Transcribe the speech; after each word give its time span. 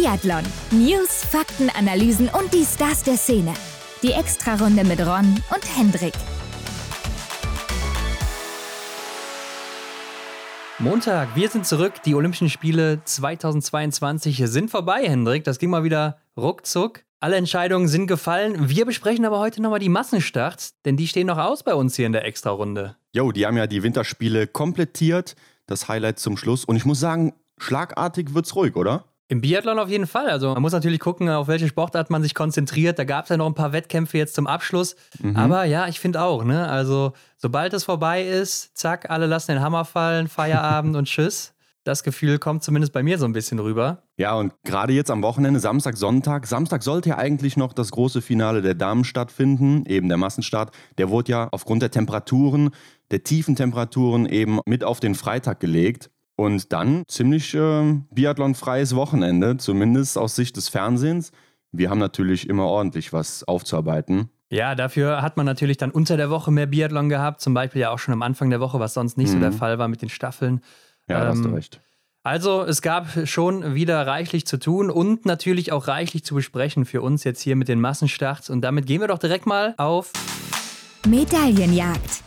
Biathlon. 0.00 0.44
News, 0.70 1.24
Fakten, 1.24 1.70
Analysen 1.70 2.28
und 2.28 2.54
die 2.54 2.64
Stars 2.64 3.02
der 3.02 3.16
Szene. 3.16 3.52
Die 4.00 4.12
Extrarunde 4.12 4.84
mit 4.84 5.00
Ron 5.00 5.42
und 5.52 5.76
Hendrik. 5.76 6.12
Montag, 10.78 11.34
wir 11.34 11.48
sind 11.48 11.66
zurück. 11.66 11.94
Die 12.04 12.14
Olympischen 12.14 12.48
Spiele 12.48 13.00
2022 13.04 14.40
sind 14.44 14.70
vorbei, 14.70 15.02
Hendrik. 15.02 15.42
Das 15.42 15.58
ging 15.58 15.70
mal 15.70 15.82
wieder 15.82 16.18
ruckzuck. 16.36 17.00
Alle 17.18 17.34
Entscheidungen 17.34 17.88
sind 17.88 18.06
gefallen. 18.06 18.68
Wir 18.68 18.86
besprechen 18.86 19.24
aber 19.24 19.40
heute 19.40 19.60
nochmal 19.60 19.80
die 19.80 19.88
Massenstarts, 19.88 20.80
denn 20.84 20.96
die 20.96 21.08
stehen 21.08 21.26
noch 21.26 21.38
aus 21.38 21.64
bei 21.64 21.74
uns 21.74 21.96
hier 21.96 22.06
in 22.06 22.12
der 22.12 22.24
Extrarunde. 22.24 22.94
Jo, 23.12 23.32
die 23.32 23.44
haben 23.46 23.56
ja 23.56 23.66
die 23.66 23.82
Winterspiele 23.82 24.46
komplettiert. 24.46 25.34
Das 25.66 25.88
Highlight 25.88 26.20
zum 26.20 26.36
Schluss. 26.36 26.64
Und 26.64 26.76
ich 26.76 26.84
muss 26.84 27.00
sagen, 27.00 27.34
schlagartig 27.58 28.32
wird's 28.32 28.54
ruhig, 28.54 28.76
oder? 28.76 29.04
Im 29.30 29.42
Biathlon 29.42 29.78
auf 29.78 29.90
jeden 29.90 30.06
Fall. 30.06 30.30
Also 30.30 30.54
man 30.54 30.62
muss 30.62 30.72
natürlich 30.72 31.00
gucken, 31.00 31.28
auf 31.28 31.48
welche 31.48 31.68
Sportart 31.68 32.08
man 32.08 32.22
sich 32.22 32.34
konzentriert. 32.34 32.98
Da 32.98 33.04
gab 33.04 33.24
es 33.24 33.28
ja 33.28 33.36
noch 33.36 33.46
ein 33.46 33.54
paar 33.54 33.72
Wettkämpfe 33.74 34.16
jetzt 34.16 34.34
zum 34.34 34.46
Abschluss. 34.46 34.96
Mhm. 35.20 35.36
Aber 35.36 35.64
ja, 35.64 35.86
ich 35.86 36.00
finde 36.00 36.22
auch, 36.22 36.44
ne? 36.44 36.66
Also 36.66 37.12
sobald 37.36 37.74
es 37.74 37.84
vorbei 37.84 38.24
ist, 38.24 38.76
zack, 38.76 39.10
alle 39.10 39.26
lassen 39.26 39.52
den 39.52 39.60
Hammer 39.60 39.84
fallen, 39.84 40.28
Feierabend 40.28 40.96
und 40.96 41.04
Tschüss. 41.04 41.52
Das 41.84 42.02
Gefühl 42.02 42.38
kommt 42.38 42.62
zumindest 42.62 42.92
bei 42.92 43.02
mir 43.02 43.18
so 43.18 43.26
ein 43.26 43.32
bisschen 43.32 43.58
rüber. 43.58 44.02
Ja, 44.16 44.34
und 44.34 44.52
gerade 44.64 44.92
jetzt 44.92 45.10
am 45.10 45.22
Wochenende, 45.22 45.60
Samstag, 45.60 45.96
Sonntag. 45.96 46.46
Samstag 46.46 46.82
sollte 46.82 47.10
ja 47.10 47.18
eigentlich 47.18 47.56
noch 47.56 47.72
das 47.72 47.90
große 47.90 48.20
Finale 48.20 48.62
der 48.62 48.74
Damen 48.74 49.04
stattfinden, 49.04 49.84
eben 49.86 50.08
der 50.08 50.18
Massenstart. 50.18 50.74
Der 50.98 51.10
wurde 51.10 51.32
ja 51.32 51.48
aufgrund 51.50 51.82
der 51.82 51.90
Temperaturen, 51.90 52.70
der 53.10 53.24
tiefen 53.24 53.56
Temperaturen 53.56 54.26
eben 54.26 54.60
mit 54.66 54.84
auf 54.84 55.00
den 55.00 55.14
Freitag 55.14 55.60
gelegt. 55.60 56.10
Und 56.38 56.72
dann 56.72 57.02
ziemlich 57.08 57.52
äh, 57.54 58.00
biathlonfreies 58.12 58.94
Wochenende, 58.94 59.56
zumindest 59.56 60.16
aus 60.16 60.36
Sicht 60.36 60.56
des 60.56 60.68
Fernsehens. 60.68 61.32
Wir 61.72 61.90
haben 61.90 61.98
natürlich 61.98 62.48
immer 62.48 62.66
ordentlich 62.66 63.12
was 63.12 63.42
aufzuarbeiten. 63.42 64.30
Ja, 64.48 64.76
dafür 64.76 65.20
hat 65.20 65.36
man 65.36 65.46
natürlich 65.46 65.78
dann 65.78 65.90
unter 65.90 66.16
der 66.16 66.30
Woche 66.30 66.52
mehr 66.52 66.66
Biathlon 66.66 67.08
gehabt, 67.08 67.40
zum 67.40 67.54
Beispiel 67.54 67.80
ja 67.80 67.90
auch 67.90 67.98
schon 67.98 68.14
am 68.14 68.22
Anfang 68.22 68.50
der 68.50 68.60
Woche, 68.60 68.78
was 68.78 68.94
sonst 68.94 69.18
nicht 69.18 69.30
mhm. 69.30 69.32
so 69.32 69.40
der 69.40 69.50
mhm. 69.50 69.56
Fall 69.56 69.78
war 69.80 69.88
mit 69.88 70.00
den 70.00 70.10
Staffeln. 70.10 70.60
Ja, 71.08 71.22
ähm, 71.22 71.28
hast 71.28 71.44
du 71.44 71.48
ähm, 71.48 71.54
recht. 71.54 71.80
Also 72.22 72.62
es 72.62 72.82
gab 72.82 73.26
schon 73.26 73.74
wieder 73.74 74.06
reichlich 74.06 74.46
zu 74.46 74.58
tun 74.58 74.90
und 74.90 75.26
natürlich 75.26 75.72
auch 75.72 75.88
reichlich 75.88 76.24
zu 76.24 76.36
besprechen 76.36 76.84
für 76.84 77.02
uns 77.02 77.24
jetzt 77.24 77.40
hier 77.40 77.56
mit 77.56 77.66
den 77.66 77.80
Massenstarts. 77.80 78.48
Und 78.48 78.60
damit 78.60 78.86
gehen 78.86 79.00
wir 79.00 79.08
doch 79.08 79.18
direkt 79.18 79.46
mal 79.46 79.74
auf 79.76 80.12
Medaillenjagd. 81.04 82.22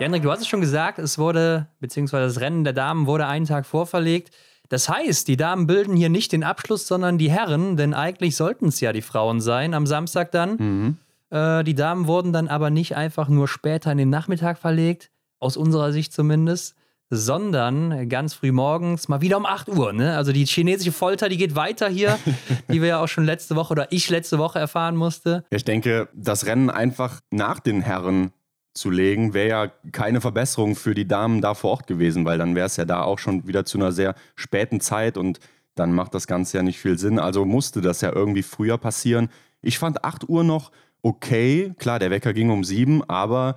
Ja, 0.00 0.06
Hendrik, 0.06 0.22
du 0.22 0.30
hast 0.30 0.40
es 0.40 0.48
schon 0.48 0.62
gesagt, 0.62 0.98
es 0.98 1.18
wurde, 1.18 1.66
beziehungsweise 1.78 2.24
das 2.24 2.40
Rennen 2.40 2.64
der 2.64 2.72
Damen 2.72 3.06
wurde 3.06 3.26
einen 3.26 3.44
Tag 3.44 3.66
vorverlegt. 3.66 4.34
Das 4.70 4.88
heißt, 4.88 5.28
die 5.28 5.36
Damen 5.36 5.66
bilden 5.66 5.94
hier 5.94 6.08
nicht 6.08 6.32
den 6.32 6.42
Abschluss, 6.42 6.86
sondern 6.86 7.18
die 7.18 7.30
Herren, 7.30 7.76
denn 7.76 7.92
eigentlich 7.92 8.34
sollten 8.34 8.68
es 8.68 8.80
ja 8.80 8.94
die 8.94 9.02
Frauen 9.02 9.42
sein 9.42 9.74
am 9.74 9.86
Samstag 9.86 10.32
dann. 10.32 10.56
Mhm. 10.56 10.96
Äh, 11.28 11.64
die 11.64 11.74
Damen 11.74 12.06
wurden 12.06 12.32
dann 12.32 12.48
aber 12.48 12.70
nicht 12.70 12.96
einfach 12.96 13.28
nur 13.28 13.46
später 13.46 13.92
in 13.92 13.98
den 13.98 14.08
Nachmittag 14.08 14.56
verlegt, 14.56 15.10
aus 15.38 15.58
unserer 15.58 15.92
Sicht 15.92 16.14
zumindest, 16.14 16.76
sondern 17.10 18.08
ganz 18.08 18.32
früh 18.32 18.52
morgens, 18.52 19.06
mal 19.08 19.20
wieder 19.20 19.36
um 19.36 19.44
8 19.44 19.68
Uhr. 19.68 19.92
Ne? 19.92 20.16
Also 20.16 20.32
die 20.32 20.46
chinesische 20.46 20.92
Folter, 20.92 21.28
die 21.28 21.36
geht 21.36 21.56
weiter 21.56 21.90
hier, 21.90 22.18
die 22.72 22.80
wir 22.80 22.88
ja 22.88 23.02
auch 23.02 23.08
schon 23.08 23.26
letzte 23.26 23.54
Woche 23.54 23.72
oder 23.72 23.92
ich 23.92 24.08
letzte 24.08 24.38
Woche 24.38 24.58
erfahren 24.58 24.96
musste. 24.96 25.44
Ich 25.50 25.64
denke, 25.64 26.08
das 26.14 26.46
Rennen 26.46 26.70
einfach 26.70 27.20
nach 27.30 27.60
den 27.60 27.82
Herren 27.82 28.32
zu 28.72 28.90
legen, 28.90 29.34
wäre 29.34 29.48
ja 29.48 29.72
keine 29.92 30.20
Verbesserung 30.20 30.76
für 30.76 30.94
die 30.94 31.08
Damen 31.08 31.40
da 31.40 31.54
vor 31.54 31.70
Ort 31.70 31.86
gewesen, 31.86 32.24
weil 32.24 32.38
dann 32.38 32.54
wäre 32.54 32.66
es 32.66 32.76
ja 32.76 32.84
da 32.84 33.02
auch 33.02 33.18
schon 33.18 33.46
wieder 33.46 33.64
zu 33.64 33.78
einer 33.78 33.92
sehr 33.92 34.14
späten 34.36 34.80
Zeit 34.80 35.16
und 35.16 35.40
dann 35.74 35.92
macht 35.92 36.14
das 36.14 36.26
Ganze 36.26 36.58
ja 36.58 36.62
nicht 36.62 36.78
viel 36.78 36.98
Sinn. 36.98 37.18
Also 37.18 37.44
musste 37.44 37.80
das 37.80 38.00
ja 38.00 38.12
irgendwie 38.12 38.42
früher 38.42 38.78
passieren. 38.78 39.28
Ich 39.62 39.78
fand 39.78 40.04
8 40.04 40.28
Uhr 40.28 40.44
noch 40.44 40.70
okay. 41.02 41.72
Klar, 41.78 41.98
der 41.98 42.10
Wecker 42.10 42.32
ging 42.32 42.50
um 42.50 42.64
7, 42.64 43.02
aber 43.08 43.56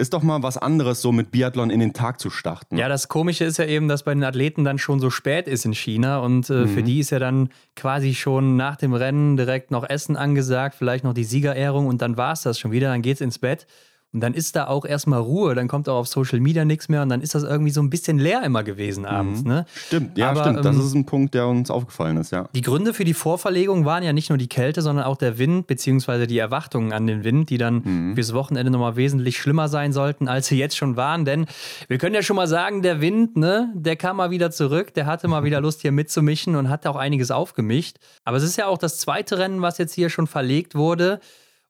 ist 0.00 0.14
doch 0.14 0.22
mal 0.22 0.42
was 0.44 0.56
anderes, 0.56 1.02
so 1.02 1.10
mit 1.10 1.32
Biathlon 1.32 1.70
in 1.70 1.80
den 1.80 1.92
Tag 1.92 2.20
zu 2.20 2.30
starten. 2.30 2.76
Ja, 2.76 2.88
das 2.88 3.08
Komische 3.08 3.44
ist 3.44 3.58
ja 3.58 3.64
eben, 3.64 3.88
dass 3.88 4.04
bei 4.04 4.14
den 4.14 4.22
Athleten 4.22 4.62
dann 4.62 4.78
schon 4.78 5.00
so 5.00 5.10
spät 5.10 5.48
ist 5.48 5.64
in 5.64 5.74
China 5.74 6.20
und 6.20 6.48
äh, 6.50 6.52
mhm. 6.52 6.68
für 6.68 6.82
die 6.84 7.00
ist 7.00 7.10
ja 7.10 7.18
dann 7.18 7.50
quasi 7.74 8.14
schon 8.14 8.56
nach 8.56 8.76
dem 8.76 8.94
Rennen 8.94 9.36
direkt 9.36 9.72
noch 9.72 9.88
Essen 9.88 10.16
angesagt, 10.16 10.76
vielleicht 10.76 11.02
noch 11.02 11.14
die 11.14 11.24
Siegerehrung 11.24 11.88
und 11.88 12.00
dann 12.00 12.16
war 12.16 12.32
es 12.32 12.42
das 12.42 12.60
schon 12.60 12.70
wieder, 12.70 12.88
dann 12.88 13.02
geht's 13.02 13.20
ins 13.20 13.40
Bett. 13.40 13.66
Und 14.14 14.20
dann 14.20 14.32
ist 14.32 14.56
da 14.56 14.68
auch 14.68 14.86
erstmal 14.86 15.20
Ruhe, 15.20 15.54
dann 15.54 15.68
kommt 15.68 15.86
auch 15.86 15.98
auf 15.98 16.08
Social 16.08 16.40
Media 16.40 16.64
nichts 16.64 16.88
mehr 16.88 17.02
und 17.02 17.10
dann 17.10 17.20
ist 17.20 17.34
das 17.34 17.42
irgendwie 17.42 17.70
so 17.70 17.82
ein 17.82 17.90
bisschen 17.90 18.18
leer 18.18 18.42
immer 18.42 18.64
gewesen 18.64 19.04
abends. 19.04 19.42
Mhm. 19.42 19.48
Ne? 19.48 19.66
Stimmt, 19.74 20.16
ja, 20.16 20.30
Aber, 20.30 20.44
stimmt. 20.44 20.64
Das 20.64 20.76
ähm, 20.76 20.82
ist 20.82 20.94
ein 20.94 21.04
Punkt, 21.04 21.34
der 21.34 21.46
uns 21.46 21.70
aufgefallen 21.70 22.16
ist, 22.16 22.32
ja. 22.32 22.48
Die 22.54 22.62
Gründe 22.62 22.94
für 22.94 23.04
die 23.04 23.12
Vorverlegung 23.12 23.84
waren 23.84 24.02
ja 24.02 24.14
nicht 24.14 24.30
nur 24.30 24.38
die 24.38 24.48
Kälte, 24.48 24.80
sondern 24.80 25.04
auch 25.04 25.18
der 25.18 25.36
Wind, 25.36 25.66
beziehungsweise 25.66 26.26
die 26.26 26.38
Erwartungen 26.38 26.94
an 26.94 27.06
den 27.06 27.22
Wind, 27.22 27.50
die 27.50 27.58
dann 27.58 27.82
mhm. 27.84 28.14
fürs 28.14 28.32
Wochenende 28.32 28.70
nochmal 28.70 28.96
wesentlich 28.96 29.36
schlimmer 29.36 29.68
sein 29.68 29.92
sollten, 29.92 30.26
als 30.26 30.46
sie 30.46 30.58
jetzt 30.58 30.78
schon 30.78 30.96
waren. 30.96 31.26
Denn 31.26 31.44
wir 31.88 31.98
können 31.98 32.14
ja 32.14 32.22
schon 32.22 32.36
mal 32.36 32.48
sagen, 32.48 32.80
der 32.80 33.02
Wind, 33.02 33.36
ne, 33.36 33.70
der 33.74 33.96
kam 33.96 34.16
mal 34.16 34.30
wieder 34.30 34.50
zurück, 34.50 34.94
der 34.94 35.04
hatte 35.04 35.28
mal 35.28 35.44
wieder 35.44 35.60
Lust, 35.68 35.82
hier 35.82 35.92
mitzumischen 35.92 36.56
und 36.56 36.70
hat 36.70 36.86
auch 36.86 36.96
einiges 36.96 37.30
aufgemischt. 37.30 37.98
Aber 38.24 38.38
es 38.38 38.42
ist 38.42 38.56
ja 38.56 38.68
auch 38.68 38.78
das 38.78 38.98
zweite 39.00 39.36
Rennen, 39.36 39.60
was 39.60 39.76
jetzt 39.76 39.92
hier 39.92 40.08
schon 40.08 40.26
verlegt 40.26 40.74
wurde. 40.74 41.20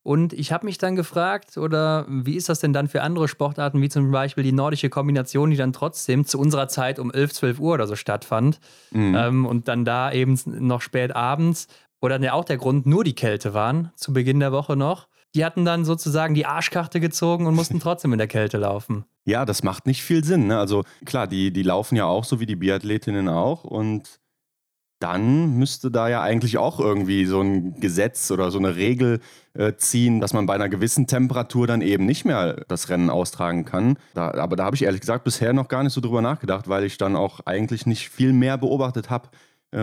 Und 0.01 0.33
ich 0.33 0.51
habe 0.51 0.65
mich 0.65 0.77
dann 0.77 0.95
gefragt, 0.95 1.57
oder 1.57 2.05
wie 2.07 2.35
ist 2.35 2.49
das 2.49 2.59
denn 2.59 2.73
dann 2.73 2.87
für 2.87 3.01
andere 3.01 3.27
Sportarten, 3.27 3.81
wie 3.81 3.89
zum 3.89 4.11
Beispiel 4.11 4.43
die 4.43 4.53
nordische 4.53 4.89
Kombination, 4.89 5.51
die 5.51 5.57
dann 5.57 5.73
trotzdem 5.73 6.25
zu 6.25 6.39
unserer 6.39 6.67
Zeit 6.67 6.99
um 6.99 7.11
11, 7.11 7.33
12 7.33 7.59
Uhr 7.59 7.73
oder 7.73 7.85
so 7.85 7.95
stattfand 7.95 8.59
mhm. 8.91 9.15
ähm, 9.15 9.45
und 9.45 9.67
dann 9.67 9.85
da 9.85 10.11
eben 10.11 10.39
noch 10.45 10.81
spät 10.81 11.15
abends, 11.15 11.67
oder 12.01 12.15
dann 12.15 12.23
ja 12.23 12.33
auch 12.33 12.45
der 12.45 12.57
Grund 12.57 12.85
nur 12.85 13.03
die 13.03 13.15
Kälte 13.15 13.53
waren, 13.53 13.91
zu 13.95 14.13
Beginn 14.13 14.39
der 14.39 14.51
Woche 14.51 14.75
noch. 14.75 15.07
Die 15.35 15.45
hatten 15.45 15.65
dann 15.65 15.85
sozusagen 15.85 16.33
die 16.33 16.45
Arschkarte 16.45 16.99
gezogen 16.99 17.45
und 17.45 17.53
mussten 17.53 17.79
trotzdem 17.79 18.13
in 18.13 18.17
der 18.17 18.27
Kälte 18.27 18.57
laufen. 18.57 19.05
Ja, 19.25 19.45
das 19.45 19.63
macht 19.63 19.85
nicht 19.85 20.01
viel 20.01 20.23
Sinn. 20.23 20.47
Ne? 20.47 20.57
Also 20.57 20.83
klar, 21.05 21.27
die, 21.27 21.51
die 21.51 21.61
laufen 21.61 21.95
ja 21.95 22.05
auch 22.05 22.23
so 22.23 22.39
wie 22.39 22.45
die 22.45 22.55
Biathletinnen 22.55 23.27
auch 23.27 23.63
und 23.63 24.19
dann 24.99 25.57
müsste 25.57 25.91
da 25.91 26.09
ja 26.09 26.21
eigentlich 26.21 26.57
auch 26.57 26.79
irgendwie 26.79 27.25
so 27.25 27.41
ein 27.41 27.79
Gesetz 27.79 28.31
oder 28.31 28.51
so 28.51 28.59
eine 28.59 28.75
Regel 28.75 29.21
äh, 29.53 29.73
ziehen, 29.77 30.19
dass 30.19 30.33
man 30.33 30.45
bei 30.45 30.53
einer 30.53 30.69
gewissen 30.69 31.07
Temperatur 31.07 31.67
dann 31.67 31.81
eben 31.81 32.05
nicht 32.05 32.25
mehr 32.25 32.65
das 32.67 32.89
Rennen 32.89 33.09
austragen 33.09 33.65
kann. 33.65 33.97
Da, 34.13 34.33
aber 34.35 34.55
da 34.55 34.65
habe 34.65 34.75
ich 34.75 34.83
ehrlich 34.83 35.01
gesagt 35.01 35.23
bisher 35.23 35.53
noch 35.53 35.69
gar 35.69 35.83
nicht 35.83 35.93
so 35.93 36.01
drüber 36.01 36.21
nachgedacht, 36.21 36.67
weil 36.67 36.83
ich 36.83 36.97
dann 36.97 37.15
auch 37.15 37.39
eigentlich 37.45 37.85
nicht 37.85 38.09
viel 38.09 38.33
mehr 38.33 38.57
beobachtet 38.57 39.09
habe 39.09 39.29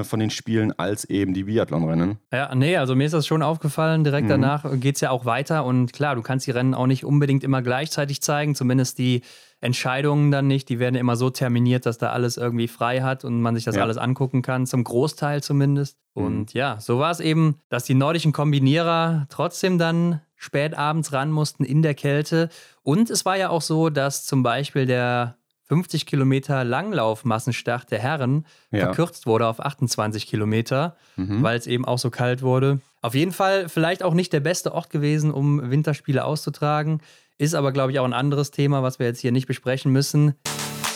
von 0.03 0.19
den 0.19 0.31
Spielen 0.31 0.77
als 0.79 1.05
eben 1.05 1.33
die 1.33 1.45
Biathlonrennen. 1.45 2.19
Ja, 2.33 2.53
nee, 2.55 2.77
also 2.77 2.97
mir 2.97 3.05
ist 3.05 3.13
das 3.13 3.27
schon 3.27 3.43
aufgefallen. 3.43 4.03
Direkt 4.03 4.25
mhm. 4.25 4.31
danach 4.31 4.65
geht 4.81 4.97
es 4.97 5.01
ja 5.01 5.11
auch 5.11 5.25
weiter. 5.25 5.65
Und 5.65 5.93
klar, 5.93 6.17
du 6.17 6.23
kannst 6.23 6.47
die 6.47 6.51
Rennen 6.51 6.75
auch 6.75 6.87
nicht 6.87 7.05
unbedingt 7.05 7.45
immer 7.45 7.63
gleichzeitig 7.63 8.21
zeigen, 8.21 8.55
zumindest 8.55 8.99
die 8.99 9.23
Entscheidungen 9.61 10.31
dann 10.31 10.49
nicht. 10.49 10.69
Die 10.69 10.79
werden 10.81 10.97
immer 10.97 11.15
so 11.15 11.31
terminiert, 11.31 11.87
dass 11.87 11.99
da 11.99 12.11
alles 12.11 12.37
irgendwie 12.37 12.69
frei 12.69 13.03
hat 13.03 13.25
und 13.25 13.41
man 13.41 13.55
sich 13.55 13.65
das 13.65 13.77
ja. 13.77 13.83
alles 13.83 13.97
angucken 13.97 14.43
kann, 14.43 14.67
zum 14.67 14.83
Großteil 14.83 15.43
zumindest. 15.43 15.99
Mhm. 16.15 16.25
Und 16.25 16.55
ja, 16.55 16.79
so 16.81 16.99
war 16.99 17.13
es 17.13 17.21
eben, 17.21 17.61
dass 17.69 17.85
die 17.85 17.95
nordischen 17.95 18.33
Kombinierer 18.33 19.27
trotzdem 19.29 19.79
dann 19.79 20.21
spät 20.35 20.77
abends 20.77 21.13
ran 21.13 21.31
mussten 21.31 21.65
in 21.65 21.83
der 21.83 21.95
Kälte. 21.95 22.49
Und 22.83 23.09
es 23.09 23.25
war 23.25 23.37
ja 23.37 23.51
auch 23.51 23.63
so, 23.63 23.89
dass 23.89 24.25
zum 24.25 24.43
Beispiel 24.43 24.85
der 24.85 25.39
50 25.69 26.07
Kilometer 26.07 26.65
Langlaufmassenstart 26.65 27.91
der 27.91 27.99
Herren 27.99 28.47
ja. 28.71 28.87
verkürzt 28.87 29.27
wurde 29.27 29.47
auf 29.47 29.61
28 29.61 30.27
Kilometer, 30.27 30.97
mhm. 31.17 31.43
weil 31.43 31.59
es 31.59 31.67
eben 31.67 31.85
auch 31.85 31.99
so 31.99 32.11
kalt 32.11 32.43
wurde. 32.43 32.81
Auf 33.03 33.15
jeden 33.15 33.33
Fall 33.33 33.69
vielleicht 33.69 34.03
auch 34.03 34.15
nicht 34.15 34.33
der 34.33 34.41
beste 34.41 34.73
Ort 34.73 34.91
gewesen, 34.91 35.31
um 35.31 35.71
Winterspiele 35.71 36.25
auszutragen. 36.25 37.01
Ist 37.39 37.55
aber, 37.55 37.73
glaube 37.73 37.93
ich, 37.93 37.99
auch 37.99 38.05
ein 38.05 38.13
anderes 38.13 38.51
Thema, 38.51 38.83
was 38.83 38.99
wir 38.99 39.07
jetzt 39.07 39.21
hier 39.21 39.33
nicht 39.33 39.47
besprechen 39.47 39.93
müssen. 39.93 40.35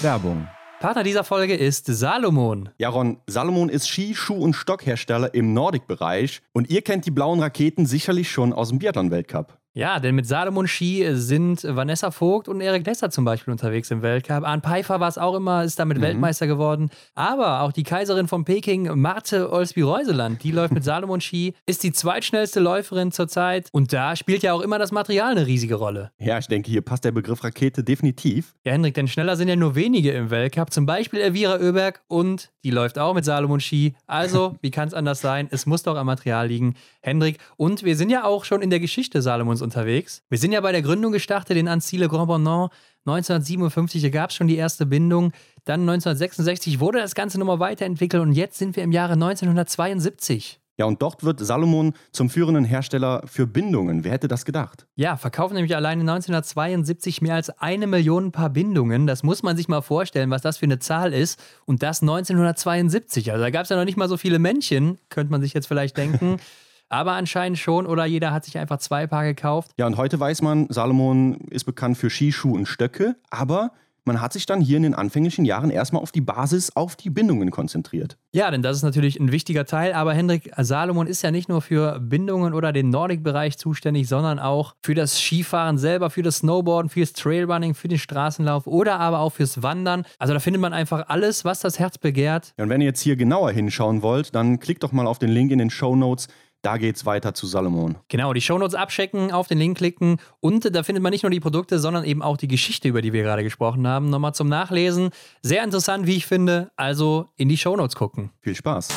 Werbung. 0.00 0.48
Partner 0.80 1.02
dieser 1.02 1.24
Folge 1.24 1.54
ist 1.54 1.84
Salomon. 1.84 2.70
Ja, 2.78 2.88
Ron, 2.88 3.18
Salomon 3.26 3.68
ist 3.68 3.86
Ski-, 3.86 4.14
Schuh- 4.14 4.42
und 4.42 4.54
Stockhersteller 4.54 5.34
im 5.34 5.52
Nordic-Bereich 5.52 6.40
und 6.52 6.70
ihr 6.70 6.80
kennt 6.80 7.04
die 7.04 7.10
blauen 7.10 7.40
Raketen 7.40 7.84
sicherlich 7.84 8.30
schon 8.30 8.54
aus 8.54 8.70
dem 8.70 8.78
Biathlon-Weltcup. 8.78 9.59
Ja, 9.72 10.00
denn 10.00 10.16
mit 10.16 10.26
Salomon 10.26 10.66
Ski 10.66 11.06
sind 11.12 11.62
Vanessa 11.62 12.10
Vogt 12.10 12.48
und 12.48 12.60
Erik 12.60 12.84
Lesser 12.84 13.08
zum 13.10 13.24
Beispiel 13.24 13.52
unterwegs 13.52 13.88
im 13.92 14.02
Weltcup. 14.02 14.42
Arne 14.42 14.62
Pfeiffer 14.62 14.98
war 14.98 15.08
es 15.08 15.16
auch 15.16 15.36
immer, 15.36 15.62
ist 15.62 15.78
damit 15.78 15.98
mhm. 15.98 16.02
Weltmeister 16.02 16.48
geworden. 16.48 16.90
Aber 17.14 17.60
auch 17.60 17.70
die 17.70 17.84
Kaiserin 17.84 18.26
von 18.26 18.44
Peking, 18.44 18.98
Marte 18.98 19.52
Olsby-Reuseland, 19.52 20.42
die 20.42 20.50
läuft 20.50 20.74
mit 20.74 20.82
Salomon 20.82 21.20
Ski, 21.20 21.54
ist 21.66 21.84
die 21.84 21.92
zweitschnellste 21.92 22.58
Läuferin 22.58 23.12
zurzeit. 23.12 23.68
Und 23.70 23.92
da 23.92 24.16
spielt 24.16 24.42
ja 24.42 24.54
auch 24.54 24.60
immer 24.60 24.80
das 24.80 24.90
Material 24.90 25.30
eine 25.30 25.46
riesige 25.46 25.76
Rolle. 25.76 26.10
Ja, 26.18 26.38
ich 26.38 26.48
denke, 26.48 26.68
hier 26.68 26.82
passt 26.82 27.04
der 27.04 27.12
Begriff 27.12 27.44
Rakete 27.44 27.84
definitiv. 27.84 28.56
Ja, 28.64 28.72
Hendrik, 28.72 28.94
denn 28.94 29.06
schneller 29.06 29.36
sind 29.36 29.46
ja 29.46 29.54
nur 29.54 29.76
wenige 29.76 30.10
im 30.10 30.30
Weltcup. 30.30 30.72
Zum 30.72 30.84
Beispiel 30.84 31.20
Elvira 31.20 31.60
Oeberg 31.60 32.02
und 32.08 32.50
die 32.64 32.70
läuft 32.72 32.98
auch 32.98 33.14
mit 33.14 33.24
Salomon 33.24 33.60
Ski. 33.60 33.94
Also, 34.08 34.56
wie 34.62 34.72
kann 34.72 34.88
es 34.88 34.94
anders 34.94 35.20
sein? 35.20 35.46
Es 35.52 35.64
muss 35.64 35.84
doch 35.84 35.96
am 35.96 36.06
Material 36.06 36.48
liegen. 36.48 36.74
Hendrik, 37.02 37.38
und 37.56 37.84
wir 37.84 37.96
sind 37.96 38.10
ja 38.10 38.24
auch 38.24 38.44
schon 38.44 38.62
in 38.62 38.70
der 38.70 38.80
Geschichte 38.80 39.22
Salomons 39.22 39.59
uns 39.60 39.62
unterwegs. 39.62 40.22
Wir 40.28 40.38
sind 40.38 40.52
ja 40.52 40.60
bei 40.60 40.72
der 40.72 40.82
Gründung 40.82 41.12
gestartet 41.12 41.56
in 41.56 41.68
Anzile 41.68 42.08
Grand 42.08 42.28
Bonnant 42.28 42.72
1957. 43.06 44.02
Da 44.02 44.08
gab 44.08 44.30
es 44.30 44.36
schon 44.36 44.48
die 44.48 44.56
erste 44.56 44.86
Bindung. 44.86 45.32
Dann 45.64 45.80
1966 45.82 46.80
wurde 46.80 46.98
das 46.98 47.14
Ganze 47.14 47.38
nochmal 47.38 47.60
weiterentwickelt 47.60 48.22
und 48.22 48.32
jetzt 48.32 48.58
sind 48.58 48.76
wir 48.76 48.82
im 48.82 48.92
Jahre 48.92 49.14
1972. 49.14 50.60
Ja, 50.78 50.86
und 50.86 51.02
dort 51.02 51.24
wird 51.24 51.40
Salomon 51.40 51.92
zum 52.10 52.30
führenden 52.30 52.64
Hersteller 52.64 53.22
für 53.26 53.46
Bindungen. 53.46 54.02
Wer 54.02 54.12
hätte 54.12 54.28
das 54.28 54.46
gedacht? 54.46 54.86
Ja, 54.94 55.18
verkaufen 55.18 55.52
nämlich 55.52 55.76
alleine 55.76 56.00
1972 56.00 57.20
mehr 57.20 57.34
als 57.34 57.50
eine 57.50 57.86
Million 57.86 58.32
Paar 58.32 58.48
Bindungen. 58.48 59.06
Das 59.06 59.22
muss 59.22 59.42
man 59.42 59.58
sich 59.58 59.68
mal 59.68 59.82
vorstellen, 59.82 60.30
was 60.30 60.40
das 60.40 60.56
für 60.56 60.64
eine 60.64 60.78
Zahl 60.78 61.12
ist. 61.12 61.38
Und 61.66 61.82
das 61.82 62.00
1972. 62.00 63.30
Also 63.30 63.44
da 63.44 63.50
gab 63.50 63.64
es 63.64 63.68
ja 63.68 63.76
noch 63.76 63.84
nicht 63.84 63.98
mal 63.98 64.08
so 64.08 64.16
viele 64.16 64.38
Männchen, 64.38 64.96
könnte 65.10 65.30
man 65.30 65.42
sich 65.42 65.52
jetzt 65.52 65.66
vielleicht 65.66 65.98
denken. 65.98 66.38
Aber 66.90 67.12
anscheinend 67.12 67.58
schon, 67.58 67.86
oder 67.86 68.04
jeder 68.04 68.32
hat 68.32 68.44
sich 68.44 68.58
einfach 68.58 68.78
zwei 68.78 69.06
Paar 69.06 69.24
gekauft. 69.24 69.70
Ja, 69.78 69.86
und 69.86 69.96
heute 69.96 70.20
weiß 70.20 70.42
man, 70.42 70.66
Salomon 70.68 71.36
ist 71.48 71.64
bekannt 71.64 71.96
für 71.96 72.10
Skischuhe 72.10 72.54
und 72.54 72.66
Stöcke, 72.66 73.16
aber 73.30 73.70
man 74.04 74.20
hat 74.20 74.32
sich 74.32 74.46
dann 74.46 74.60
hier 74.60 74.78
in 74.78 74.82
den 74.82 74.94
anfänglichen 74.94 75.44
Jahren 75.44 75.70
erstmal 75.70 76.02
auf 76.02 76.10
die 76.10 76.20
Basis, 76.20 76.74
auf 76.74 76.96
die 76.96 77.10
Bindungen 77.10 77.50
konzentriert. 77.50 78.16
Ja, 78.32 78.50
denn 78.50 78.62
das 78.62 78.78
ist 78.78 78.82
natürlich 78.82 79.20
ein 79.20 79.30
wichtiger 79.30 79.66
Teil. 79.66 79.92
Aber 79.92 80.14
Hendrik 80.14 80.50
Salomon 80.56 81.06
ist 81.06 81.22
ja 81.22 81.30
nicht 81.30 81.48
nur 81.48 81.60
für 81.60 82.00
Bindungen 82.00 82.54
oder 82.54 82.72
den 82.72 82.90
Nordic-Bereich 82.90 83.58
zuständig, 83.58 84.08
sondern 84.08 84.38
auch 84.38 84.74
für 84.82 84.94
das 84.94 85.16
Skifahren 85.18 85.78
selber, 85.78 86.10
für 86.10 86.22
das 86.22 86.38
Snowboarden, 86.38 86.88
fürs 86.88 87.12
Trailrunning, 87.12 87.74
für 87.74 87.88
den 87.88 87.98
Straßenlauf 87.98 88.66
oder 88.66 88.98
aber 88.98 89.20
auch 89.20 89.30
fürs 89.30 89.62
Wandern. 89.62 90.04
Also 90.18 90.34
da 90.34 90.40
findet 90.40 90.62
man 90.62 90.72
einfach 90.72 91.08
alles, 91.08 91.44
was 91.44 91.60
das 91.60 91.78
Herz 91.78 91.98
begehrt. 91.98 92.54
Ja, 92.56 92.64
und 92.64 92.70
wenn 92.70 92.80
ihr 92.80 92.88
jetzt 92.88 93.02
hier 93.02 93.16
genauer 93.16 93.52
hinschauen 93.52 94.02
wollt, 94.02 94.34
dann 94.34 94.58
klickt 94.58 94.82
doch 94.82 94.92
mal 94.92 95.06
auf 95.06 95.18
den 95.18 95.30
Link 95.30 95.52
in 95.52 95.58
den 95.58 95.70
Show 95.70 95.94
Notes. 95.94 96.28
Da 96.62 96.76
geht's 96.76 97.06
weiter 97.06 97.32
zu 97.32 97.46
Salomon. 97.46 97.96
Genau, 98.08 98.34
die 98.34 98.42
Shownotes 98.42 98.74
abchecken, 98.74 99.32
auf 99.32 99.48
den 99.48 99.56
Link 99.56 99.78
klicken 99.78 100.18
und 100.40 100.74
da 100.74 100.82
findet 100.82 101.02
man 101.02 101.10
nicht 101.10 101.22
nur 101.22 101.30
die 101.30 101.40
Produkte, 101.40 101.78
sondern 101.78 102.04
eben 102.04 102.20
auch 102.20 102.36
die 102.36 102.48
Geschichte, 102.48 102.88
über 102.88 103.00
die 103.00 103.14
wir 103.14 103.22
gerade 103.22 103.42
gesprochen 103.42 103.86
haben, 103.86 104.10
nochmal 104.10 104.34
zum 104.34 104.48
Nachlesen. 104.48 105.10
Sehr 105.42 105.64
interessant, 105.64 106.06
wie 106.06 106.16
ich 106.16 106.26
finde. 106.26 106.70
Also 106.76 107.30
in 107.36 107.48
die 107.48 107.56
Shownotes 107.56 107.96
gucken. 107.96 108.30
Viel 108.42 108.54
Spaß. 108.54 108.88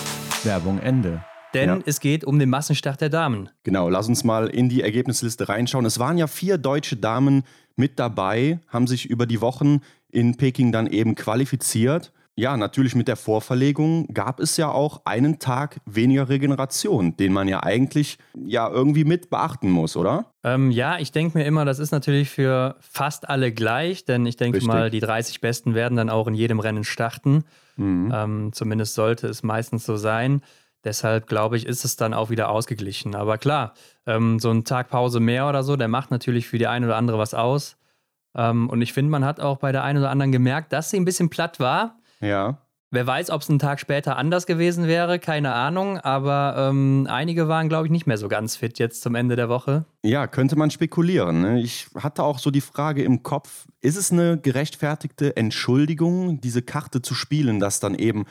Werbung 0.43 0.79
Ende. 0.79 1.23
Denn 1.53 1.69
ja. 1.69 1.79
es 1.85 1.99
geht 1.99 2.25
um 2.25 2.37
den 2.39 2.49
Massenstart 2.49 2.99
der 2.99 3.09
Damen. 3.09 3.49
Genau, 3.63 3.87
lass 3.87 4.09
uns 4.09 4.23
mal 4.23 4.47
in 4.47 4.69
die 4.69 4.81
Ergebnisliste 4.81 5.47
reinschauen. 5.47 5.85
Es 5.85 5.99
waren 5.99 6.17
ja 6.17 6.27
vier 6.27 6.57
deutsche 6.57 6.97
Damen 6.97 7.43
mit 7.75 7.99
dabei, 7.99 8.59
haben 8.67 8.87
sich 8.87 9.05
über 9.05 9.25
die 9.25 9.39
Wochen 9.39 9.81
in 10.11 10.35
Peking 10.35 10.71
dann 10.71 10.87
eben 10.87 11.15
qualifiziert. 11.15 12.11
Ja, 12.35 12.57
natürlich 12.57 12.95
mit 12.95 13.07
der 13.07 13.15
Vorverlegung 13.15 14.07
gab 14.11 14.39
es 14.39 14.57
ja 14.57 14.69
auch 14.69 15.01
einen 15.05 15.37
Tag 15.37 15.81
weniger 15.85 16.29
Regeneration, 16.29 17.15
den 17.15 17.31
man 17.31 17.47
ja 17.47 17.61
eigentlich 17.61 18.17
ja 18.35 18.67
irgendwie 18.69 19.05
mit 19.05 19.29
beachten 19.29 19.69
muss, 19.69 19.95
oder? 19.95 20.31
Ähm, 20.43 20.71
ja, 20.71 20.97
ich 20.97 21.11
denke 21.11 21.37
mir 21.37 21.45
immer, 21.45 21.63
das 21.63 21.77
ist 21.77 21.91
natürlich 21.91 22.31
für 22.31 22.75
fast 22.79 23.29
alle 23.29 23.51
gleich, 23.51 24.05
denn 24.05 24.25
ich 24.25 24.35
denke 24.35 24.65
mal, 24.65 24.89
die 24.89 24.99
30 24.99 25.41
Besten 25.41 25.75
werden 25.75 25.95
dann 25.95 26.09
auch 26.09 26.27
in 26.27 26.33
jedem 26.33 26.59
Rennen 26.59 26.83
starten. 26.83 27.43
Mhm. 27.75 28.11
Ähm, 28.13 28.49
zumindest 28.51 28.95
sollte 28.95 29.27
es 29.27 29.43
meistens 29.43 29.85
so 29.85 29.95
sein. 29.95 30.41
Deshalb 30.83 31.27
glaube 31.27 31.55
ich, 31.55 31.67
ist 31.67 31.85
es 31.85 31.97
dann 31.97 32.15
auch 32.15 32.31
wieder 32.31 32.49
ausgeglichen. 32.49 33.15
Aber 33.15 33.37
klar, 33.37 33.73
ähm, 34.07 34.39
so 34.39 34.49
ein 34.49 34.65
Tag 34.65 34.89
Pause 34.89 35.19
mehr 35.19 35.47
oder 35.47 35.63
so, 35.63 35.75
der 35.75 35.87
macht 35.87 36.09
natürlich 36.09 36.47
für 36.47 36.57
die 36.57 36.67
eine 36.67 36.87
oder 36.87 36.97
andere 36.97 37.19
was 37.19 37.35
aus. 37.35 37.77
Ähm, 38.35 38.69
und 38.69 38.81
ich 38.81 38.91
finde, 38.91 39.11
man 39.11 39.23
hat 39.23 39.39
auch 39.39 39.57
bei 39.57 39.71
der 39.71 39.83
einen 39.83 39.99
oder 39.99 40.09
anderen 40.09 40.31
gemerkt, 40.31 40.73
dass 40.73 40.89
sie 40.89 40.97
ein 40.97 41.05
bisschen 41.05 41.29
platt 41.29 41.59
war. 41.59 41.99
Ja. 42.23 42.57
Wer 42.91 43.07
weiß, 43.07 43.31
ob 43.31 43.41
es 43.41 43.49
einen 43.49 43.57
Tag 43.57 43.79
später 43.79 44.17
anders 44.17 44.45
gewesen 44.45 44.85
wäre, 44.85 45.17
keine 45.17 45.53
Ahnung. 45.53 45.97
Aber 45.97 46.69
ähm, 46.69 47.07
einige 47.09 47.47
waren, 47.47 47.67
glaube 47.67 47.87
ich, 47.87 47.91
nicht 47.91 48.05
mehr 48.05 48.19
so 48.19 48.27
ganz 48.27 48.55
fit 48.55 48.77
jetzt 48.77 49.01
zum 49.01 49.15
Ende 49.15 49.35
der 49.35 49.49
Woche. 49.49 49.85
Ja, 50.03 50.27
könnte 50.27 50.55
man 50.55 50.69
spekulieren. 50.69 51.41
Ne? 51.41 51.59
Ich 51.59 51.87
hatte 51.95 52.21
auch 52.21 52.37
so 52.37 52.51
die 52.51 52.61
Frage 52.61 53.03
im 53.03 53.23
Kopf, 53.23 53.65
ist 53.81 53.97
es 53.97 54.11
eine 54.11 54.37
gerechtfertigte 54.37 55.35
Entschuldigung, 55.35 56.39
diese 56.39 56.61
Karte 56.61 57.01
zu 57.01 57.15
spielen, 57.15 57.59
dass 57.59 57.79
dann 57.79 57.95
eben 57.95 58.25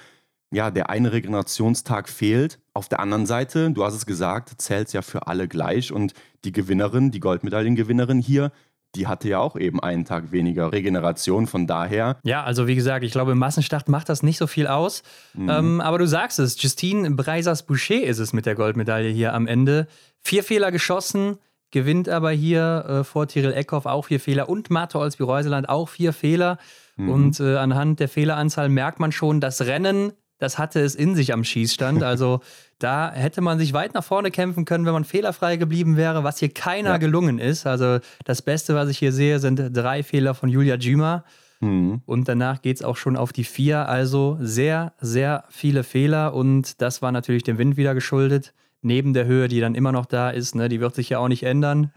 ja, 0.52 0.70
der 0.70 0.90
eine 0.90 1.12
Regenerationstag 1.12 2.08
fehlt. 2.08 2.60
Auf 2.74 2.88
der 2.88 3.00
anderen 3.00 3.26
Seite, 3.26 3.70
du 3.72 3.84
hast 3.84 3.94
es 3.94 4.06
gesagt, 4.06 4.60
zählt 4.60 4.88
es 4.88 4.92
ja 4.92 5.02
für 5.02 5.26
alle 5.26 5.48
gleich 5.48 5.90
und 5.90 6.12
die 6.44 6.52
Gewinnerin, 6.52 7.10
die 7.10 7.20
Goldmedaillengewinnerin 7.20 8.20
hier, 8.20 8.52
die 8.94 9.06
hatte 9.06 9.28
ja 9.28 9.38
auch 9.38 9.56
eben 9.56 9.80
einen 9.80 10.04
Tag 10.04 10.32
weniger 10.32 10.72
Regeneration. 10.72 11.46
Von 11.46 11.66
daher. 11.66 12.18
Ja, 12.24 12.42
also 12.44 12.66
wie 12.66 12.74
gesagt, 12.74 13.04
ich 13.04 13.12
glaube, 13.12 13.32
im 13.32 13.38
Massenstart 13.38 13.88
macht 13.88 14.08
das 14.08 14.22
nicht 14.22 14.38
so 14.38 14.46
viel 14.46 14.66
aus. 14.66 15.02
Mhm. 15.34 15.48
Ähm, 15.48 15.80
aber 15.80 15.98
du 15.98 16.06
sagst 16.06 16.38
es, 16.38 16.60
Justine 16.62 17.10
Breisers-Boucher 17.10 18.02
ist 18.02 18.18
es 18.18 18.32
mit 18.32 18.46
der 18.46 18.54
Goldmedaille 18.54 19.10
hier 19.10 19.34
am 19.34 19.46
Ende. 19.46 19.86
Vier 20.20 20.44
Fehler 20.44 20.70
geschossen, 20.70 21.38
gewinnt 21.70 22.08
aber 22.08 22.30
hier 22.30 22.84
äh, 22.88 23.04
vor 23.04 23.26
Tyrell 23.26 23.54
Eckhoff 23.54 23.86
auch 23.86 24.06
vier 24.06 24.20
Fehler 24.20 24.48
und 24.48 24.70
Marto 24.70 25.00
Olsby-Reuseland 25.00 25.68
auch 25.68 25.88
vier 25.88 26.12
Fehler. 26.12 26.58
Mhm. 26.96 27.08
Und 27.08 27.40
äh, 27.40 27.56
anhand 27.56 28.00
der 28.00 28.08
Fehleranzahl 28.08 28.68
merkt 28.68 29.00
man 29.00 29.12
schon, 29.12 29.40
das 29.40 29.62
Rennen 29.62 30.12
das 30.42 30.58
hatte 30.58 30.80
es 30.80 30.96
in 30.96 31.14
sich 31.14 31.32
am 31.32 31.44
Schießstand. 31.44 32.02
Also 32.12 32.40
da 32.78 33.12
hätte 33.12 33.40
man 33.40 33.58
sich 33.58 33.72
weit 33.72 33.94
nach 33.94 34.02
vorne 34.02 34.30
kämpfen 34.30 34.64
können, 34.64 34.84
wenn 34.84 34.92
man 34.92 35.04
fehlerfrei 35.04 35.56
geblieben 35.56 35.96
wäre, 35.96 36.24
was 36.24 36.38
hier 36.40 36.48
keiner 36.48 36.90
ja. 36.90 36.96
gelungen 36.96 37.38
ist. 37.38 37.64
Also 37.64 38.00
das 38.24 38.42
Beste, 38.42 38.74
was 38.74 38.88
ich 38.88 38.98
hier 38.98 39.12
sehe, 39.12 39.38
sind 39.38 39.70
drei 39.72 40.02
Fehler 40.02 40.34
von 40.34 40.48
Julia 40.48 40.74
Jima. 40.74 41.24
Mhm. 41.60 42.02
Und 42.06 42.28
danach 42.28 42.60
geht 42.60 42.76
es 42.78 42.82
auch 42.82 42.96
schon 42.96 43.16
auf 43.16 43.32
die 43.32 43.44
vier. 43.44 43.88
Also 43.88 44.36
sehr, 44.40 44.94
sehr 45.00 45.44
viele 45.48 45.84
Fehler. 45.84 46.34
Und 46.34 46.82
das 46.82 47.02
war 47.02 47.12
natürlich 47.12 47.44
dem 47.44 47.56
Wind 47.56 47.76
wieder 47.76 47.94
geschuldet. 47.94 48.52
Neben 48.82 49.14
der 49.14 49.26
Höhe, 49.26 49.46
die 49.46 49.60
dann 49.60 49.76
immer 49.76 49.92
noch 49.92 50.06
da 50.06 50.30
ist, 50.30 50.56
ne, 50.56 50.68
die 50.68 50.80
wird 50.80 50.96
sich 50.96 51.08
ja 51.08 51.18
auch 51.20 51.28
nicht 51.28 51.44
ändern. 51.44 51.92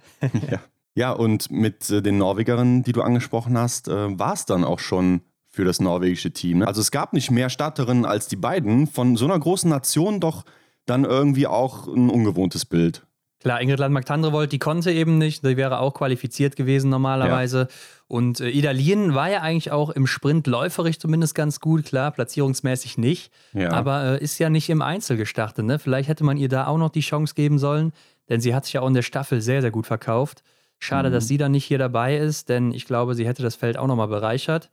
ja. 0.51 0.59
ja, 0.93 1.11
und 1.11 1.49
mit 1.49 1.89
äh, 1.89 2.03
den 2.03 2.19
Norwegerinnen, 2.19 2.83
die 2.83 2.91
du 2.91 3.01
angesprochen 3.01 3.57
hast, 3.57 3.87
äh, 3.87 4.19
war 4.19 4.33
es 4.33 4.45
dann 4.45 4.63
auch 4.63 4.79
schon 4.79 5.21
für 5.55 5.65
das 5.65 5.79
norwegische 5.79 6.31
Team. 6.31 6.61
Also 6.63 6.81
es 6.81 6.91
gab 6.91 7.13
nicht 7.13 7.31
mehr 7.31 7.49
Starterinnen 7.49 8.05
als 8.05 8.27
die 8.27 8.35
beiden. 8.35 8.87
Von 8.87 9.15
so 9.15 9.25
einer 9.25 9.39
großen 9.39 9.69
Nation 9.69 10.19
doch 10.19 10.43
dann 10.85 11.05
irgendwie 11.05 11.47
auch 11.47 11.87
ein 11.87 12.09
ungewohntes 12.09 12.65
Bild. 12.65 13.05
Klar, 13.39 13.61
Ingrid 13.61 13.79
Landmark-Tandrevold, 13.79 14.51
die 14.51 14.59
konnte 14.59 14.91
eben 14.91 15.17
nicht. 15.17 15.45
Die 15.45 15.55
wäre 15.55 15.79
auch 15.79 15.93
qualifiziert 15.93 16.55
gewesen 16.55 16.89
normalerweise. 16.89 17.59
Ja. 17.59 17.67
Und 18.07 18.39
äh, 18.39 18.49
Ida 18.49 18.71
Lien 18.71 19.13
war 19.13 19.29
ja 19.29 19.41
eigentlich 19.41 19.71
auch 19.71 19.91
im 19.91 20.07
Sprint 20.07 20.47
läuferig 20.47 20.99
zumindest 20.99 21.35
ganz 21.35 21.59
gut. 21.59 21.85
Klar, 21.85 22.11
platzierungsmäßig 22.11 22.97
nicht. 22.97 23.31
Ja. 23.53 23.71
Aber 23.71 24.19
äh, 24.19 24.23
ist 24.23 24.39
ja 24.39 24.49
nicht 24.49 24.69
im 24.69 24.81
Einzel 24.81 25.15
gestartet. 25.15 25.63
Ne? 25.63 25.79
Vielleicht 25.79 26.09
hätte 26.09 26.23
man 26.23 26.37
ihr 26.37 26.49
da 26.49 26.67
auch 26.67 26.77
noch 26.77 26.89
die 26.89 27.01
Chance 27.01 27.35
geben 27.35 27.59
sollen. 27.59 27.93
Denn 28.29 28.41
sie 28.41 28.55
hat 28.55 28.65
sich 28.65 28.73
ja 28.73 28.81
auch 28.81 28.87
in 28.87 28.95
der 28.95 29.03
Staffel 29.03 29.41
sehr, 29.41 29.61
sehr 29.61 29.71
gut 29.71 29.85
verkauft. 29.85 30.43
Schade, 30.79 31.09
mhm. 31.09 31.13
dass 31.13 31.27
sie 31.27 31.37
dann 31.37 31.51
nicht 31.51 31.65
hier 31.65 31.77
dabei 31.77 32.17
ist, 32.17 32.49
denn 32.49 32.71
ich 32.71 32.85
glaube, 32.85 33.15
sie 33.15 33.27
hätte 33.27 33.43
das 33.43 33.55
Feld 33.55 33.77
auch 33.77 33.87
nochmal 33.87 34.07
bereichert. 34.07 34.69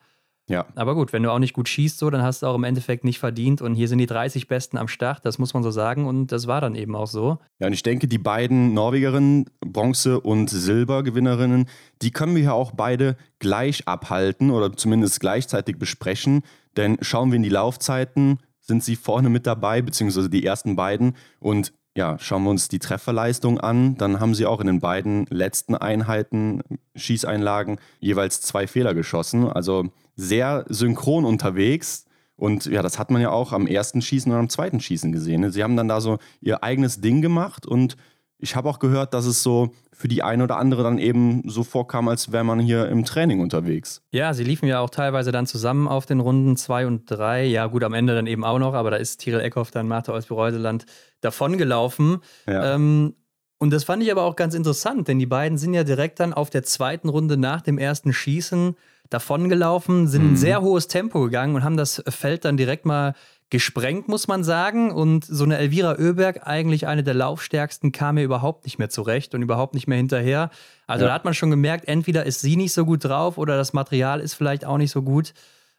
Ja. 0.52 0.66
Aber 0.74 0.94
gut, 0.94 1.14
wenn 1.14 1.22
du 1.22 1.32
auch 1.32 1.38
nicht 1.38 1.54
gut 1.54 1.66
schießt, 1.66 1.98
so, 1.98 2.10
dann 2.10 2.22
hast 2.22 2.42
du 2.42 2.46
auch 2.46 2.54
im 2.54 2.64
Endeffekt 2.64 3.04
nicht 3.04 3.18
verdient. 3.18 3.62
Und 3.62 3.74
hier 3.74 3.88
sind 3.88 3.96
die 3.96 4.06
30 4.06 4.48
Besten 4.48 4.76
am 4.76 4.86
Start, 4.86 5.24
das 5.24 5.38
muss 5.38 5.54
man 5.54 5.62
so 5.62 5.70
sagen. 5.70 6.06
Und 6.06 6.30
das 6.30 6.46
war 6.46 6.60
dann 6.60 6.74
eben 6.74 6.94
auch 6.94 7.06
so. 7.06 7.38
Ja, 7.58 7.68
und 7.68 7.72
ich 7.72 7.82
denke, 7.82 8.06
die 8.06 8.18
beiden 8.18 8.74
Norwegerinnen, 8.74 9.46
Bronze- 9.60 10.20
und 10.20 10.50
Silbergewinnerinnen, 10.50 11.70
die 12.02 12.10
können 12.10 12.36
wir 12.36 12.42
ja 12.42 12.52
auch 12.52 12.72
beide 12.72 13.16
gleich 13.38 13.88
abhalten 13.88 14.50
oder 14.50 14.76
zumindest 14.76 15.20
gleichzeitig 15.20 15.78
besprechen. 15.78 16.42
Denn 16.76 16.98
schauen 17.00 17.30
wir 17.30 17.36
in 17.36 17.42
die 17.42 17.48
Laufzeiten, 17.48 18.38
sind 18.60 18.84
sie 18.84 18.96
vorne 18.96 19.30
mit 19.30 19.46
dabei, 19.46 19.80
beziehungsweise 19.80 20.28
die 20.28 20.44
ersten 20.44 20.76
beiden. 20.76 21.16
Und 21.40 21.72
ja, 21.96 22.18
schauen 22.18 22.44
wir 22.44 22.50
uns 22.50 22.68
die 22.68 22.78
Trefferleistung 22.78 23.58
an, 23.58 23.96
dann 23.96 24.20
haben 24.20 24.34
sie 24.34 24.44
auch 24.44 24.60
in 24.60 24.66
den 24.66 24.80
beiden 24.80 25.26
letzten 25.30 25.74
Einheiten, 25.74 26.60
Schießeinlagen, 26.94 27.78
jeweils 28.00 28.42
zwei 28.42 28.66
Fehler 28.66 28.92
geschossen. 28.94 29.48
Also 29.48 29.88
sehr 30.16 30.64
synchron 30.68 31.24
unterwegs. 31.24 32.06
Und 32.36 32.66
ja, 32.66 32.82
das 32.82 32.98
hat 32.98 33.10
man 33.10 33.22
ja 33.22 33.30
auch 33.30 33.52
am 33.52 33.66
ersten 33.66 34.02
Schießen 34.02 34.32
und 34.32 34.38
am 34.38 34.48
zweiten 34.48 34.80
Schießen 34.80 35.12
gesehen. 35.12 35.42
Ne? 35.42 35.50
Sie 35.50 35.62
haben 35.62 35.76
dann 35.76 35.88
da 35.88 36.00
so 36.00 36.18
ihr 36.40 36.62
eigenes 36.62 37.00
Ding 37.00 37.22
gemacht 37.22 37.66
und 37.66 37.96
ich 38.42 38.56
habe 38.56 38.68
auch 38.68 38.80
gehört, 38.80 39.14
dass 39.14 39.24
es 39.24 39.44
so 39.44 39.70
für 39.92 40.08
die 40.08 40.24
eine 40.24 40.42
oder 40.42 40.56
andere 40.56 40.82
dann 40.82 40.98
eben 40.98 41.48
so 41.48 41.62
vorkam, 41.62 42.08
als 42.08 42.32
wäre 42.32 42.42
man 42.42 42.58
hier 42.58 42.88
im 42.88 43.04
Training 43.04 43.38
unterwegs. 43.38 44.02
Ja, 44.10 44.34
sie 44.34 44.42
liefen 44.42 44.66
ja 44.66 44.80
auch 44.80 44.90
teilweise 44.90 45.30
dann 45.30 45.46
zusammen 45.46 45.86
auf 45.86 46.06
den 46.06 46.18
Runden 46.18 46.56
zwei 46.56 46.88
und 46.88 47.08
drei. 47.08 47.44
Ja, 47.44 47.66
gut, 47.68 47.84
am 47.84 47.94
Ende 47.94 48.16
dann 48.16 48.26
eben 48.26 48.44
auch 48.44 48.58
noch, 48.58 48.74
aber 48.74 48.90
da 48.90 48.96
ist 48.96 49.18
Tiril 49.18 49.40
Eckhoff 49.40 49.70
dann 49.70 49.86
Martha 49.86 50.12
Olsby-Reuseland 50.12 50.86
davongelaufen. 51.20 52.18
Ja. 52.48 52.74
Ähm, 52.74 53.14
und 53.58 53.72
das 53.72 53.84
fand 53.84 54.02
ich 54.02 54.10
aber 54.10 54.24
auch 54.24 54.34
ganz 54.34 54.54
interessant, 54.54 55.06
denn 55.06 55.20
die 55.20 55.26
beiden 55.26 55.56
sind 55.56 55.72
ja 55.72 55.84
direkt 55.84 56.18
dann 56.18 56.32
auf 56.32 56.50
der 56.50 56.64
zweiten 56.64 57.08
Runde 57.08 57.36
nach 57.36 57.60
dem 57.60 57.78
ersten 57.78 58.12
Schießen 58.12 58.74
davongelaufen, 59.12 60.08
sind 60.08 60.22
mhm. 60.22 60.32
ein 60.32 60.36
sehr 60.36 60.62
hohes 60.62 60.88
Tempo 60.88 61.20
gegangen 61.22 61.54
und 61.54 61.64
haben 61.64 61.76
das 61.76 62.02
Feld 62.08 62.44
dann 62.44 62.56
direkt 62.56 62.86
mal 62.86 63.14
gesprengt, 63.50 64.08
muss 64.08 64.28
man 64.28 64.44
sagen. 64.44 64.90
Und 64.90 65.24
so 65.26 65.44
eine 65.44 65.58
Elvira 65.58 65.96
Oeberg, 65.98 66.46
eigentlich 66.46 66.86
eine 66.86 67.02
der 67.02 67.14
laufstärksten, 67.14 67.92
kam 67.92 68.14
mir 68.14 68.24
überhaupt 68.24 68.64
nicht 68.64 68.78
mehr 68.78 68.88
zurecht 68.88 69.34
und 69.34 69.42
überhaupt 69.42 69.74
nicht 69.74 69.86
mehr 69.86 69.98
hinterher. 69.98 70.50
Also 70.86 71.04
ja. 71.04 71.08
da 71.08 71.14
hat 71.14 71.24
man 71.24 71.34
schon 71.34 71.50
gemerkt, 71.50 71.86
entweder 71.86 72.24
ist 72.24 72.40
sie 72.40 72.56
nicht 72.56 72.72
so 72.72 72.86
gut 72.86 73.04
drauf 73.04 73.36
oder 73.36 73.56
das 73.56 73.74
Material 73.74 74.20
ist 74.20 74.34
vielleicht 74.34 74.64
auch 74.64 74.78
nicht 74.78 74.90
so 74.90 75.02
gut. 75.02 75.34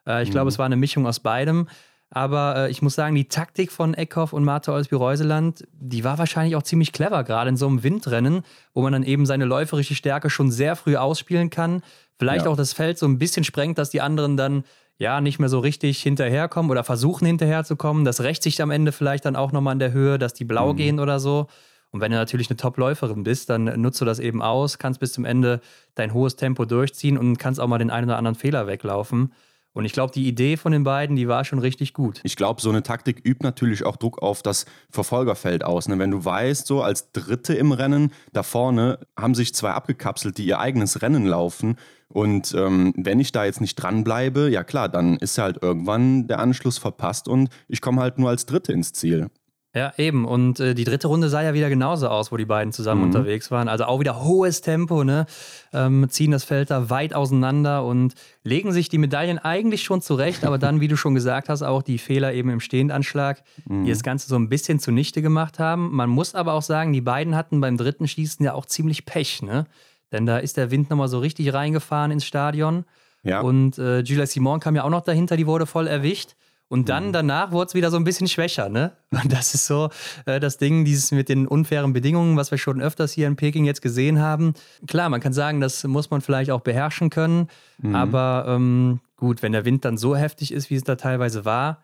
Äh, 0.07 0.21
ich 0.21 0.29
mhm. 0.29 0.33
glaube, 0.33 0.49
es 0.49 0.59
war 0.59 0.67
eine 0.67 0.75
Mischung 0.75 1.07
aus 1.07 1.19
beidem. 1.19 1.67
Aber 2.15 2.55
äh, 2.57 2.69
ich 2.69 2.83
muss 2.83 2.93
sagen, 2.93 3.15
die 3.15 3.27
Taktik 3.27 3.71
von 3.71 3.95
Eckhoff 3.95 4.33
und 4.33 4.43
Martha 4.43 4.71
Olsby-Reuseland, 4.71 5.63
die 5.73 6.03
war 6.03 6.19
wahrscheinlich 6.19 6.55
auch 6.55 6.61
ziemlich 6.61 6.91
clever, 6.91 7.23
gerade 7.23 7.49
in 7.49 7.57
so 7.57 7.67
einem 7.67 7.81
Windrennen, 7.81 8.43
wo 8.75 8.83
man 8.83 8.93
dann 8.93 9.01
eben 9.01 9.25
seine 9.25 9.45
läuferische 9.45 9.95
Stärke 9.95 10.29
schon 10.29 10.51
sehr 10.51 10.75
früh 10.75 10.95
ausspielen 10.95 11.49
kann. 11.49 11.81
Vielleicht 12.19 12.45
ja. 12.45 12.51
auch 12.51 12.57
das 12.57 12.73
Feld 12.73 12.97
so 12.97 13.05
ein 13.05 13.17
bisschen 13.17 13.43
sprengt, 13.43 13.77
dass 13.77 13.89
die 13.89 14.01
anderen 14.01 14.37
dann 14.37 14.63
ja, 14.97 15.21
nicht 15.21 15.39
mehr 15.39 15.49
so 15.49 15.59
richtig 15.59 16.01
hinterherkommen 16.01 16.71
oder 16.71 16.83
versuchen 16.83 17.25
hinterherzukommen. 17.25 18.05
Das 18.05 18.21
rächt 18.21 18.43
sich 18.43 18.61
am 18.61 18.71
Ende 18.71 18.91
vielleicht 18.91 19.25
dann 19.25 19.35
auch 19.35 19.51
nochmal 19.51 19.73
in 19.73 19.79
der 19.79 19.91
Höhe, 19.91 20.19
dass 20.19 20.33
die 20.33 20.45
blau 20.45 20.73
mhm. 20.73 20.77
gehen 20.77 20.99
oder 20.99 21.19
so. 21.19 21.47
Und 21.91 22.01
wenn 22.01 22.11
du 22.11 22.17
natürlich 22.17 22.49
eine 22.49 22.57
Top-Läuferin 22.57 23.23
bist, 23.23 23.49
dann 23.49 23.65
nutzt 23.79 24.01
du 24.01 24.05
das 24.05 24.19
eben 24.19 24.41
aus, 24.41 24.79
kannst 24.79 24.99
bis 24.99 25.13
zum 25.13 25.25
Ende 25.25 25.61
dein 25.93 26.13
hohes 26.13 26.35
Tempo 26.35 26.65
durchziehen 26.65 27.17
und 27.17 27.37
kannst 27.37 27.59
auch 27.59 27.67
mal 27.67 27.77
den 27.77 27.91
einen 27.91 28.09
oder 28.09 28.17
anderen 28.17 28.35
Fehler 28.35 28.65
weglaufen. 28.65 29.31
Und 29.73 29.85
ich 29.85 29.93
glaube, 29.93 30.13
die 30.13 30.27
Idee 30.27 30.55
von 30.55 30.71
den 30.71 30.83
beiden, 30.83 31.15
die 31.15 31.27
war 31.27 31.43
schon 31.45 31.57
richtig 31.57 31.93
gut. 31.93 32.21
Ich 32.23 32.35
glaube, 32.35 32.61
so 32.61 32.69
eine 32.69 32.83
Taktik 32.83 33.21
übt 33.25 33.43
natürlich 33.43 33.85
auch 33.85 33.97
Druck 33.97 34.21
auf 34.21 34.43
das 34.43 34.65
Verfolgerfeld 34.91 35.63
aus. 35.63 35.87
Ne? 35.87 35.97
Wenn 35.97 36.11
du 36.11 36.23
weißt, 36.23 36.67
so 36.67 36.83
als 36.83 37.11
Dritte 37.11 37.55
im 37.55 37.71
Rennen, 37.71 38.11
da 38.33 38.43
vorne 38.43 38.99
haben 39.17 39.33
sich 39.33 39.53
zwei 39.55 39.71
abgekapselt, 39.71 40.37
die 40.37 40.45
ihr 40.45 40.59
eigenes 40.59 41.01
Rennen 41.01 41.25
laufen. 41.25 41.77
Und 42.13 42.53
ähm, 42.53 42.93
wenn 42.95 43.19
ich 43.19 43.31
da 43.31 43.43
jetzt 43.43 43.59
nicht 43.59 43.75
dranbleibe, 43.75 44.49
ja 44.49 44.63
klar, 44.63 44.87
dann 44.87 45.17
ist 45.17 45.37
halt 45.39 45.61
irgendwann 45.61 46.27
der 46.27 46.39
Anschluss 46.39 46.77
verpasst 46.77 47.27
und 47.27 47.49
ich 47.67 47.81
komme 47.81 48.01
halt 48.01 48.19
nur 48.19 48.29
als 48.29 48.45
Dritte 48.45 48.71
ins 48.71 48.93
Ziel. 48.93 49.29
Ja, 49.75 49.91
eben. 49.97 50.25
Und 50.25 50.59
äh, 50.59 50.75
die 50.75 50.83
dritte 50.83 51.07
Runde 51.07 51.29
sah 51.29 51.41
ja 51.41 51.55
wieder 51.55 51.67
genauso 51.67 52.07
aus, 52.07 52.31
wo 52.31 52.37
die 52.37 52.45
beiden 52.45 52.71
zusammen 52.71 53.01
mhm. 53.01 53.07
unterwegs 53.07 53.49
waren. 53.49 53.67
Also 53.67 53.85
auch 53.85 53.99
wieder 53.99 54.23
hohes 54.23 54.61
Tempo, 54.61 55.03
ne? 55.03 55.25
Ähm, 55.73 56.05
ziehen 56.09 56.29
das 56.29 56.43
Feld 56.43 56.69
da 56.69 56.91
weit 56.91 57.15
auseinander 57.15 57.83
und 57.83 58.13
legen 58.43 58.71
sich 58.71 58.89
die 58.89 58.99
Medaillen 58.99 59.39
eigentlich 59.39 59.81
schon 59.81 59.99
zurecht, 60.01 60.45
aber 60.45 60.59
dann, 60.59 60.79
wie 60.79 60.87
du 60.87 60.95
schon 60.95 61.15
gesagt 61.15 61.49
hast, 61.49 61.63
auch 61.63 61.81
die 61.81 61.97
Fehler 61.97 62.33
eben 62.33 62.51
im 62.51 62.59
Stehendanschlag, 62.59 63.41
mhm. 63.67 63.85
die 63.85 63.89
das 63.89 64.03
Ganze 64.03 64.27
so 64.27 64.35
ein 64.35 64.47
bisschen 64.47 64.77
zunichte 64.77 65.23
gemacht 65.23 65.57
haben. 65.57 65.89
Man 65.91 66.11
muss 66.11 66.35
aber 66.35 66.53
auch 66.53 66.61
sagen, 66.61 66.93
die 66.93 67.01
beiden 67.01 67.35
hatten 67.35 67.59
beim 67.59 67.75
dritten 67.75 68.07
Schießen 68.07 68.45
ja 68.45 68.53
auch 68.53 68.67
ziemlich 68.67 69.05
Pech, 69.05 69.41
ne? 69.41 69.65
Denn 70.13 70.25
da 70.25 70.37
ist 70.37 70.55
der 70.55 70.71
Wind 70.71 70.89
nochmal 70.89 71.09
so 71.09 71.19
richtig 71.19 71.53
reingefahren 71.53 72.11
ins 72.11 72.23
Stadion. 72.23 72.85
Ja. 73.23 73.41
Und 73.41 73.77
äh, 73.77 73.99
Julia 73.99 74.25
Simon 74.25 74.61
kam 74.61 74.75
ja 74.75 74.83
auch 74.83 74.89
noch 74.89 75.03
dahinter, 75.03 75.35
die 75.35 75.47
wurde 75.47 75.65
voll 75.65 75.87
erwischt. 75.87 76.35
Und 76.69 76.89
dann 76.89 77.07
mhm. 77.07 77.13
danach 77.13 77.51
wurde 77.51 77.67
es 77.67 77.73
wieder 77.75 77.91
so 77.91 77.97
ein 77.97 78.03
bisschen 78.03 78.27
schwächer, 78.27 78.69
ne? 78.69 78.93
Und 79.11 79.31
das 79.31 79.53
ist 79.53 79.67
so 79.67 79.89
äh, 80.25 80.39
das 80.39 80.57
Ding, 80.57 80.85
dieses 80.85 81.11
mit 81.11 81.29
den 81.29 81.47
unfairen 81.47 81.93
Bedingungen, 81.93 82.37
was 82.37 82.51
wir 82.51 82.57
schon 82.57 82.81
öfters 82.81 83.11
hier 83.11 83.27
in 83.27 83.35
Peking 83.35 83.65
jetzt 83.65 83.81
gesehen 83.81 84.19
haben. 84.19 84.53
Klar, 84.87 85.09
man 85.09 85.21
kann 85.21 85.33
sagen, 85.33 85.59
das 85.59 85.83
muss 85.83 86.09
man 86.09 86.21
vielleicht 86.21 86.51
auch 86.51 86.61
beherrschen 86.61 87.09
können. 87.09 87.47
Mhm. 87.79 87.95
Aber 87.95 88.45
ähm, 88.47 89.01
gut, 89.17 89.43
wenn 89.43 89.51
der 89.51 89.65
Wind 89.65 89.85
dann 89.85 89.97
so 89.97 90.15
heftig 90.15 90.51
ist, 90.51 90.69
wie 90.69 90.75
es 90.75 90.83
da 90.83 90.95
teilweise 90.95 91.45
war, 91.45 91.81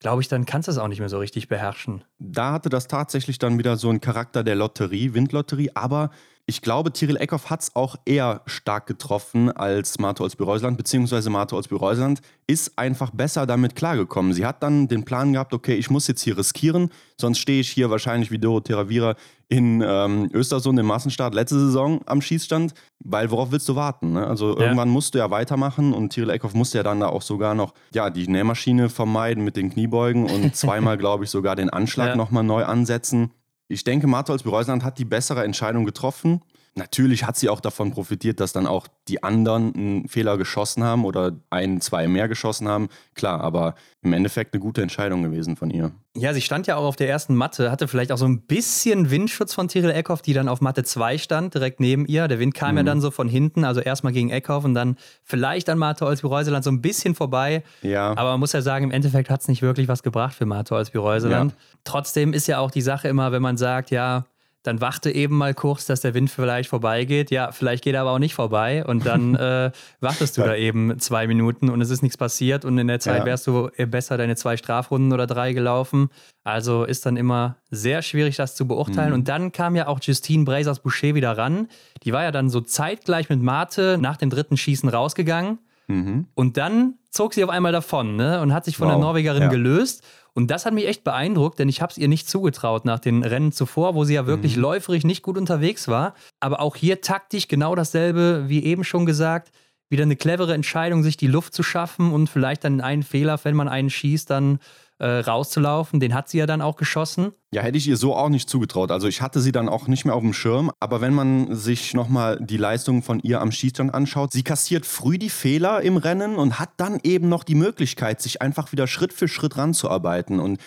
glaube 0.00 0.22
ich, 0.22 0.28
dann 0.28 0.46
kannst 0.46 0.68
du 0.68 0.72
es 0.72 0.78
auch 0.78 0.88
nicht 0.88 1.00
mehr 1.00 1.08
so 1.08 1.18
richtig 1.18 1.48
beherrschen. 1.48 2.04
Da 2.18 2.52
hatte 2.52 2.68
das 2.68 2.88
tatsächlich 2.88 3.38
dann 3.38 3.58
wieder 3.58 3.76
so 3.76 3.90
einen 3.90 4.00
Charakter 4.00 4.42
der 4.42 4.56
Lotterie, 4.56 5.14
Windlotterie, 5.14 5.70
aber 5.74 6.10
ich 6.50 6.62
glaube, 6.62 6.92
Tyrell 6.92 7.16
Eckhoff 7.16 7.48
hat 7.48 7.62
es 7.62 7.76
auch 7.76 7.94
eher 8.04 8.42
stark 8.46 8.88
getroffen 8.88 9.52
als 9.52 10.00
Marto 10.00 10.24
Olsby-Reusland, 10.24 10.76
beziehungsweise 10.76 11.30
Marto 11.30 11.54
Olsby-Reusland 11.54 12.20
ist 12.48 12.76
einfach 12.76 13.12
besser 13.12 13.46
damit 13.46 13.76
klargekommen. 13.76 14.32
Sie 14.32 14.44
hat 14.44 14.60
dann 14.64 14.88
den 14.88 15.04
Plan 15.04 15.32
gehabt, 15.32 15.54
okay, 15.54 15.76
ich 15.76 15.90
muss 15.90 16.08
jetzt 16.08 16.22
hier 16.22 16.36
riskieren, 16.36 16.90
sonst 17.16 17.38
stehe 17.38 17.60
ich 17.60 17.70
hier 17.70 17.88
wahrscheinlich 17.88 18.32
wie 18.32 18.38
Doro 18.38 18.58
Teravira 18.58 19.14
in 19.48 19.80
ähm, 19.86 20.28
Östersund 20.34 20.76
im 20.80 20.86
Massenstart 20.86 21.34
letzte 21.34 21.60
Saison 21.60 22.00
am 22.06 22.20
Schießstand, 22.20 22.74
weil 22.98 23.30
worauf 23.30 23.52
willst 23.52 23.68
du 23.68 23.76
warten? 23.76 24.14
Ne? 24.14 24.26
Also 24.26 24.56
ja. 24.56 24.64
irgendwann 24.64 24.88
musst 24.88 25.14
du 25.14 25.18
ja 25.18 25.30
weitermachen 25.30 25.92
und 25.92 26.12
Tyrell 26.12 26.30
Eckhoff 26.30 26.54
musste 26.54 26.78
ja 26.78 26.84
dann 26.84 26.98
da 26.98 27.10
auch 27.10 27.22
sogar 27.22 27.54
noch 27.54 27.74
ja, 27.94 28.10
die 28.10 28.26
Nähmaschine 28.26 28.88
vermeiden 28.88 29.44
mit 29.44 29.56
den 29.56 29.70
Kniebeugen 29.70 30.28
und 30.28 30.56
zweimal, 30.56 30.98
glaube 30.98 31.24
ich, 31.24 31.30
sogar 31.30 31.54
den 31.54 31.70
Anschlag 31.70 32.08
ja. 32.08 32.16
nochmal 32.16 32.42
neu 32.42 32.64
ansetzen. 32.64 33.30
Ich 33.70 33.84
denke, 33.84 34.08
Martholz 34.08 34.42
Bereusland 34.42 34.82
hat 34.82 34.98
die 34.98 35.04
bessere 35.04 35.44
Entscheidung 35.44 35.84
getroffen. 35.84 36.42
Natürlich 36.76 37.24
hat 37.24 37.36
sie 37.36 37.48
auch 37.48 37.60
davon 37.60 37.90
profitiert, 37.90 38.38
dass 38.38 38.52
dann 38.52 38.66
auch 38.66 38.86
die 39.08 39.24
anderen 39.24 39.74
einen 39.74 40.08
Fehler 40.08 40.38
geschossen 40.38 40.84
haben 40.84 41.04
oder 41.04 41.32
ein, 41.50 41.80
zwei 41.80 42.06
mehr 42.06 42.28
geschossen 42.28 42.68
haben. 42.68 42.88
Klar, 43.14 43.40
aber 43.40 43.74
im 44.02 44.12
Endeffekt 44.12 44.54
eine 44.54 44.60
gute 44.60 44.80
Entscheidung 44.80 45.24
gewesen 45.24 45.56
von 45.56 45.70
ihr. 45.70 45.90
Ja, 46.16 46.32
sie 46.32 46.40
stand 46.40 46.68
ja 46.68 46.76
auch 46.76 46.84
auf 46.84 46.96
der 46.96 47.08
ersten 47.08 47.34
Matte, 47.34 47.72
hatte 47.72 47.88
vielleicht 47.88 48.12
auch 48.12 48.18
so 48.18 48.24
ein 48.24 48.42
bisschen 48.42 49.10
Windschutz 49.10 49.52
von 49.52 49.68
Tyrell 49.68 49.90
Eckhoff, 49.90 50.22
die 50.22 50.32
dann 50.32 50.48
auf 50.48 50.60
Matte 50.60 50.84
2 50.84 51.18
stand, 51.18 51.54
direkt 51.54 51.80
neben 51.80 52.06
ihr. 52.06 52.28
Der 52.28 52.38
Wind 52.38 52.54
kam 52.54 52.72
mhm. 52.72 52.76
ja 52.78 52.82
dann 52.84 53.00
so 53.00 53.10
von 53.10 53.28
hinten, 53.28 53.64
also 53.64 53.80
erstmal 53.80 54.12
gegen 54.12 54.30
Eckhoff 54.30 54.64
und 54.64 54.74
dann 54.74 54.96
vielleicht 55.24 55.68
an 55.68 55.78
Martha 55.78 56.06
Olsby-Reuseland 56.06 56.64
so 56.64 56.70
ein 56.70 56.80
bisschen 56.80 57.16
vorbei. 57.16 57.64
Ja. 57.82 58.10
Aber 58.16 58.30
man 58.30 58.40
muss 58.40 58.52
ja 58.52 58.62
sagen, 58.62 58.84
im 58.84 58.90
Endeffekt 58.92 59.28
hat 59.28 59.40
es 59.40 59.48
nicht 59.48 59.60
wirklich 59.60 59.88
was 59.88 60.02
gebracht 60.02 60.34
für 60.34 60.46
Martha 60.46 60.76
Olsby-Reuseland. 60.76 61.52
Ja. 61.52 61.58
Trotzdem 61.84 62.32
ist 62.32 62.46
ja 62.46 62.58
auch 62.58 62.70
die 62.70 62.82
Sache 62.82 63.08
immer, 63.08 63.32
wenn 63.32 63.42
man 63.42 63.56
sagt, 63.56 63.90
ja, 63.90 64.24
dann 64.62 64.80
warte 64.80 65.10
eben 65.10 65.36
mal 65.36 65.54
kurz, 65.54 65.86
dass 65.86 66.02
der 66.02 66.14
Wind 66.14 66.30
vielleicht 66.30 66.68
vorbeigeht. 66.68 67.30
Ja, 67.30 67.50
vielleicht 67.52 67.84
geht 67.84 67.94
er 67.94 68.02
aber 68.02 68.12
auch 68.12 68.18
nicht 68.18 68.34
vorbei 68.34 68.84
und 68.84 69.06
dann 69.06 69.34
äh, 69.36 69.70
wartest 70.00 70.36
du 70.36 70.42
ja. 70.42 70.48
da 70.48 70.56
eben 70.56 70.98
zwei 70.98 71.26
Minuten 71.26 71.70
und 71.70 71.80
es 71.80 71.90
ist 71.90 72.02
nichts 72.02 72.18
passiert 72.18 72.64
und 72.64 72.76
in 72.76 72.86
der 72.86 73.00
Zeit 73.00 73.20
ja. 73.20 73.24
wärst 73.24 73.46
du 73.46 73.70
besser 73.88 74.18
deine 74.18 74.36
zwei 74.36 74.56
Strafrunden 74.56 75.12
oder 75.12 75.26
drei 75.26 75.52
gelaufen. 75.52 76.10
Also 76.44 76.84
ist 76.84 77.06
dann 77.06 77.16
immer 77.16 77.56
sehr 77.70 78.02
schwierig, 78.02 78.36
das 78.36 78.54
zu 78.54 78.66
beurteilen. 78.66 79.10
Mhm. 79.10 79.14
Und 79.14 79.28
dann 79.28 79.52
kam 79.52 79.76
ja 79.76 79.86
auch 79.86 80.00
Justine 80.02 80.44
Brazers-Boucher 80.44 81.14
wieder 81.14 81.36
ran. 81.36 81.68
Die 82.04 82.12
war 82.12 82.22
ja 82.22 82.30
dann 82.30 82.50
so 82.50 82.60
zeitgleich 82.60 83.28
mit 83.28 83.40
Mate 83.40 83.98
nach 84.00 84.16
dem 84.16 84.30
dritten 84.30 84.56
Schießen 84.56 84.88
rausgegangen. 84.88 85.58
Mhm. 85.88 86.26
Und 86.34 86.56
dann 86.56 86.94
zog 87.10 87.34
sie 87.34 87.44
auf 87.44 87.50
einmal 87.50 87.72
davon 87.72 88.16
ne? 88.16 88.40
und 88.40 88.54
hat 88.54 88.64
sich 88.64 88.76
von 88.76 88.88
wow. 88.88 88.94
der 88.94 89.00
Norwegerin 89.00 89.42
ja. 89.42 89.48
gelöst. 89.48 90.04
Und 90.32 90.50
das 90.50 90.64
hat 90.64 90.72
mich 90.72 90.86
echt 90.86 91.02
beeindruckt, 91.02 91.58
denn 91.58 91.68
ich 91.68 91.82
habe 91.82 91.90
es 91.90 91.98
ihr 91.98 92.08
nicht 92.08 92.28
zugetraut 92.28 92.84
nach 92.84 93.00
den 93.00 93.24
Rennen 93.24 93.52
zuvor, 93.52 93.94
wo 93.94 94.04
sie 94.04 94.14
ja 94.14 94.26
wirklich 94.26 94.56
mhm. 94.56 94.62
läuferig 94.62 95.04
nicht 95.04 95.22
gut 95.22 95.36
unterwegs 95.36 95.88
war. 95.88 96.14
Aber 96.38 96.60
auch 96.60 96.76
hier 96.76 97.00
taktisch 97.00 97.48
genau 97.48 97.74
dasselbe, 97.74 98.44
wie 98.46 98.64
eben 98.64 98.84
schon 98.84 99.06
gesagt. 99.06 99.50
Wieder 99.88 100.04
eine 100.04 100.14
clevere 100.14 100.54
Entscheidung, 100.54 101.02
sich 101.02 101.16
die 101.16 101.26
Luft 101.26 101.52
zu 101.52 101.64
schaffen 101.64 102.12
und 102.12 102.28
vielleicht 102.28 102.62
dann 102.62 102.80
einen 102.80 103.02
Fehler, 103.02 103.40
wenn 103.42 103.56
man 103.56 103.68
einen 103.68 103.90
schießt, 103.90 104.30
dann 104.30 104.60
äh, 105.00 105.20
rauszulaufen. 105.20 105.98
Den 105.98 106.14
hat 106.14 106.28
sie 106.28 106.38
ja 106.38 106.46
dann 106.46 106.60
auch 106.60 106.76
geschossen. 106.76 107.32
Ja, 107.52 107.62
hätte 107.62 107.78
ich 107.78 107.88
ihr 107.88 107.96
so 107.96 108.14
auch 108.14 108.28
nicht 108.28 108.48
zugetraut. 108.48 108.90
Also 108.90 109.08
ich 109.08 109.22
hatte 109.22 109.40
sie 109.40 109.50
dann 109.50 109.68
auch 109.68 109.88
nicht 109.88 110.04
mehr 110.04 110.14
auf 110.14 110.22
dem 110.22 110.32
Schirm. 110.32 110.70
Aber 110.78 111.00
wenn 111.00 111.14
man 111.14 111.54
sich 111.56 111.94
nochmal 111.94 112.38
die 112.40 112.58
Leistungen 112.58 113.02
von 113.02 113.18
ihr 113.20 113.40
am 113.40 113.50
Schießstand 113.50 113.92
anschaut, 113.92 114.32
sie 114.32 114.42
kassiert 114.42 114.86
früh 114.86 115.18
die 115.18 115.30
Fehler 115.30 115.80
im 115.82 115.96
Rennen 115.96 116.36
und 116.36 116.58
hat 116.58 116.70
dann 116.76 117.00
eben 117.02 117.28
noch 117.28 117.44
die 117.44 117.54
Möglichkeit, 117.54 118.20
sich 118.20 118.42
einfach 118.42 118.72
wieder 118.72 118.86
Schritt 118.86 119.12
für 119.12 119.26
Schritt 119.26 119.56
ranzuarbeiten. 119.56 120.38
Und 120.38 120.60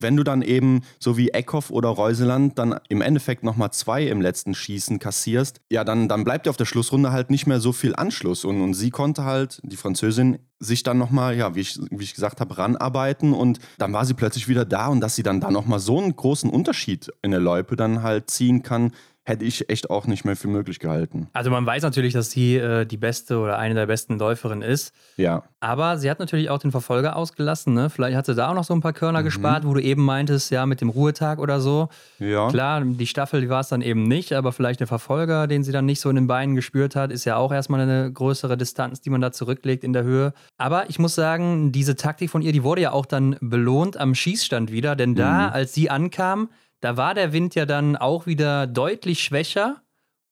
wenn 0.00 0.16
du 0.16 0.24
dann 0.24 0.42
eben, 0.42 0.82
so 0.98 1.16
wie 1.16 1.30
Eckhoff 1.30 1.70
oder 1.70 1.88
Reuseland, 1.88 2.58
dann 2.58 2.78
im 2.88 3.00
Endeffekt 3.00 3.44
nochmal 3.44 3.70
zwei 3.72 4.04
im 4.04 4.20
letzten 4.20 4.54
Schießen 4.54 4.98
kassierst, 4.98 5.60
ja, 5.70 5.84
dann, 5.84 6.08
dann 6.08 6.24
bleibt 6.24 6.46
dir 6.46 6.50
auf 6.50 6.56
der 6.56 6.64
Schlussrunde 6.64 7.12
halt 7.12 7.30
nicht 7.30 7.46
mehr 7.46 7.60
so 7.60 7.72
viel 7.72 7.94
Anschluss. 7.94 8.44
Und, 8.44 8.60
und 8.60 8.74
sie 8.74 8.90
konnte 8.90 9.24
halt, 9.24 9.60
die 9.62 9.76
Französin, 9.76 10.38
sich 10.60 10.82
dann 10.82 10.98
nochmal, 10.98 11.36
ja, 11.36 11.54
wie 11.54 11.60
ich, 11.60 11.78
wie 11.90 12.04
ich 12.04 12.14
gesagt 12.14 12.40
habe, 12.40 12.58
ranarbeiten 12.58 13.32
und 13.32 13.58
dann 13.78 13.94
war 13.94 14.04
sie 14.04 14.12
plötzlich 14.12 14.46
wieder 14.46 14.66
da 14.66 14.88
und 14.88 15.00
dass 15.00 15.16
sie 15.16 15.22
dann 15.22 15.40
da 15.40 15.50
nochmal 15.50 15.78
so 15.78 15.98
einen 15.98 16.14
großen 16.14 16.50
Unterschied 16.50 17.10
in 17.22 17.30
der 17.30 17.40
Loipe 17.40 17.76
dann 17.76 18.02
halt 18.02 18.30
ziehen 18.30 18.62
kann, 18.62 18.92
hätte 19.24 19.44
ich 19.44 19.68
echt 19.68 19.90
auch 19.90 20.06
nicht 20.06 20.24
mehr 20.24 20.34
für 20.34 20.48
möglich 20.48 20.78
gehalten. 20.78 21.28
Also 21.32 21.50
man 21.50 21.66
weiß 21.66 21.82
natürlich, 21.82 22.14
dass 22.14 22.30
sie 22.30 22.56
äh, 22.56 22.86
die 22.86 22.96
beste 22.96 23.38
oder 23.38 23.58
eine 23.58 23.74
der 23.74 23.86
besten 23.86 24.18
Läuferinnen 24.18 24.68
ist. 24.68 24.94
Ja. 25.16 25.44
Aber 25.60 25.98
sie 25.98 26.10
hat 26.10 26.18
natürlich 26.18 26.48
auch 26.48 26.58
den 26.58 26.70
Verfolger 26.70 27.16
ausgelassen. 27.16 27.74
Ne? 27.74 27.90
Vielleicht 27.90 28.16
hat 28.16 28.26
sie 28.26 28.34
da 28.34 28.50
auch 28.50 28.54
noch 28.54 28.64
so 28.64 28.72
ein 28.74 28.80
paar 28.80 28.94
Körner 28.94 29.20
mhm. 29.20 29.24
gespart, 29.24 29.66
wo 29.66 29.74
du 29.74 29.82
eben 29.82 30.04
meintest, 30.04 30.50
ja, 30.50 30.64
mit 30.64 30.80
dem 30.80 30.88
Ruhetag 30.88 31.38
oder 31.38 31.60
so. 31.60 31.90
Ja. 32.18 32.48
Klar, 32.48 32.82
die 32.82 33.06
Staffel, 33.06 33.42
die 33.42 33.50
war 33.50 33.60
es 33.60 33.68
dann 33.68 33.82
eben 33.82 34.04
nicht, 34.04 34.32
aber 34.32 34.52
vielleicht 34.52 34.80
der 34.80 34.86
Verfolger, 34.86 35.46
den 35.46 35.62
sie 35.62 35.72
dann 35.72 35.84
nicht 35.84 36.00
so 36.00 36.08
in 36.08 36.16
den 36.16 36.26
Beinen 36.26 36.54
gespürt 36.54 36.96
hat, 36.96 37.12
ist 37.12 37.26
ja 37.26 37.36
auch 37.36 37.52
erstmal 37.52 37.80
eine 37.80 38.10
größere 38.10 38.56
Distanz, 38.56 39.02
die 39.02 39.10
man 39.10 39.20
da 39.20 39.32
zurücklegt 39.32 39.84
in 39.84 39.92
der 39.92 40.02
Höhe. 40.02 40.32
Aber 40.56 40.88
ich 40.88 40.98
muss 40.98 41.14
sagen, 41.14 41.72
diese 41.72 41.94
Taktik 41.94 42.30
von 42.30 42.40
ihr, 42.40 42.52
die 42.52 42.64
wurde 42.64 42.80
ja 42.80 42.92
auch 42.92 43.06
dann 43.06 43.36
belohnt 43.40 43.98
am 43.98 44.14
Schießstand 44.14 44.72
wieder, 44.72 44.96
denn 44.96 45.14
da, 45.14 45.48
mhm. 45.48 45.52
als 45.52 45.74
sie 45.74 45.90
ankam, 45.90 46.48
da 46.80 46.96
war 46.96 47.14
der 47.14 47.32
Wind 47.32 47.54
ja 47.54 47.66
dann 47.66 47.96
auch 47.96 48.26
wieder 48.26 48.66
deutlich 48.66 49.22
schwächer. 49.22 49.82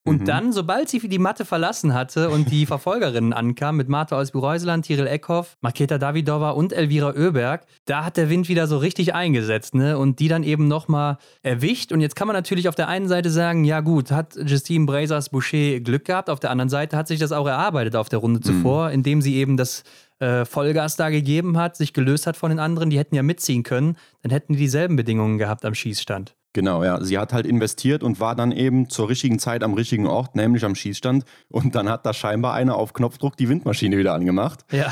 Und 0.05 0.21
mhm. 0.21 0.25
dann, 0.25 0.53
sobald 0.53 0.89
sie 0.89 0.99
die 1.07 1.19
Matte 1.19 1.45
verlassen 1.45 1.93
hatte 1.93 2.29
und 2.29 2.49
die 2.49 2.65
Verfolgerinnen 2.65 3.33
ankamen, 3.33 3.77
mit 3.77 3.89
Martha 3.89 4.17
aus 4.17 4.33
Reuseland, 4.33 4.85
Tiril 4.85 5.07
Eckhoff, 5.07 5.57
Maketa 5.61 5.97
Davidova 5.97 6.51
und 6.51 6.71
Elvira 6.73 7.09
Oeberg, 7.09 7.65
da 7.85 8.05
hat 8.05 8.17
der 8.17 8.29
Wind 8.29 8.47
wieder 8.47 8.65
so 8.65 8.77
richtig 8.77 9.13
eingesetzt, 9.13 9.75
ne? 9.75 9.97
Und 9.97 10.19
die 10.19 10.29
dann 10.29 10.43
eben 10.43 10.67
nochmal 10.67 11.17
erwischt. 11.43 11.91
Und 11.91 11.99
jetzt 12.01 12.15
kann 12.15 12.27
man 12.27 12.35
natürlich 12.35 12.69
auf 12.69 12.75
der 12.75 12.87
einen 12.87 13.07
Seite 13.07 13.29
sagen, 13.29 13.65
ja 13.65 13.81
gut, 13.81 14.09
hat 14.11 14.35
Justine 14.35 14.85
Brazers 14.85 15.29
Boucher 15.29 15.79
Glück 15.81 16.05
gehabt. 16.05 16.29
Auf 16.29 16.39
der 16.39 16.49
anderen 16.49 16.69
Seite 16.69 16.95
hat 16.97 17.07
sich 17.07 17.19
das 17.19 17.31
auch 17.31 17.47
erarbeitet 17.47 17.95
auf 17.95 18.09
der 18.09 18.19
Runde 18.19 18.39
mhm. 18.39 18.43
zuvor, 18.43 18.91
indem 18.91 19.21
sie 19.21 19.35
eben 19.35 19.57
das 19.57 19.83
äh, 20.19 20.45
Vollgas 20.45 20.95
da 20.95 21.09
gegeben 21.09 21.57
hat, 21.57 21.75
sich 21.75 21.93
gelöst 21.93 22.25
hat 22.25 22.37
von 22.37 22.49
den 22.49 22.59
anderen, 22.59 22.89
die 22.89 22.97
hätten 22.97 23.15
ja 23.15 23.23
mitziehen 23.23 23.63
können, 23.63 23.97
dann 24.21 24.31
hätten 24.31 24.53
die 24.53 24.59
dieselben 24.59 24.95
Bedingungen 24.95 25.37
gehabt 25.37 25.65
am 25.65 25.73
Schießstand. 25.73 26.35
Genau, 26.53 26.83
ja. 26.83 27.03
Sie 27.03 27.19
hat 27.19 27.31
halt 27.31 27.45
investiert 27.45 28.01
und 28.01 28.19
war 28.19 28.35
dann 28.35 28.51
eben 28.51 28.89
zur 28.89 29.07
richtigen 29.07 29.37
Zeit 29.37 29.63
am 29.63 29.75
richtigen 29.75 30.07
Ort, 30.07 30.35
nämlich 30.35 30.65
am 30.65 30.73
Schießstand. 30.73 31.23
Und 31.47 31.75
dann 31.75 31.89
hat 31.89 32.07
da 32.07 32.13
scheinbar 32.13 32.53
einer 32.53 32.75
auf 32.75 32.93
Knopfdruck 32.93 33.37
die 33.37 33.49
Windmaschine 33.49 33.97
wieder 33.97 34.13
angemacht. 34.13 34.65
Ja. 34.71 34.91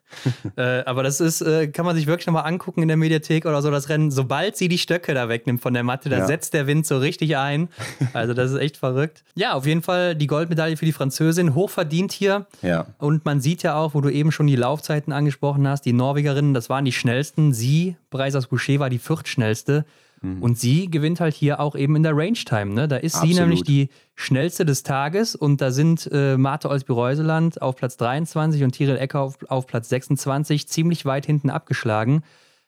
äh, 0.56 0.84
aber 0.84 1.04
das 1.04 1.20
ist, 1.20 1.40
äh, 1.40 1.68
kann 1.68 1.86
man 1.86 1.94
sich 1.94 2.08
wirklich 2.08 2.26
nochmal 2.26 2.46
angucken 2.46 2.82
in 2.82 2.88
der 2.88 2.96
Mediathek 2.96 3.46
oder 3.46 3.62
so, 3.62 3.70
das 3.70 3.88
Rennen. 3.88 4.10
Sobald 4.10 4.56
sie 4.56 4.68
die 4.68 4.78
Stöcke 4.78 5.14
da 5.14 5.28
wegnimmt 5.28 5.60
von 5.60 5.72
der 5.72 5.84
Matte, 5.84 6.08
da 6.08 6.18
ja. 6.18 6.26
setzt 6.26 6.52
der 6.52 6.66
Wind 6.66 6.84
so 6.84 6.98
richtig 6.98 7.36
ein. 7.36 7.68
Also 8.12 8.34
das 8.34 8.50
ist 8.50 8.58
echt 8.58 8.76
verrückt. 8.76 9.22
Ja, 9.34 9.52
auf 9.52 9.66
jeden 9.66 9.82
Fall 9.82 10.16
die 10.16 10.26
Goldmedaille 10.26 10.76
für 10.76 10.84
die 10.86 10.92
Französin. 10.92 11.54
Hochverdient 11.54 12.10
hier. 12.10 12.46
Ja. 12.62 12.86
Und 12.98 13.24
man 13.24 13.40
sieht 13.40 13.62
ja 13.62 13.76
auch, 13.76 13.94
wo 13.94 14.00
du 14.00 14.08
eben 14.08 14.32
schon 14.32 14.48
die 14.48 14.56
Laufzeiten 14.56 15.12
angesprochen 15.12 15.68
hast, 15.68 15.82
die 15.82 15.92
Norwegerinnen, 15.92 16.54
das 16.54 16.68
waren 16.68 16.84
die 16.84 16.92
schnellsten. 16.92 17.52
Sie, 17.52 17.96
Breisers 18.10 18.48
Boucher, 18.48 18.80
war 18.80 18.90
die 18.90 18.98
viertschnellste. 18.98 19.84
Mhm. 20.20 20.42
Und 20.42 20.58
sie 20.58 20.90
gewinnt 20.90 21.20
halt 21.20 21.34
hier 21.34 21.60
auch 21.60 21.74
eben 21.74 21.96
in 21.96 22.02
der 22.02 22.16
Range 22.16 22.32
Time. 22.32 22.74
Ne? 22.74 22.88
Da 22.88 22.96
ist 22.96 23.14
Absolut. 23.14 23.34
sie 23.34 23.40
nämlich 23.40 23.62
die 23.62 23.88
schnellste 24.14 24.64
des 24.64 24.82
Tages 24.82 25.34
und 25.34 25.60
da 25.60 25.70
sind 25.70 26.08
äh, 26.12 26.36
Marte 26.36 26.68
Olsby-Reuseland 26.68 27.62
auf 27.62 27.76
Platz 27.76 27.96
23 27.96 28.62
und 28.62 28.72
Tiril 28.72 28.96
Ecker 28.96 29.20
auf, 29.20 29.38
auf 29.48 29.66
Platz 29.66 29.88
26 29.88 30.68
ziemlich 30.68 31.04
weit 31.04 31.26
hinten 31.26 31.50
abgeschlagen. 31.50 32.22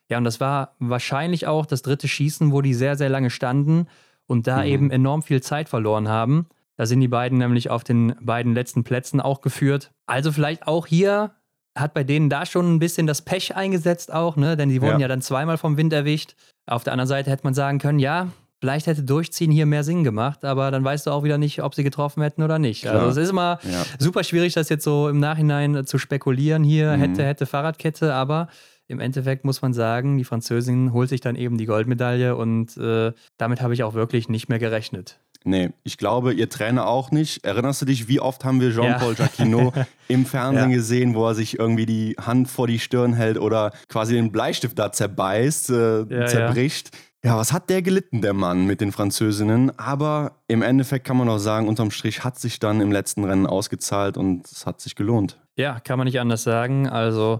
Ja, 0.09 0.17
und 0.17 0.23
das 0.23 0.39
war 0.39 0.75
wahrscheinlich 0.79 1.47
auch 1.47 1.65
das 1.65 1.81
dritte 1.81 2.07
Schießen, 2.07 2.51
wo 2.51 2.61
die 2.61 2.73
sehr, 2.73 2.97
sehr 2.97 3.09
lange 3.09 3.29
standen 3.29 3.87
und 4.27 4.47
da 4.47 4.57
mhm. 4.59 4.65
eben 4.65 4.91
enorm 4.91 5.23
viel 5.23 5.41
Zeit 5.41 5.69
verloren 5.69 6.09
haben. 6.09 6.47
Da 6.77 6.85
sind 6.85 6.99
die 7.01 7.07
beiden 7.07 7.37
nämlich 7.37 7.69
auf 7.69 7.83
den 7.83 8.15
beiden 8.21 8.53
letzten 8.53 8.83
Plätzen 8.83 9.21
auch 9.21 9.41
geführt. 9.41 9.91
Also 10.07 10.31
vielleicht 10.31 10.67
auch 10.67 10.87
hier 10.87 11.31
hat 11.75 11.93
bei 11.93 12.03
denen 12.03 12.29
da 12.29 12.45
schon 12.45 12.75
ein 12.75 12.79
bisschen 12.79 13.07
das 13.07 13.21
Pech 13.21 13.55
eingesetzt 13.55 14.13
auch, 14.13 14.35
ne? 14.35 14.57
Denn 14.57 14.69
die 14.69 14.81
wurden 14.81 14.99
ja, 14.99 15.01
ja 15.01 15.07
dann 15.07 15.21
zweimal 15.21 15.57
vom 15.57 15.77
Wind 15.77 15.93
erwischt. 15.93 16.35
Auf 16.65 16.83
der 16.83 16.93
anderen 16.93 17.07
Seite 17.07 17.29
hätte 17.31 17.43
man 17.43 17.53
sagen 17.53 17.79
können, 17.79 17.99
ja, 17.99 18.27
vielleicht 18.59 18.87
hätte 18.87 19.03
Durchziehen 19.03 19.51
hier 19.51 19.65
mehr 19.65 19.83
Sinn 19.83 20.03
gemacht, 20.03 20.45
aber 20.45 20.69
dann 20.69 20.83
weißt 20.83 21.07
du 21.07 21.11
auch 21.11 21.23
wieder 21.23 21.37
nicht, 21.37 21.63
ob 21.63 21.73
sie 21.73 21.83
getroffen 21.83 22.21
hätten 22.21 22.43
oder 22.43 22.59
nicht. 22.59 22.85
Also 22.85 22.97
Klar. 22.97 23.07
Also 23.07 23.19
es 23.19 23.25
ist 23.25 23.31
immer 23.31 23.59
ja. 23.63 23.83
super 23.99 24.23
schwierig, 24.23 24.53
das 24.53 24.69
jetzt 24.69 24.83
so 24.83 25.09
im 25.09 25.19
Nachhinein 25.19 25.85
zu 25.85 25.97
spekulieren. 25.97 26.63
Hier 26.63 26.95
mhm. 26.95 26.99
hätte, 26.99 27.25
hätte 27.25 27.45
Fahrradkette, 27.45 28.13
aber 28.13 28.47
im 28.87 28.99
Endeffekt 28.99 29.45
muss 29.45 29.61
man 29.61 29.73
sagen, 29.73 30.17
die 30.17 30.25
Französin 30.25 30.93
holt 30.93 31.09
sich 31.09 31.21
dann 31.21 31.35
eben 31.35 31.57
die 31.57 31.65
Goldmedaille 31.65 32.35
und 32.35 32.77
äh, 32.77 33.13
damit 33.37 33.61
habe 33.61 33.73
ich 33.73 33.83
auch 33.83 33.93
wirklich 33.93 34.29
nicht 34.29 34.49
mehr 34.49 34.59
gerechnet. 34.59 35.19
Nee, 35.43 35.71
ich 35.83 35.97
glaube, 35.97 36.33
ihr 36.33 36.49
Trainer 36.49 36.87
auch 36.87 37.09
nicht. 37.11 37.43
Erinnerst 37.43 37.81
du 37.81 37.85
dich, 37.85 38.07
wie 38.07 38.19
oft 38.19 38.45
haben 38.45 38.61
wir 38.61 38.71
Jean-Paul 38.71 39.15
ja. 39.17 39.25
Jacquinot 39.25 39.73
im 40.07 40.25
Fernsehen 40.25 40.69
ja. 40.69 40.75
gesehen, 40.75 41.15
wo 41.15 41.27
er 41.27 41.35
sich 41.35 41.57
irgendwie 41.57 41.85
die 41.85 42.15
Hand 42.21 42.47
vor 42.47 42.67
die 42.67 42.79
Stirn 42.79 43.13
hält 43.13 43.39
oder 43.39 43.71
quasi 43.87 44.13
den 44.13 44.31
Bleistift 44.31 44.77
da 44.77 44.91
zerbeißt, 44.91 45.71
äh, 45.71 46.01
ja, 46.03 46.25
zerbricht? 46.27 46.95
Ja. 47.23 47.37
was 47.37 47.53
hat 47.53 47.69
der 47.69 47.81
gelitten, 47.81 48.21
der 48.21 48.33
Mann 48.33 48.65
mit 48.65 48.81
den 48.81 48.91
Französinnen? 48.91 49.77
Aber 49.79 50.33
im 50.47 50.61
Endeffekt 50.61 51.05
kann 51.07 51.17
man 51.17 51.27
auch 51.27 51.39
sagen, 51.39 51.67
unterm 51.67 51.89
Strich 51.89 52.23
hat 52.23 52.39
sich 52.39 52.59
dann 52.59 52.79
im 52.79 52.91
letzten 52.91 53.23
Rennen 53.23 53.47
ausgezahlt 53.47 54.17
und 54.17 54.45
es 54.45 54.67
hat 54.67 54.79
sich 54.79 54.95
gelohnt. 54.95 55.39
Ja, 55.55 55.79
kann 55.79 55.97
man 55.97 56.05
nicht 56.05 56.19
anders 56.19 56.43
sagen. 56.43 56.87
Also 56.87 57.39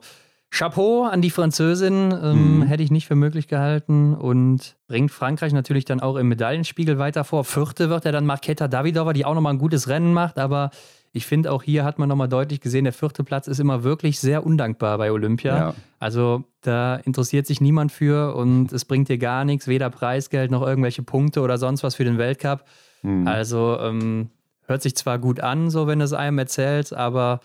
Chapeau 0.51 1.05
an 1.05 1.21
die 1.21 1.29
Französin, 1.29 2.11
ähm, 2.11 2.57
mhm. 2.57 2.61
hätte 2.63 2.83
ich 2.83 2.91
nicht 2.91 3.07
für 3.07 3.15
möglich 3.15 3.47
gehalten 3.47 4.13
und 4.13 4.75
bringt 4.87 5.09
Frankreich 5.09 5.53
natürlich 5.53 5.85
dann 5.85 6.01
auch 6.01 6.17
im 6.17 6.27
Medaillenspiegel 6.27 6.99
weiter 6.99 7.23
vor. 7.23 7.45
Vierte 7.45 7.89
wird 7.89 8.05
er 8.05 8.11
dann 8.11 8.25
Marketa 8.25 8.67
Davidova, 8.67 9.13
die 9.13 9.23
auch 9.23 9.33
nochmal 9.33 9.53
ein 9.53 9.59
gutes 9.59 9.87
Rennen 9.87 10.13
macht, 10.13 10.37
aber 10.37 10.71
ich 11.13 11.25
finde 11.25 11.53
auch 11.53 11.63
hier 11.63 11.85
hat 11.85 11.99
man 11.99 12.09
nochmal 12.09 12.27
deutlich 12.27 12.59
gesehen, 12.59 12.83
der 12.83 12.93
vierte 12.93 13.23
Platz 13.23 13.47
ist 13.47 13.59
immer 13.59 13.83
wirklich 13.83 14.19
sehr 14.19 14.45
undankbar 14.45 14.97
bei 14.97 15.11
Olympia. 15.11 15.57
Ja. 15.57 15.75
Also 15.99 16.43
da 16.61 16.95
interessiert 16.95 17.47
sich 17.47 17.61
niemand 17.61 17.93
für 17.93 18.35
und 18.35 18.73
es 18.73 18.83
bringt 18.83 19.07
dir 19.07 19.17
gar 19.17 19.45
nichts, 19.45 19.67
weder 19.67 19.89
Preisgeld 19.89 20.51
noch 20.51 20.65
irgendwelche 20.65 21.03
Punkte 21.03 21.41
oder 21.41 21.57
sonst 21.57 21.83
was 21.83 21.95
für 21.95 22.03
den 22.03 22.17
Weltcup. 22.17 22.65
Mhm. 23.03 23.25
Also 23.25 23.77
ähm, 23.79 24.29
hört 24.67 24.81
sich 24.81 24.95
zwar 24.95 25.17
gut 25.17 25.39
an, 25.39 25.69
so 25.69 25.87
wenn 25.87 26.01
es 26.01 26.11
einem 26.11 26.39
erzählt, 26.39 26.93
aber 26.93 27.39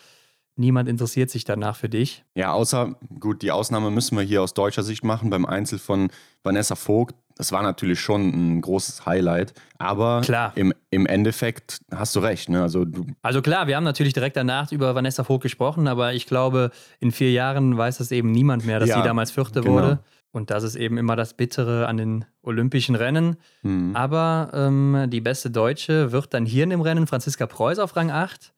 Niemand 0.59 0.89
interessiert 0.89 1.29
sich 1.29 1.45
danach 1.45 1.77
für 1.77 1.91
dich. 1.91 2.25
Ja, 2.35 2.53
außer, 2.53 2.97
gut, 3.21 3.43
die 3.43 3.53
Ausnahme 3.53 3.91
müssen 3.91 4.17
wir 4.17 4.25
hier 4.25 4.43
aus 4.43 4.55
deutscher 4.55 4.83
Sicht 4.83 5.05
machen 5.05 5.29
beim 5.29 5.45
Einzel 5.45 5.79
von 5.79 6.09
Vanessa 6.43 6.77
Vogt. 6.77 7.15
Das 7.37 7.53
war 7.53 7.63
natürlich 7.63 8.01
schon 8.01 8.31
ein 8.31 8.63
großes 8.63 9.05
Highlight. 9.05 9.53
Aber 9.77 10.23
klar. 10.23 10.53
Im, 10.55 10.73
im 10.89 11.05
Endeffekt 11.05 11.81
hast 11.95 12.17
du 12.17 12.21
recht. 12.21 12.49
Ne? 12.49 12.63
Also, 12.63 12.87
du 12.87 13.05
also 13.21 13.43
klar, 13.43 13.67
wir 13.67 13.77
haben 13.77 13.85
natürlich 13.85 14.15
direkt 14.15 14.39
danach 14.39 14.73
über 14.73 14.95
Vanessa 14.95 15.25
Vogt 15.25 15.43
gesprochen, 15.43 15.87
aber 15.89 16.15
ich 16.15 16.27
glaube, 16.27 16.71
in 17.01 17.13
vier 17.13 17.33
Jahren 17.33 17.77
weiß 17.77 17.99
das 17.99 18.11
eben 18.11 18.31
niemand 18.31 18.65
mehr, 18.65 18.81
dass 18.81 18.89
ja, 18.89 18.97
sie 18.97 19.03
damals 19.03 19.31
Vierte 19.31 19.61
genau. 19.61 19.75
wurde. 19.75 19.99
Und 20.33 20.51
das 20.51 20.65
ist 20.65 20.77
eben 20.77 20.97
immer 20.97 21.17
das 21.17 21.35
Bittere 21.35 21.87
an 21.87 21.99
den 21.99 22.25
olympischen 22.43 22.95
Rennen. 22.95 23.37
Mhm. 23.63 23.95
Aber 23.95 24.51
ähm, 24.55 25.07
die 25.09 25.21
beste 25.21 25.51
Deutsche 25.51 26.13
wird 26.13 26.33
dann 26.33 26.47
hier 26.47 26.65
in 26.65 26.71
dem 26.71 26.81
Rennen 26.81 27.07
Franziska 27.07 27.47
Preuß 27.47 27.79
auf 27.79 27.95
Rang 27.95 28.11
8 28.11 28.55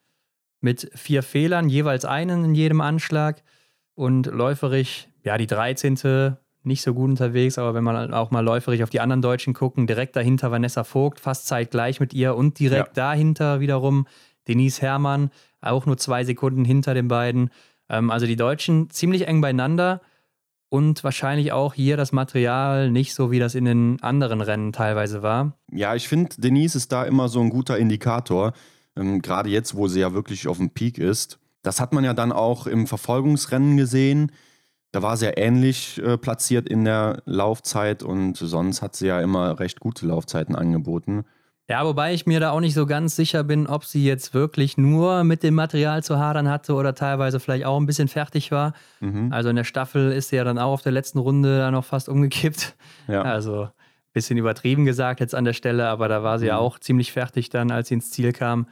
mit 0.61 0.91
vier 0.95 1.23
Fehlern, 1.23 1.69
jeweils 1.69 2.05
einen 2.05 2.45
in 2.45 2.55
jedem 2.55 2.81
Anschlag. 2.81 3.43
Und 3.95 4.27
läuferig, 4.27 5.09
ja, 5.25 5.39
die 5.39 5.47
13. 5.47 6.37
nicht 6.63 6.83
so 6.83 6.95
gut 6.95 7.11
unterwegs, 7.11 7.59
aber 7.59 7.75
wenn 7.75 7.85
man 7.85 8.15
auch 8.15 8.31
mal 8.31 8.45
läuferig 8.45 8.83
auf 8.83 8.91
die 8.91 9.01
anderen 9.01 9.23
Deutschen 9.23 9.55
gucken, 9.55 9.87
direkt 9.87 10.15
dahinter 10.15 10.51
Vanessa 10.51 10.85
Vogt, 10.85 11.19
fast 11.19 11.47
zeitgleich 11.47 11.99
mit 11.99 12.15
ihr 12.15 12.37
und 12.37 12.59
direkt 12.59 12.97
ja. 12.97 13.11
dahinter 13.11 13.61
wiederum 13.61 14.07
Denise 14.47 14.83
Herrmann, 14.83 15.31
auch 15.61 15.87
nur 15.87 15.97
zwei 15.97 16.25
Sekunden 16.25 16.65
hinter 16.65 16.95
den 16.95 17.09
beiden. 17.09 17.51
Ähm, 17.89 18.11
also 18.11 18.27
die 18.27 18.37
Deutschen 18.37 18.91
ziemlich 18.91 19.27
eng 19.27 19.41
beieinander 19.41 20.01
und 20.69 21.03
wahrscheinlich 21.03 21.53
auch 21.53 21.75
hier 21.75 21.97
das 21.97 22.13
Material 22.13 22.91
nicht 22.91 23.15
so, 23.15 23.31
wie 23.31 23.39
das 23.39 23.55
in 23.55 23.65
den 23.65 24.03
anderen 24.03 24.41
Rennen 24.41 24.73
teilweise 24.73 25.23
war. 25.23 25.57
Ja, 25.73 25.95
ich 25.95 26.09
finde, 26.09 26.37
Denise 26.39 26.77
ist 26.77 26.93
da 26.93 27.05
immer 27.05 27.29
so 27.29 27.41
ein 27.41 27.51
guter 27.51 27.79
Indikator 27.79 28.53
ähm, 28.99 29.23
gerade 29.23 29.49
jetzt, 29.49 29.75
wo 29.75 29.89
sie 29.89 30.01
ja 30.01 30.13
wirklich 30.13 30.49
auf 30.49 30.59
dem 30.59 30.71
Peak 30.71 30.99
ist. 30.99 31.39
Das 31.63 31.81
hat 31.81 31.93
man 31.93 32.05
ja 32.05 32.15
dann 32.15 32.33
auch 32.33 32.67
im 32.67 32.87
Verfolgungsrennen 32.87 33.77
gesehen. 33.77 34.33
Da 34.93 35.03
war 35.03 35.17
sie 35.17 35.27
ja 35.27 35.33
ähnlich 35.37 36.01
äh, 36.03 36.17
platziert 36.17 36.69
in 36.69 36.85
der 36.85 37.23
Laufzeit 37.27 38.03
und 38.03 38.37
sonst 38.37 38.81
hat 38.81 38.97
sie 38.97 39.07
ja 39.09 39.21
immer 39.21 39.59
recht 39.61 39.81
gute 39.81 40.07
Laufzeiten 40.07 40.55
angeboten. 40.55 41.25
Ja, 41.71 41.85
wobei 41.85 42.15
ich 42.15 42.25
mir 42.25 42.41
da 42.41 42.53
auch 42.53 42.61
nicht 42.61 42.73
so 42.73 42.87
ganz 42.87 43.15
sicher 43.15 43.45
bin, 43.45 43.67
ob 43.67 43.85
sie 43.85 44.03
jetzt 44.03 44.33
wirklich 44.33 44.79
nur 44.79 45.23
mit 45.23 45.43
dem 45.43 45.55
Material 45.55 46.03
zu 46.03 46.19
hadern 46.19 46.49
hatte 46.49 46.73
oder 46.73 46.95
teilweise 46.95 47.41
vielleicht 47.41 47.67
auch 47.67 47.79
ein 47.79 47.85
bisschen 47.85 48.09
fertig 48.09 48.51
war. 48.51 48.73
Mhm. 49.01 49.31
Also 49.31 49.51
in 49.51 49.57
der 49.57 49.65
Staffel 49.65 50.13
ist 50.13 50.31
sie 50.31 50.37
ja 50.37 50.45
dann 50.45 50.59
auch 50.59 50.73
auf 50.73 50.83
der 50.83 50.93
letzten 50.93 51.19
Runde 51.19 51.59
dann 51.59 51.75
noch 51.75 51.85
fast 51.85 52.09
umgekippt. 52.09 52.75
Ja. 53.07 53.21
Also 53.21 53.65
ein 53.65 53.71
bisschen 54.15 54.39
übertrieben 54.39 54.87
gesagt 54.87 55.21
jetzt 55.21 55.35
an 55.35 55.45
der 55.45 55.53
Stelle, 55.53 55.89
aber 55.89 56.09
da 56.09 56.23
war 56.23 56.39
sie 56.39 56.47
mhm. 56.47 56.49
ja 56.49 56.57
auch 56.57 56.79
ziemlich 56.79 57.13
fertig 57.13 57.51
dann, 57.51 57.71
als 57.71 57.89
sie 57.89 57.95
ins 57.95 58.11
Ziel 58.11 58.33
kam. 58.33 58.67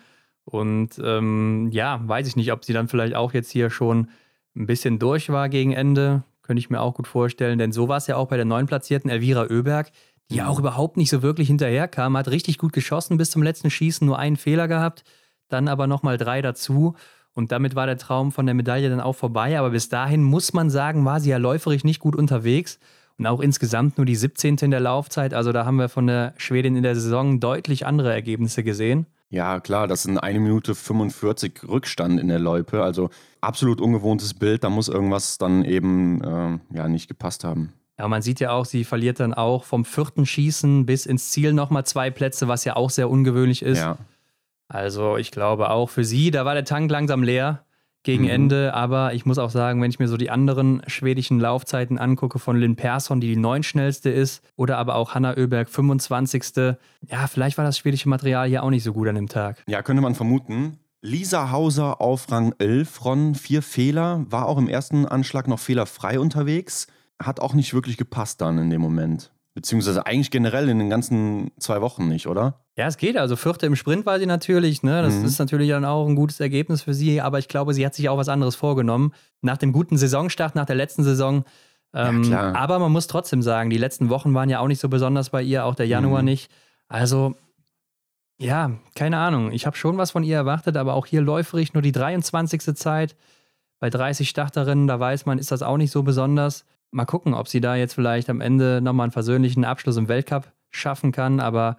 Und 0.47 1.01
ähm, 1.03 1.71
ja, 1.73 2.01
weiß 2.05 2.29
ich 2.29 2.37
nicht, 2.37 2.53
ob 2.53 2.65
sie 2.65 2.73
dann 2.73 2.87
vielleicht 2.87 3.17
auch 3.17 3.35
jetzt 3.35 3.51
hier 3.51 3.69
schon 3.69 4.09
ein 4.55 4.67
bisschen 4.67 5.01
durch 5.01 5.29
war 5.29 5.49
gegen 5.49 5.73
Ende. 5.73 6.23
Könnte 6.43 6.61
ich 6.61 6.71
mir 6.71 6.81
auch 6.81 6.95
gut 6.95 7.09
vorstellen, 7.09 7.59
denn 7.59 7.73
so 7.73 7.89
war 7.89 7.97
es 7.97 8.07
ja 8.07 8.17
auch 8.17 8.29
bei 8.29 8.37
der 8.37 8.45
neun 8.45 8.67
platzierten 8.67 9.11
Elvira 9.11 9.49
Oeberg, 9.51 9.91
die 10.31 10.37
ja 10.37 10.47
auch 10.47 10.61
überhaupt 10.61 10.97
nicht 10.97 11.11
so 11.11 11.21
wirklich 11.21 11.49
hinterherkam, 11.49 12.17
hat 12.17 12.29
richtig 12.29 12.59
gut 12.59 12.73
geschossen 12.73 13.19
bis 13.19 13.31
zum 13.31 13.43
letzten 13.43 13.71
Schießen, 13.71 14.07
nur 14.07 14.21
einen 14.21 14.37
Fehler 14.37 14.69
gehabt, 14.69 15.03
dann 15.49 15.67
aber 15.67 15.89
nochmal 15.89 16.17
drei 16.17 16.43
dazu. 16.43 16.95
Und 17.35 17.51
damit 17.51 17.75
war 17.75 17.87
der 17.87 17.99
Traum 17.99 18.31
von 18.31 18.47
der 18.47 18.55
Medaille 18.55 18.89
dann 18.89 19.01
auch 19.01 19.15
vorbei. 19.15 19.59
Aber 19.59 19.71
bis 19.71 19.89
dahin 19.89 20.23
muss 20.23 20.53
man 20.53 20.71
sagen, 20.71 21.05
war 21.05 21.21
sie 21.21 21.31
ja 21.31 21.37
läuferisch 21.37 21.85
nicht 21.85 22.01
gut 22.01 22.17
unterwegs. 22.17 22.79
Und 23.19 23.27
auch 23.27 23.41
insgesamt 23.41 23.99
nur 23.99 24.07
die 24.07 24.17
17. 24.17 24.57
in 24.57 24.71
der 24.71 24.81
Laufzeit. 24.81 25.35
Also 25.35 25.53
da 25.53 25.67
haben 25.67 25.77
wir 25.77 25.89
von 25.89 26.07
der 26.07 26.35
Schwedin 26.39 26.77
in 26.77 26.83
der 26.83 26.95
Saison 26.95 27.41
deutlich 27.41 27.85
andere 27.85 28.13
Ergebnisse 28.13 28.63
gesehen. 28.63 29.07
Ja, 29.29 29.61
klar, 29.61 29.89
das 29.89 30.05
sind 30.05 30.19
eine 30.19 30.39
Minute 30.39 30.75
45 30.75 31.69
Rückstand 31.69 32.21
in 32.21 32.29
der 32.29 32.39
Loipe. 32.39 32.83
Also 32.83 33.11
absolut 33.41 33.81
ungewohntes 33.81 34.35
Bild. 34.35 34.63
Da 34.63 34.71
muss 34.71 34.89
irgendwas 34.89 35.39
dann 35.39 35.65
eben 35.65 36.23
äh, 36.23 36.59
ja, 36.77 36.89
nicht 36.89 37.09
gepasst 37.09 37.45
haben. 37.45 37.73
Ja, 37.99 38.09
man 38.09 38.23
sieht 38.23 38.41
ja 38.41 38.53
auch, 38.53 38.67
sie 38.67 38.85
verliert 38.85 39.21
dann 39.21 39.35
auch 39.35 39.65
vom 39.65 39.85
vierten 39.85 40.27
Schießen 40.27 40.87
bis 40.87 41.07
ins 41.07 41.31
Ziel 41.31 41.53
nochmal 41.53 41.85
zwei 41.87 42.11
Plätze, 42.11 42.47
was 42.47 42.65
ja 42.65 42.77
auch 42.77 42.91
sehr 42.91 43.11
ungewöhnlich 43.11 43.63
ist. 43.63 43.79
Ja. 43.79 43.99
Also 44.69 45.17
ich 45.17 45.31
glaube 45.31 45.71
auch 45.71 45.89
für 45.89 46.05
sie, 46.05 46.31
da 46.31 46.45
war 46.45 46.55
der 46.55 46.65
Tank 46.65 46.91
langsam 46.91 47.23
leer 47.23 47.66
gegen 48.07 48.25
mhm. 48.25 48.31
Ende. 48.31 48.75
Aber 48.75 49.13
ich 49.13 49.27
muss 49.27 49.37
auch 49.37 49.51
sagen, 49.51 49.83
wenn 49.83 49.91
ich 49.91 49.99
mir 49.99 50.09
so 50.09 50.17
die 50.17 50.31
anderen 50.31 50.81
schwedischen 50.87 51.39
Laufzeiten 51.39 51.99
angucke 51.99 52.39
von 52.39 52.57
Lynn 52.57 52.77
Persson, 52.77 53.21
die 53.21 53.29
die 53.29 53.37
neun 53.37 53.63
schnellste 53.63 54.09
ist, 54.09 54.43
oder 54.57 54.79
aber 54.79 54.95
auch 54.95 55.15
Hanna 55.15 55.37
Oeberg 55.37 55.69
25. 55.69 56.77
Ja, 57.11 57.27
vielleicht 57.27 57.59
war 57.59 57.65
das 57.65 57.77
schwedische 57.77 58.09
Material 58.09 58.49
hier 58.49 58.63
auch 58.63 58.71
nicht 58.71 58.85
so 58.85 58.95
gut 58.95 59.09
an 59.09 59.17
dem 59.17 59.29
Tag. 59.29 59.63
Ja, 59.67 59.83
könnte 59.83 60.01
man 60.01 60.15
vermuten. 60.15 60.79
Lisa 61.03 61.51
Hauser 61.51 62.01
auf 62.01 62.31
Rang 62.33 62.55
11, 62.59 63.05
Ron, 63.05 63.35
vier 63.35 63.63
Fehler, 63.63 64.25
war 64.29 64.47
auch 64.47 64.57
im 64.57 64.69
ersten 64.69 65.07
Anschlag 65.07 65.47
noch 65.47 65.59
fehlerfrei 65.59 66.19
unterwegs, 66.19 66.87
hat 67.23 67.39
auch 67.39 67.55
nicht 67.55 67.75
wirklich 67.75 67.97
gepasst 67.97 68.41
dann 68.41 68.59
in 68.59 68.71
dem 68.71 68.81
Moment. 68.81 69.31
Beziehungsweise 69.55 70.07
eigentlich 70.07 70.31
generell 70.31 70.69
in 70.69 70.79
den 70.79 70.91
ganzen 70.91 71.51
zwei 71.59 71.81
Wochen 71.81 72.09
nicht, 72.09 72.27
oder? 72.27 72.66
Ja, 72.77 72.87
es 72.87 72.99
geht. 72.99 73.17
Also 73.17 73.37
Vierte 73.37 73.65
im 73.67 73.75
Sprint 73.75 74.05
war 74.05 74.19
sie 74.19 74.27
natürlich. 74.27 74.83
Ne? 74.83 75.03
Das 75.03 75.15
mhm. 75.15 75.25
ist 75.25 75.39
natürlich 75.39 75.71
dann 75.71 75.85
auch 75.85 76.07
ein 76.07 76.15
gutes 76.15 76.41
Ergebnis 76.41 76.83
für 76.83 76.93
sie. 76.93 77.21
Aber 77.23 77.39
ich 77.39 77.49
glaube, 77.49 77.73
sie 77.73 77.87
hat 77.87 77.95
sich 77.95 78.09
auch 78.09 78.19
was 78.19 78.29
anderes 78.29 78.55
vorgenommen. 78.55 79.13
Nach 79.41 79.57
dem 79.57 79.73
guten 79.73 79.97
Saisonstart, 79.97 80.55
nach 80.55 80.67
der 80.67 80.77
letzten 80.77 81.03
Saison, 81.03 81.45
Ähm, 81.95 82.25
ja, 82.25 82.55
aber 82.55 82.79
man 82.79 82.93
muss 82.93 83.07
trotzdem 83.07 83.41
sagen, 83.41 83.71
die 83.71 83.79
letzten 83.79 84.11
Wochen 84.11 84.35
waren 84.35 84.51
ja 84.51 84.59
auch 84.59 84.67
nicht 84.67 84.81
so 84.81 84.89
besonders 84.91 85.31
bei 85.31 85.41
ihr, 85.41 85.65
auch 85.65 85.75
der 85.75 85.87
Januar 85.87 86.21
Mhm. 86.21 86.27
nicht. 86.27 86.51
Also, 86.89 87.35
ja, 88.39 88.73
keine 88.95 89.17
Ahnung. 89.19 89.51
Ich 89.53 89.65
habe 89.65 89.77
schon 89.77 89.97
was 89.97 90.11
von 90.11 90.23
ihr 90.23 90.37
erwartet, 90.37 90.77
aber 90.77 90.93
auch 90.95 91.07
hier 91.07 91.23
läuferig 91.23 91.73
nur 91.73 91.83
die 91.83 91.93
23. 91.93 92.77
Zeit. 92.77 93.17
Bei 93.79 93.89
30 93.89 94.29
Starterinnen, 94.29 94.87
da 94.87 95.01
weiß 95.01 95.25
man, 95.25 95.39
ist 95.39 95.51
das 95.53 95.63
auch 95.63 95.79
nicht 95.79 95.91
so 95.91 96.03
besonders. 96.03 96.67
Mal 96.91 97.07
gucken, 97.07 97.33
ob 97.33 97.49
sie 97.49 97.61
da 97.63 97.77
jetzt 97.77 97.95
vielleicht 97.95 98.29
am 98.29 98.43
Ende 98.43 98.81
nochmal 98.83 99.05
einen 99.05 99.13
versöhnlichen 99.13 99.65
Abschluss 99.65 99.97
im 99.97 100.09
Weltcup 100.09 100.53
schaffen 100.71 101.13
kann. 101.13 101.41
Aber 101.41 101.79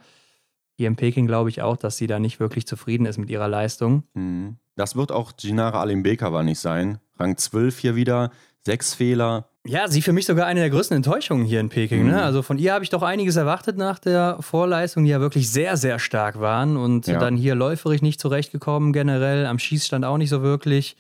hier 0.78 0.88
in 0.88 0.96
Peking 0.96 1.26
glaube 1.28 1.50
ich 1.50 1.62
auch, 1.62 1.76
dass 1.76 1.98
sie 1.98 2.08
da 2.08 2.20
nicht 2.20 2.40
wirklich 2.40 2.66
zufrieden 2.68 3.06
ist 3.06 3.18
mit 3.18 3.30
ihrer 3.30 3.48
Leistung. 3.48 4.04
Mhm. 4.14 4.58
Das 4.76 4.96
wird 4.96 5.12
auch 5.12 5.36
Ginara 5.36 5.82
Alimbekova 5.82 6.44
nicht 6.44 6.60
sein. 6.60 7.00
Rang 7.20 7.36
12 7.36 7.80
hier 7.80 7.96
wieder, 7.96 8.30
sechs 8.64 8.94
Fehler. 8.94 9.50
Ja, 9.66 9.88
sie 9.88 10.02
für 10.04 10.14
mich 10.14 10.26
sogar 10.28 10.46
eine 10.46 10.60
der 10.62 10.70
größten 10.70 10.96
Enttäuschungen 10.96 11.46
hier 11.46 11.60
in 11.60 11.70
Peking. 11.70 12.04
Mhm. 12.04 12.10
Ne? 12.12 12.22
Also 12.22 12.42
von 12.44 12.58
ihr 12.60 12.74
habe 12.74 12.84
ich 12.84 12.90
doch 12.92 13.02
einiges 13.02 13.36
erwartet 13.36 13.76
nach 13.76 13.98
der 14.00 14.38
Vorleistung, 14.40 15.04
die 15.04 15.10
ja 15.10 15.20
wirklich 15.20 15.50
sehr, 15.52 15.78
sehr 15.78 15.98
stark 16.00 16.40
waren. 16.40 16.78
Und 16.78 17.08
Ja. 17.08 17.18
dann 17.20 17.36
hier 17.36 17.56
läuferig 17.56 18.02
nicht 18.04 18.22
zurechtgekommen, 18.22 18.94
generell, 18.94 19.46
am 19.48 19.58
Schießstand 19.60 20.06
auch 20.06 20.18
nicht 20.18 20.30
so 20.30 20.42
wirklich. 20.44 20.96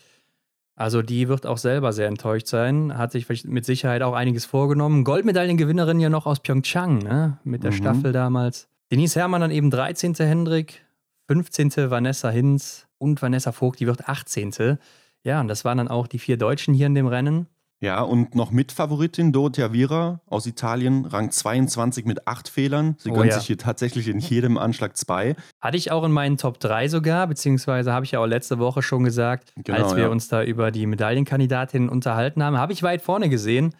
Also 0.76 1.02
die 1.02 1.28
wird 1.28 1.46
auch 1.46 1.58
selber 1.58 1.94
sehr 1.94 2.08
enttäuscht 2.08 2.48
sein. 2.48 2.98
Hat 2.98 3.12
sich 3.12 3.28
mit 3.46 3.64
Sicherheit 3.66 4.02
auch 4.02 4.14
einiges 4.14 4.46
vorgenommen. 4.46 5.04
Goldmedaillengewinnerin 5.04 6.00
ja 6.00 6.10
noch 6.10 6.26
aus 6.26 6.40
Pyeongchang, 6.40 6.98
ne? 7.00 7.38
mit 7.44 7.64
der 7.64 7.72
Mhm. 7.72 7.76
Staffel 7.76 8.12
damals. 8.12 8.68
Denise 8.92 9.16
Herrmann 9.20 9.42
dann 9.42 9.52
eben 9.52 9.70
13. 9.70 10.14
Hendrik, 10.16 10.86
15. 11.28 11.90
Vanessa 11.92 12.30
Hinz 12.30 12.88
und 12.98 13.22
Vanessa 13.22 13.52
Vogt, 13.52 13.80
die 13.80 13.88
wird 13.88 14.08
18. 14.08 14.78
Ja, 15.24 15.42
und 15.42 15.48
das 15.50 15.66
waren 15.66 15.78
dann 15.78 15.88
auch 15.90 16.08
die 16.08 16.20
vier 16.20 16.38
Deutschen 16.38 16.74
hier 16.74 16.88
in 16.88 16.96
dem 16.96 17.08
Rennen. 17.08 17.48
Ja, 17.80 18.02
und 18.02 18.34
noch 18.34 18.50
Mitfavoritin 18.50 19.32
Dorothea 19.34 19.72
Vira 19.72 20.22
aus 20.26 20.48
Italien, 20.48 21.06
Rang 21.06 21.30
22 21.30 22.06
mit 22.06 22.28
acht 22.28 22.50
Fehlern. 22.50 22.96
Sie 22.98 23.12
Oh 23.12 23.14
gönnt 23.14 23.28
ja. 23.32 23.38
sich 23.38 23.46
hier 23.48 23.58
tatsächlich 23.58 24.08
in 24.08 24.18
jedem 24.20 24.58
Anschlag 24.58 24.98
zwei. 24.98 25.36
Hatte 25.62 25.78
ich 25.78 25.92
auch 25.92 26.04
in 26.04 26.12
meinen 26.12 26.38
Top 26.38 26.60
3 26.60 26.88
sogar, 26.88 27.28
beziehungsweise 27.28 27.94
habe 27.94 28.06
ich 28.06 28.12
ja 28.14 28.20
auch 28.20 28.26
letzte 28.26 28.58
Woche 28.58 28.82
schon 28.82 29.04
gesagt, 29.04 29.52
Genau, 29.64 29.84
als 29.84 29.96
wir 29.96 30.04
ja. 30.06 30.10
uns 30.10 30.28
da 30.28 30.44
über 30.44 30.72
die 30.72 30.88
Medaillenkandidatinnen 30.88 31.90
unterhalten 31.90 32.42
haben, 32.42 32.58
habe 32.58 32.74
ich 32.74 32.82
weit 32.82 33.04
vorne 33.04 33.30
gesehen. 33.30 33.76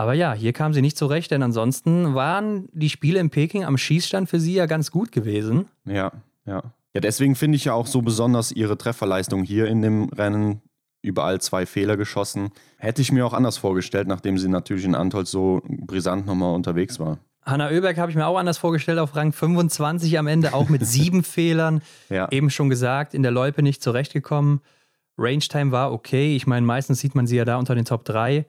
Aber 0.00 0.14
ja, 0.14 0.32
hier 0.32 0.54
kam 0.54 0.72
sie 0.72 0.80
nicht 0.80 0.96
zurecht, 0.96 1.30
denn 1.30 1.42
ansonsten 1.42 2.14
waren 2.14 2.70
die 2.72 2.88
Spiele 2.88 3.20
in 3.20 3.28
Peking 3.28 3.66
am 3.66 3.76
Schießstand 3.76 4.30
für 4.30 4.40
sie 4.40 4.54
ja 4.54 4.64
ganz 4.64 4.90
gut 4.90 5.12
gewesen. 5.12 5.66
Ja, 5.84 6.10
ja. 6.46 6.62
Ja, 6.94 7.00
deswegen 7.02 7.34
finde 7.34 7.56
ich 7.56 7.66
ja 7.66 7.74
auch 7.74 7.86
so 7.86 8.00
besonders 8.00 8.50
ihre 8.50 8.78
Trefferleistung 8.78 9.42
hier 9.42 9.66
in 9.66 9.82
dem 9.82 10.08
Rennen. 10.08 10.62
Überall 11.02 11.38
zwei 11.42 11.66
Fehler 11.66 11.98
geschossen. 11.98 12.48
Hätte 12.78 13.02
ich 13.02 13.12
mir 13.12 13.26
auch 13.26 13.34
anders 13.34 13.58
vorgestellt, 13.58 14.08
nachdem 14.08 14.38
sie 14.38 14.48
natürlich 14.48 14.86
in 14.86 14.94
Antolz 14.94 15.30
so 15.30 15.60
brisant 15.66 16.24
nochmal 16.24 16.54
unterwegs 16.54 16.98
war. 16.98 17.18
Hanna 17.42 17.68
Oeberg 17.68 17.98
habe 17.98 18.10
ich 18.10 18.16
mir 18.16 18.26
auch 18.26 18.38
anders 18.38 18.56
vorgestellt, 18.56 18.98
auf 18.98 19.14
Rang 19.16 19.32
25 19.32 20.18
am 20.18 20.28
Ende, 20.28 20.54
auch 20.54 20.70
mit 20.70 20.86
sieben 20.86 21.24
Fehlern. 21.24 21.82
Ja, 22.08 22.26
Eben 22.30 22.48
schon 22.48 22.70
gesagt, 22.70 23.12
in 23.12 23.22
der 23.22 23.32
Loipe 23.32 23.62
nicht 23.62 23.82
zurechtgekommen. 23.82 24.62
Range 25.18 25.40
Time 25.40 25.72
war 25.72 25.92
okay. 25.92 26.34
Ich 26.36 26.46
meine, 26.46 26.64
meistens 26.64 27.00
sieht 27.00 27.14
man 27.14 27.26
sie 27.26 27.36
ja 27.36 27.44
da 27.44 27.58
unter 27.58 27.74
den 27.74 27.84
Top 27.84 28.06
3, 28.06 28.46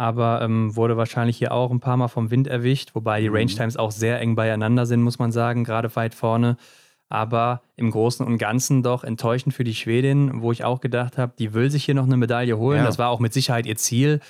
aber 0.00 0.40
ähm, 0.42 0.74
wurde 0.76 0.96
wahrscheinlich 0.96 1.36
hier 1.36 1.52
auch 1.52 1.70
ein 1.70 1.80
paar 1.80 1.96
Mal 1.98 2.08
vom 2.08 2.30
Wind 2.30 2.46
erwischt, 2.48 2.94
wobei 2.94 3.20
die 3.20 3.28
Mhm. 3.28 3.34
Range 3.36 3.52
Times 3.54 3.76
auch 3.76 3.90
sehr 3.90 4.18
eng 4.20 4.34
beieinander 4.34 4.86
sind, 4.86 5.02
muss 5.02 5.18
man 5.18 5.30
sagen, 5.30 5.62
gerade 5.64 5.94
weit 5.94 6.14
vorne. 6.14 6.56
Aber 7.10 7.60
im 7.76 7.90
Großen 7.90 8.24
und 8.24 8.38
Ganzen 8.38 8.82
doch 8.82 9.04
enttäuschend 9.04 9.52
für 9.54 9.64
die 9.64 9.74
Schwedin, 9.74 10.42
wo 10.42 10.52
ich 10.52 10.64
auch 10.64 10.80
gedacht 10.80 11.18
habe, 11.18 11.32
die 11.38 11.52
will 11.54 11.70
sich 11.70 11.84
hier 11.84 11.94
noch 11.94 12.04
eine 12.06 12.16
Medaille 12.16 12.56
holen. 12.56 12.78
Ja. 12.78 12.84
Das 12.86 12.98
war 12.98 13.08
auch 13.10 13.20
mit 13.20 13.32
Sicherheit 13.34 13.66
ihr 13.66 13.76
Ziel. 13.76 14.20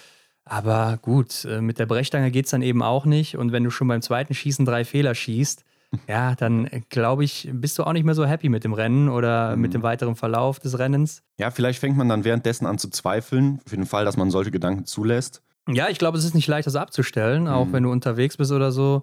Aber 0.45 0.99
gut, 1.03 1.45
äh, 1.45 1.61
mit 1.61 1.79
der 1.79 1.87
Brechstange 1.87 2.31
geht 2.31 2.47
es 2.47 2.51
dann 2.51 2.63
eben 2.63 2.83
auch 2.83 3.05
nicht. 3.05 3.37
Und 3.37 3.53
wenn 3.53 3.63
du 3.65 3.71
schon 3.71 3.87
beim 3.87 4.03
zweiten 4.03 4.35
Schießen 4.35 4.65
drei 4.65 4.85
Fehler 4.85 5.15
schießt, 5.15 5.65
ja, 6.09 6.35
dann 6.35 6.67
äh, 6.67 6.81
glaube 6.89 7.23
ich, 7.25 7.49
bist 7.53 7.79
du 7.79 7.85
auch 7.85 7.93
nicht 7.93 8.05
mehr 8.05 8.15
so 8.15 8.25
happy 8.27 8.49
mit 8.49 8.65
dem 8.65 8.73
Rennen 8.73 9.09
oder 9.09 9.55
Mhm. 9.55 9.63
mit 9.63 9.75
dem 9.75 9.83
weiteren 9.83 10.17
Verlauf 10.17 10.59
des 10.59 10.79
Rennens. 10.79 11.23
ja, 11.39 11.51
vielleicht 11.51 11.79
fängt 11.81 11.97
man 11.97 12.09
dann 12.09 12.25
währenddessen 12.25 12.67
an 12.67 12.79
zu 12.79 12.89
zweifeln, 12.91 13.61
für 13.67 13.77
den 13.77 13.87
Fall, 13.87 14.05
dass 14.05 14.17
man 14.17 14.31
solche 14.31 14.51
Gedanken 14.51 14.85
zulässt. 14.87 15.43
Ja, 15.69 15.89
ich 15.89 15.99
glaube, 15.99 16.19
es 16.19 16.25
ist 16.25 16.35
nicht 16.35 16.49
leicht, 16.49 16.67
das 16.67 16.77
abzustellen, 16.77 17.47
auch 17.49 17.67
Mhm. 17.67 17.73
wenn 17.73 17.83
du 17.85 17.91
unterwegs 17.93 18.37
bist 18.37 18.53
oder 18.53 18.73
so. 18.73 19.03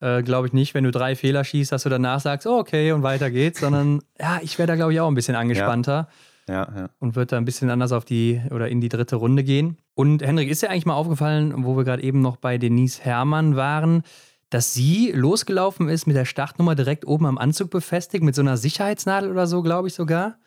Äh, 0.00 0.22
glaube 0.22 0.46
ich 0.46 0.52
nicht, 0.52 0.74
wenn 0.74 0.84
du 0.84 0.92
drei 0.92 1.16
Fehler 1.16 1.42
schießt, 1.42 1.72
dass 1.72 1.82
du 1.82 1.88
danach 1.88 2.20
sagst, 2.20 2.46
oh, 2.46 2.58
okay, 2.58 2.92
und 2.92 3.02
weiter 3.02 3.30
geht's, 3.32 3.58
sondern 3.60 4.00
ja, 4.20 4.38
ich 4.42 4.56
wäre 4.58 4.68
da, 4.68 4.76
glaube 4.76 4.92
ich, 4.92 5.00
auch 5.00 5.08
ein 5.08 5.14
bisschen 5.14 5.34
angespannter 5.34 6.08
Ja, 6.48 6.68
ja. 6.76 6.88
und 7.00 7.16
würde 7.16 7.26
da 7.30 7.36
ein 7.36 7.44
bisschen 7.44 7.68
anders 7.68 7.90
auf 7.90 8.04
die 8.04 8.40
oder 8.52 8.68
in 8.68 8.80
die 8.80 8.88
dritte 8.88 9.16
Runde 9.16 9.42
gehen. 9.42 9.76
Und 9.94 10.22
Henrik, 10.22 10.48
ist 10.50 10.62
dir 10.62 10.70
eigentlich 10.70 10.86
mal 10.86 10.94
aufgefallen, 10.94 11.52
wo 11.64 11.76
wir 11.76 11.82
gerade 11.82 12.02
eben 12.04 12.20
noch 12.20 12.36
bei 12.36 12.58
Denise 12.58 13.00
Herrmann 13.02 13.56
waren, 13.56 14.04
dass 14.50 14.72
sie 14.72 15.10
losgelaufen 15.12 15.88
ist 15.88 16.06
mit 16.06 16.14
der 16.14 16.24
Startnummer 16.26 16.76
direkt 16.76 17.04
oben 17.04 17.26
am 17.26 17.36
Anzug 17.36 17.70
befestigt, 17.70 18.22
mit 18.22 18.36
so 18.36 18.40
einer 18.42 18.56
Sicherheitsnadel 18.56 19.30
oder 19.32 19.48
so, 19.48 19.62
glaube 19.62 19.88
ich 19.88 19.94
sogar. 19.94 20.38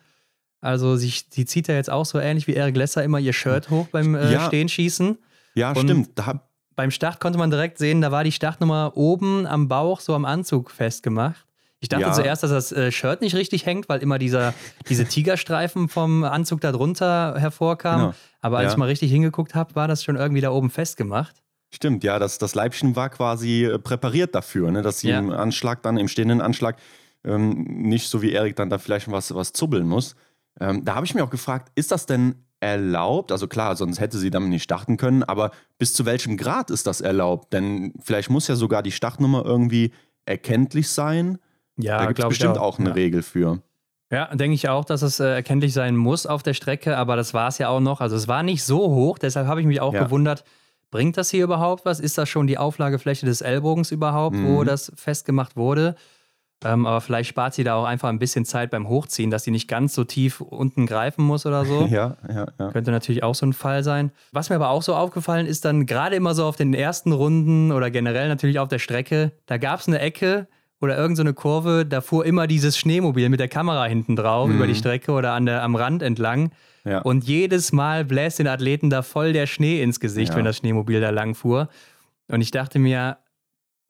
Also 0.62 0.96
sie, 0.96 1.12
sie 1.28 1.44
zieht 1.44 1.68
ja 1.68 1.74
jetzt 1.74 1.90
auch 1.90 2.06
so 2.06 2.18
ähnlich 2.18 2.46
wie 2.46 2.54
Eric 2.54 2.76
Lesser 2.76 3.04
immer 3.04 3.18
ihr 3.18 3.32
Shirt 3.34 3.68
hoch 3.68 3.88
beim 3.92 4.14
äh, 4.14 4.32
Ja. 4.32 4.40
Stehenschießen. 4.46 5.18
Ja, 5.54 5.70
Und- 5.72 5.78
stimmt. 5.88 6.10
Da 6.14 6.42
Beim 6.74 6.90
Start 6.90 7.20
konnte 7.20 7.38
man 7.38 7.50
direkt 7.50 7.76
sehen, 7.78 8.00
da 8.00 8.10
war 8.10 8.24
die 8.24 8.32
Startnummer 8.32 8.92
oben 8.94 9.46
am 9.46 9.68
Bauch, 9.68 10.00
so 10.00 10.14
am 10.14 10.24
Anzug 10.24 10.70
festgemacht. 10.70 11.44
Ich 11.80 11.88
dachte 11.88 12.04
Ja. 12.04 12.12
zuerst, 12.12 12.42
dass 12.44 12.50
das 12.50 12.72
äh, 12.72 12.90
Shirt 12.92 13.20
nicht 13.20 13.34
richtig 13.34 13.66
hängt, 13.66 13.88
weil 13.88 14.00
immer 14.00 14.18
dieser, 14.18 14.54
diese 14.88 15.04
Tigerstreifen 15.04 15.88
vom 15.88 16.24
Anzug 16.24 16.60
da 16.62 16.72
drunter 16.72 17.34
hervorkamen. 17.36 18.06
Genau. 18.06 18.16
Aber 18.40 18.58
als 18.58 18.66
Ja. 18.66 18.70
ich 18.72 18.76
mal 18.78 18.86
richtig 18.86 19.10
hingeguckt 19.10 19.54
habe, 19.54 19.74
war 19.74 19.86
das 19.88 20.02
schon 20.02 20.16
irgendwie 20.16 20.40
da 20.40 20.50
oben 20.50 20.70
festgemacht. 20.70 21.42
Stimmt, 21.74 22.04
ja, 22.04 22.18
das, 22.18 22.38
das 22.38 22.54
Leibchen 22.54 22.96
war 22.96 23.10
quasi 23.10 23.64
äh, 23.64 23.78
präpariert 23.78 24.34
dafür, 24.34 24.70
ne, 24.70 24.80
dass 24.82 25.00
sie 25.00 25.08
Ja. 25.08 25.18
im 25.18 25.30
Anschlag 25.30 25.82
dann, 25.82 25.96
im 25.98 26.08
stehenden 26.08 26.40
Anschlag, 26.40 26.76
ähm, 27.24 27.64
nicht 27.64 28.08
so 28.08 28.22
wie 28.22 28.32
Erik 28.32 28.56
dann 28.56 28.70
da 28.70 28.78
vielleicht 28.78 29.10
was, 29.10 29.34
was 29.34 29.52
zubbeln 29.52 29.86
muss. 29.86 30.14
Ähm, 30.60 30.84
da 30.84 30.94
habe 30.94 31.04
ich 31.06 31.14
mir 31.14 31.22
auch 31.24 31.30
gefragt, 31.30 31.70
ist 31.74 31.90
das 31.90 32.06
denn 32.06 32.36
erlaubt? 32.62 33.32
Also 33.32 33.48
klar, 33.48 33.76
sonst 33.76 34.00
hätte 34.00 34.18
sie 34.18 34.30
damit 34.30 34.48
nicht 34.50 34.62
starten 34.62 34.96
können, 34.96 35.22
aber 35.24 35.50
bis 35.78 35.92
zu 35.92 36.06
welchem 36.06 36.36
Grad 36.36 36.70
ist 36.70 36.86
das 36.86 37.00
erlaubt? 37.00 37.52
Denn 37.52 37.92
vielleicht 38.02 38.30
muss 38.30 38.48
ja 38.48 38.54
sogar 38.56 38.82
die 38.82 38.92
Startnummer 38.92 39.44
irgendwie 39.44 39.92
erkenntlich 40.24 40.88
sein. 40.88 41.38
Ja, 41.76 41.98
da 41.98 42.06
gibt 42.06 42.20
es 42.20 42.28
bestimmt 42.28 42.58
auch, 42.58 42.78
eine 42.78 42.90
ja. 42.90 42.94
Regel 42.94 43.22
für. 43.22 43.60
Ja, 44.10 44.34
denke 44.34 44.54
ich 44.54 44.68
auch, 44.68 44.84
dass 44.84 45.02
es 45.02 45.20
äh, 45.20 45.24
erkenntlich 45.26 45.72
sein 45.72 45.96
muss 45.96 46.26
auf 46.26 46.42
der 46.42 46.54
Strecke, 46.54 46.96
aber 46.98 47.16
das 47.16 47.34
war 47.34 47.48
es 47.48 47.58
ja 47.58 47.68
auch 47.68 47.80
noch. 47.80 48.00
Also 48.00 48.14
es 48.14 48.28
war 48.28 48.42
nicht 48.42 48.62
so 48.62 48.78
hoch, 48.90 49.18
deshalb 49.18 49.46
habe 49.46 49.60
ich 49.60 49.66
mich 49.66 49.80
auch 49.80 49.94
Ja. 49.94 50.04
gewundert, 50.04 50.44
bringt 50.90 51.16
das 51.16 51.30
hier 51.30 51.42
überhaupt 51.44 51.86
was? 51.86 51.98
Ist 51.98 52.18
das 52.18 52.28
schon 52.28 52.46
die 52.46 52.58
Auflagefläche 52.58 53.24
des 53.26 53.40
Ellbogens 53.40 53.90
überhaupt, 53.90 54.36
wo 54.36 54.60
Mhm. 54.60 54.66
das 54.66 54.92
festgemacht 54.94 55.56
wurde? 55.56 55.96
Ähm, 56.64 56.86
aber 56.86 57.00
vielleicht 57.00 57.28
spart 57.28 57.54
sie 57.54 57.64
da 57.64 57.74
auch 57.74 57.84
einfach 57.84 58.08
ein 58.08 58.18
bisschen 58.18 58.44
Zeit 58.44 58.70
beim 58.70 58.88
Hochziehen, 58.88 59.30
dass 59.30 59.44
sie 59.44 59.50
nicht 59.50 59.68
ganz 59.68 59.94
so 59.94 60.04
tief 60.04 60.40
unten 60.40 60.86
greifen 60.86 61.24
muss 61.24 61.46
oder 61.46 61.64
so. 61.64 61.86
Ja, 61.90 62.16
ja, 62.28 62.46
ja. 62.58 62.70
Könnte 62.70 62.90
natürlich 62.90 63.22
auch 63.22 63.34
so 63.34 63.44
ein 63.46 63.52
Fall 63.52 63.82
sein. 63.82 64.12
Was 64.32 64.48
mir 64.50 64.56
aber 64.56 64.70
auch 64.70 64.82
so 64.82 64.94
aufgefallen 64.94 65.46
ist, 65.46 65.64
dann 65.64 65.86
gerade 65.86 66.16
immer 66.16 66.34
so 66.34 66.44
auf 66.44 66.56
den 66.56 66.72
ersten 66.74 67.12
Runden 67.12 67.72
oder 67.72 67.90
generell 67.90 68.28
natürlich 68.28 68.58
auf 68.58 68.68
der 68.68 68.78
Strecke, 68.78 69.32
da 69.46 69.58
gab 69.58 69.80
es 69.80 69.88
eine 69.88 69.98
Ecke 69.98 70.46
oder 70.80 70.96
irgendeine 70.96 71.16
so 71.16 71.22
eine 71.22 71.34
Kurve, 71.34 71.86
da 71.86 72.00
fuhr 72.00 72.24
immer 72.26 72.46
dieses 72.46 72.76
Schneemobil 72.78 73.28
mit 73.28 73.40
der 73.40 73.48
Kamera 73.48 73.84
hinten 73.84 74.16
drauf 74.16 74.50
über 74.50 74.66
die 74.66 74.74
Strecke 74.74 75.12
oder 75.12 75.32
an 75.32 75.46
der, 75.46 75.62
am 75.62 75.76
Rand 75.76 76.02
entlang. 76.02 76.50
Ja. 76.84 76.98
Und 77.02 77.24
jedes 77.24 77.72
Mal 77.72 78.04
bläst 78.04 78.40
den 78.40 78.48
Athleten 78.48 78.90
da 78.90 79.02
voll 79.02 79.32
der 79.32 79.46
Schnee 79.46 79.80
ins 79.82 80.00
Gesicht, 80.00 80.32
Ja. 80.32 80.38
wenn 80.38 80.44
das 80.44 80.56
Schneemobil 80.56 81.00
da 81.00 81.10
lang 81.10 81.34
fuhr. 81.36 81.68
Und 82.28 82.40
ich 82.40 82.50
dachte 82.50 82.78
mir, 82.80 83.18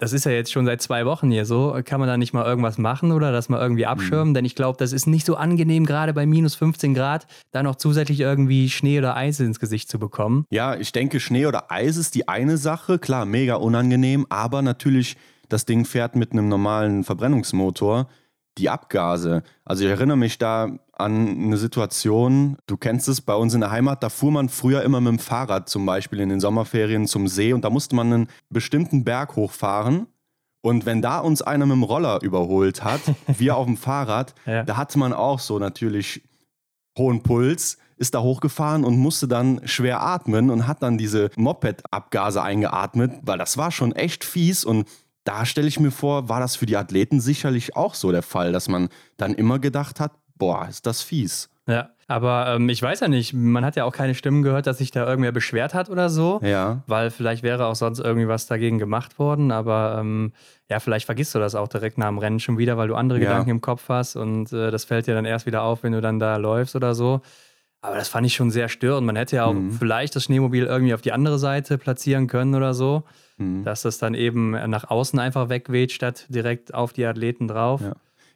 das 0.02 0.12
ist 0.12 0.24
ja 0.24 0.32
jetzt 0.32 0.50
schon 0.50 0.66
seit 0.66 0.82
zwei 0.82 1.06
Wochen 1.06 1.30
hier 1.30 1.46
so. 1.46 1.78
Kann 1.84 2.00
man 2.00 2.08
da 2.08 2.16
nicht 2.16 2.32
mal 2.32 2.44
irgendwas 2.44 2.76
machen 2.76 3.12
oder 3.12 3.30
das 3.30 3.48
mal 3.48 3.60
irgendwie 3.60 3.86
abschirmen? 3.86 4.30
Mhm. 4.30 4.34
Denn 4.34 4.44
ich 4.44 4.56
glaube, 4.56 4.76
das 4.76 4.92
ist 4.92 5.06
nicht 5.06 5.24
so 5.24 5.36
angenehm, 5.36 5.86
gerade 5.86 6.12
bei 6.12 6.26
minus 6.26 6.56
15 6.56 6.92
Grad, 6.92 7.28
da 7.52 7.62
noch 7.62 7.76
zusätzlich 7.76 8.18
irgendwie 8.18 8.68
Schnee 8.68 8.98
oder 8.98 9.14
Eis 9.16 9.38
ins 9.38 9.60
Gesicht 9.60 9.88
zu 9.88 10.00
bekommen. 10.00 10.44
Ja, 10.50 10.74
ich 10.74 10.90
denke, 10.90 11.20
Schnee 11.20 11.46
oder 11.46 11.70
Eis 11.70 11.96
ist 11.96 12.16
die 12.16 12.26
eine 12.26 12.56
Sache. 12.56 12.98
Klar, 12.98 13.26
mega 13.26 13.54
unangenehm, 13.54 14.26
aber 14.28 14.60
natürlich, 14.60 15.16
das 15.48 15.66
Ding 15.66 15.84
fährt 15.84 16.16
mit 16.16 16.32
einem 16.32 16.48
normalen 16.48 17.04
Verbrennungsmotor. 17.04 18.08
Die 18.58 18.70
Abgase. 18.70 19.44
Also 19.64 19.84
ich 19.84 19.90
erinnere 19.90 20.16
mich 20.16 20.36
da 20.36 20.80
an 20.92 21.28
eine 21.28 21.56
Situation, 21.56 22.56
du 22.66 22.76
kennst 22.76 23.08
es, 23.08 23.20
bei 23.20 23.34
uns 23.34 23.54
in 23.54 23.60
der 23.60 23.70
Heimat, 23.70 24.02
da 24.02 24.08
fuhr 24.08 24.30
man 24.30 24.48
früher 24.48 24.82
immer 24.82 25.00
mit 25.00 25.12
dem 25.12 25.18
Fahrrad 25.18 25.68
zum 25.68 25.86
Beispiel 25.86 26.20
in 26.20 26.28
den 26.28 26.40
Sommerferien 26.40 27.06
zum 27.06 27.28
See 27.28 27.52
und 27.52 27.64
da 27.64 27.70
musste 27.70 27.96
man 27.96 28.12
einen 28.12 28.28
bestimmten 28.50 29.02
Berg 29.04 29.36
hochfahren. 29.36 30.06
Und 30.64 30.86
wenn 30.86 31.02
da 31.02 31.18
uns 31.18 31.42
einer 31.42 31.66
mit 31.66 31.74
dem 31.74 31.82
Roller 31.82 32.22
überholt 32.22 32.84
hat, 32.84 33.00
wir 33.26 33.56
auf 33.56 33.66
dem 33.66 33.76
Fahrrad, 33.76 34.34
Ja. 34.46 34.62
da 34.62 34.76
hatte 34.76 34.98
man 34.98 35.12
auch 35.12 35.40
so 35.40 35.58
natürlich 35.58 36.22
hohen 36.96 37.22
Puls, 37.22 37.78
ist 37.96 38.14
da 38.14 38.20
hochgefahren 38.20 38.84
und 38.84 38.96
musste 38.98 39.26
dann 39.28 39.60
schwer 39.66 40.02
atmen 40.02 40.50
und 40.50 40.66
hat 40.66 40.82
dann 40.82 40.98
diese 40.98 41.30
Moped-Abgase 41.36 42.42
eingeatmet, 42.42 43.12
weil 43.22 43.38
das 43.38 43.56
war 43.56 43.70
schon 43.70 43.92
echt 43.92 44.24
fies 44.24 44.64
und 44.64 44.86
da 45.24 45.46
stelle 45.46 45.68
ich 45.68 45.78
mir 45.78 45.92
vor, 45.92 46.28
war 46.28 46.40
das 46.40 46.56
für 46.56 46.66
die 46.66 46.76
Athleten 46.76 47.20
sicherlich 47.20 47.76
auch 47.76 47.94
so 47.94 48.10
der 48.10 48.22
Fall, 48.24 48.50
dass 48.52 48.68
man 48.68 48.88
dann 49.16 49.34
immer 49.34 49.60
gedacht 49.60 50.00
hat, 50.00 50.12
boah, 50.42 50.66
ist 50.68 50.86
das 50.86 51.02
fies. 51.02 51.48
Ja. 51.68 51.90
Aber 52.08 52.54
ähm, 52.56 52.68
ich 52.68 52.82
weiß 52.82 52.98
ja 53.00 53.08
nicht, 53.08 53.32
man 53.32 53.64
hat 53.64 53.76
ja 53.76 53.84
auch 53.84 53.92
keine 53.92 54.14
Stimmen 54.16 54.42
gehört, 54.42 54.66
dass 54.66 54.78
sich 54.78 54.90
da 54.90 55.06
irgendwer 55.08 55.30
beschwert 55.30 55.72
hat 55.72 55.88
oder 55.88 56.10
so. 56.10 56.40
Ja. 56.42 56.82
Weil 56.88 57.10
vielleicht 57.10 57.42
wäre 57.44 57.66
auch 57.66 57.76
sonst 57.76 58.00
irgendwie 58.00 58.26
was 58.26 58.46
dagegen 58.46 58.78
gemacht 58.80 59.18
worden. 59.20 59.52
Aber 59.52 59.96
ähm, 60.00 60.32
ja, 60.68 60.80
vielleicht 60.80 61.06
vergisst 61.06 61.34
du 61.34 61.38
das 61.38 61.54
auch 61.54 61.68
direkt 61.68 61.98
nach 61.98 62.08
dem 62.08 62.18
Rennen 62.18 62.40
schon 62.40 62.58
wieder, 62.58 62.76
weil 62.76 62.88
du 62.88 62.96
andere 62.96 63.20
Ja. 63.20 63.28
Gedanken 63.28 63.50
im 63.50 63.60
Kopf 63.60 63.84
hast 63.88 64.16
und 64.16 64.52
äh, 64.52 64.70
das 64.72 64.84
fällt 64.84 65.06
dir 65.06 65.14
dann 65.14 65.24
erst 65.24 65.46
wieder 65.46 65.62
auf, 65.62 65.84
wenn 65.84 65.92
du 65.92 66.00
dann 66.00 66.18
da 66.18 66.36
läufst 66.36 66.74
oder 66.74 66.94
so. 66.96 67.20
Aber 67.80 67.94
das 67.96 68.08
fand 68.08 68.26
ich 68.26 68.34
schon 68.34 68.50
sehr 68.50 68.68
störend. 68.68 69.06
Man 69.06 69.16
hätte 69.16 69.36
ja 69.36 69.44
auch 69.44 69.54
Mhm. 69.54 69.70
vielleicht 69.70 70.14
das 70.16 70.24
Schneemobil 70.24 70.64
irgendwie 70.66 70.94
auf 70.94 71.00
die 71.02 71.12
andere 71.12 71.38
Seite 71.38 71.78
platzieren 71.78 72.26
können 72.26 72.54
oder 72.56 72.74
so, 72.74 73.04
Mhm. 73.38 73.62
dass 73.64 73.82
das 73.82 73.98
dann 73.98 74.14
eben 74.14 74.50
nach 74.50 74.90
außen 74.90 75.18
einfach 75.20 75.48
wegweht, 75.48 75.92
statt 75.92 76.26
direkt 76.28 76.74
auf 76.74 76.92
die 76.92 77.06
Athleten 77.06 77.46
drauf. 77.48 77.80
Ja. 77.80 77.92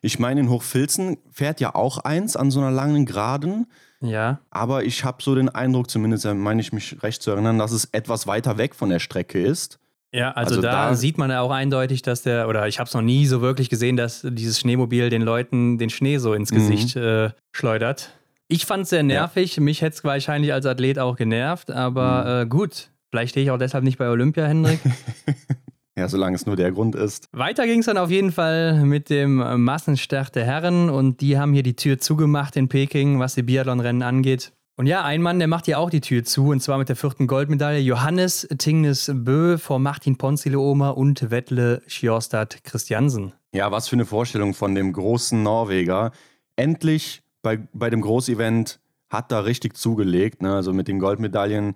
Ich 0.07 0.19
meine, 0.21 0.41
in 0.41 0.49
Hochfilzen 0.51 1.19
fährt 1.33 1.61
ja 1.61 1.75
auch 1.75 1.99
eins 1.99 2.37
an 2.37 2.51
so 2.53 2.61
einer 2.61 2.71
langen 2.71 3.07
Geraden. 3.07 3.67
Ja. 4.01 4.41
Aber 4.51 4.85
ich 4.85 5.05
habe 5.05 5.23
so 5.23 5.35
den 5.35 5.49
Eindruck, 5.49 5.91
zumindest 5.91 6.25
äh, 6.27 6.35
meine 6.35 6.61
ich 6.61 6.73
mich 6.73 7.03
recht 7.03 7.23
zu 7.23 7.33
erinnern, 7.33 7.59
dass 7.59 7.73
es 7.73 7.87
etwas 7.93 8.27
weiter 8.27 8.57
weg 8.57 8.75
von 8.75 8.89
der 8.89 8.99
Strecke 9.01 9.41
ist. 9.43 9.79
Ja, 10.13 10.31
also, 10.33 10.51
Also 10.51 10.63
da, 10.63 10.91
da- 10.91 10.95
sieht 10.95 11.19
man 11.19 11.31
ja 11.31 11.41
auch 11.41 11.51
eindeutig, 11.51 12.03
dass 12.03 12.23
der, 12.23 12.49
oder 12.49 12.69
ich 12.69 12.79
habe 12.79 12.87
es 12.89 12.95
noch 12.95 13.03
nie 13.03 13.27
so 13.27 13.41
wirklich 13.41 13.69
gesehen, 13.69 13.97
dass 13.97 14.25
dieses 14.25 14.61
Schneemobil 14.61 15.11
den 15.11 15.23
Leuten 15.23 15.77
den 15.79 15.91
Schnee 15.91 16.19
so 16.19 16.33
ins 16.35 16.53
Mhm. 16.53 16.57
Gesicht 16.57 16.95
äh, 16.97 17.31
schleudert. 17.53 18.11
Ich 18.49 18.65
fand 18.65 18.85
es 18.85 18.91
sehr 18.91 19.03
nervig. 19.03 19.59
Mich 19.59 19.83
hätte 19.83 19.97
es 19.97 20.05
wahrscheinlich 20.05 20.53
als 20.53 20.67
Athlet 20.67 21.01
auch 21.01 21.17
genervt, 21.17 21.71
aber 21.73 22.23
Mhm. 22.23 22.43
äh, 22.43 22.47
gut. 22.49 22.91
Vielleicht 23.11 23.31
stehe 23.31 23.45
ich 23.45 23.51
auch 23.51 23.59
deshalb 23.59 23.83
nicht 23.83 23.99
bei 23.99 24.09
Olympia, 24.09 24.45
Hendrik. 24.47 24.79
Ja, 25.99 26.09
solange 26.09 26.37
es 26.37 26.45
nur 26.45 26.57
der 26.57 26.73
Grund 26.73 26.95
ist. 26.95 27.27
Weiter 27.33 27.67
ging 27.67 27.81
es 27.81 27.87
dann 27.87 27.97
auf 27.97 28.11
jeden 28.11 28.31
Fall 28.31 28.85
mit 28.85 29.09
dem 29.09 29.37
Massenstart 29.65 30.35
der 30.35 30.45
Herren 30.45 30.91
und 30.91 31.23
die 31.23 31.39
haben 31.39 31.55
hier 31.55 31.63
die 31.63 31.75
Tür 31.75 31.99
zugemacht 31.99 32.55
in 32.57 32.69
Peking, 32.69 33.19
was 33.19 33.35
die 33.35 33.43
Biathlonrennen 33.43 34.03
angeht. 34.03 34.53
Und 34.79 34.87
ja, 34.87 35.03
ein 35.05 35.23
Mann, 35.23 35.39
der 35.39 35.49
macht 35.49 35.65
hier 35.65 35.79
auch 35.79 35.89
die 35.89 36.03
Tür 36.03 36.23
zu 36.23 36.49
und 36.49 36.61
zwar 36.61 36.77
mit 36.77 36.91
der 36.91 36.97
vierten 36.97 37.27
Goldmedaille. 37.27 37.81
Johannes 37.81 38.47
Tingnes 38.59 39.11
Bö 39.15 39.57
vor 39.57 39.79
Martin 39.79 40.19
Ponzile-Oma 40.19 40.91
und 40.91 41.31
Wettle 41.31 41.81
Sjostad 41.89 42.63
Christiansen. 42.63 43.33
Ja, 43.55 43.73
was 43.73 43.89
für 43.89 43.97
eine 43.97 44.05
Vorstellung 44.05 44.53
von 44.53 44.75
dem 44.75 44.93
großen 44.93 45.43
Norweger. 45.43 46.13
Endlich 46.57 47.23
bei, 47.41 47.59
bei 47.73 47.89
dem 47.89 48.03
Großevent 48.03 48.81
hat 49.09 49.33
er 49.33 49.47
richtig 49.47 49.79
zugelegt, 49.79 50.43
ne? 50.43 50.55
also 50.55 50.75
mit 50.75 50.89
den 50.89 50.99
Goldmedaillen. 50.99 51.75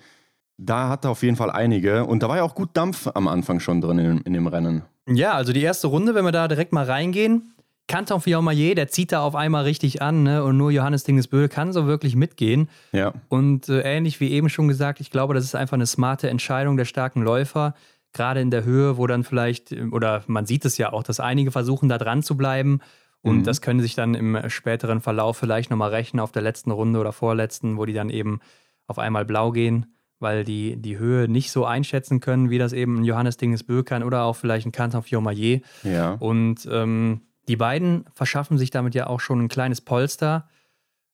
Da 0.62 0.88
hat 0.90 1.04
er 1.04 1.10
auf 1.10 1.22
jeden 1.22 1.36
Fall 1.36 1.50
einige. 1.50 2.04
Und 2.04 2.22
da 2.22 2.28
war 2.28 2.36
ja 2.36 2.42
auch 2.42 2.54
gut 2.54 2.70
Dampf 2.74 3.08
am 3.14 3.28
Anfang 3.28 3.60
schon 3.60 3.80
drin 3.80 3.98
in, 3.98 4.18
in 4.18 4.32
dem 4.34 4.46
Rennen. 4.46 4.82
Ja, 5.08 5.32
also 5.32 5.52
die 5.52 5.62
erste 5.62 5.86
Runde, 5.86 6.14
wenn 6.14 6.24
wir 6.24 6.32
da 6.32 6.48
direkt 6.48 6.72
mal 6.72 6.84
reingehen. 6.84 7.54
Canton 7.88 8.20
Fiormaillet, 8.20 8.76
der 8.76 8.86
zieht 8.88 9.10
da 9.10 9.22
auf 9.22 9.34
einmal 9.34 9.64
richtig 9.64 10.00
an 10.00 10.22
ne? 10.22 10.44
und 10.44 10.56
nur 10.56 10.70
Johannes 10.70 11.02
Dingesbö 11.02 11.48
kann 11.48 11.72
so 11.72 11.86
wirklich 11.86 12.14
mitgehen. 12.14 12.68
Ja, 12.92 13.14
Und 13.28 13.68
äh, 13.68 13.80
ähnlich 13.80 14.20
wie 14.20 14.30
eben 14.30 14.48
schon 14.48 14.68
gesagt, 14.68 15.00
ich 15.00 15.10
glaube, 15.10 15.34
das 15.34 15.44
ist 15.44 15.56
einfach 15.56 15.74
eine 15.74 15.86
smarte 15.86 16.30
Entscheidung 16.30 16.76
der 16.76 16.84
starken 16.84 17.22
Läufer, 17.22 17.74
gerade 18.12 18.40
in 18.40 18.52
der 18.52 18.64
Höhe, 18.64 18.96
wo 18.96 19.08
dann 19.08 19.24
vielleicht, 19.24 19.72
äh, 19.72 19.86
oder 19.90 20.22
man 20.28 20.46
sieht 20.46 20.64
es 20.66 20.78
ja 20.78 20.92
auch, 20.92 21.02
dass 21.02 21.18
einige 21.18 21.50
versuchen, 21.50 21.88
da 21.88 21.98
dran 21.98 22.22
zu 22.22 22.36
bleiben. 22.36 22.78
Und 23.22 23.38
Mhm. 23.38 23.42
das 23.44 23.60
können 23.60 23.80
sich 23.80 23.96
dann 23.96 24.14
im 24.14 24.38
späteren 24.48 25.00
Verlauf 25.00 25.36
vielleicht 25.38 25.70
nochmal 25.70 25.90
rächen 25.90 26.20
auf 26.20 26.30
der 26.30 26.42
letzten 26.42 26.70
Runde 26.70 27.00
oder 27.00 27.12
vorletzten, 27.12 27.76
wo 27.76 27.86
die 27.86 27.92
dann 27.92 28.08
eben 28.10 28.38
auf 28.86 29.00
einmal 29.00 29.24
blau 29.24 29.50
gehen, 29.50 29.86
weil 30.20 30.44
die 30.44 30.76
die 30.76 30.98
Höhe 30.98 31.28
nicht 31.28 31.50
so 31.50 31.64
einschätzen 31.64 32.20
können, 32.20 32.50
wie 32.50 32.59
das 32.59 32.72
eben 32.72 33.00
ein 33.00 33.04
Johannes 33.04 33.37
Dingesbö 33.37 33.83
kann 33.83 34.02
oder 34.02 34.22
auch 34.22 34.37
vielleicht 34.37 34.66
ein 34.66 34.72
Canton 34.72 35.02
Fiormaillet. 35.02 35.64
ja. 35.83 36.12
Und 36.12 36.68
ähm, 36.70 37.22
die 37.48 37.56
beiden 37.56 38.04
verschaffen 38.14 38.59
sich 38.59 38.70
damit 38.70 38.94
ja 38.94 39.09
auch 39.09 39.18
schon 39.18 39.40
ein 39.40 39.48
kleines 39.48 39.80
Polster, 39.80 40.48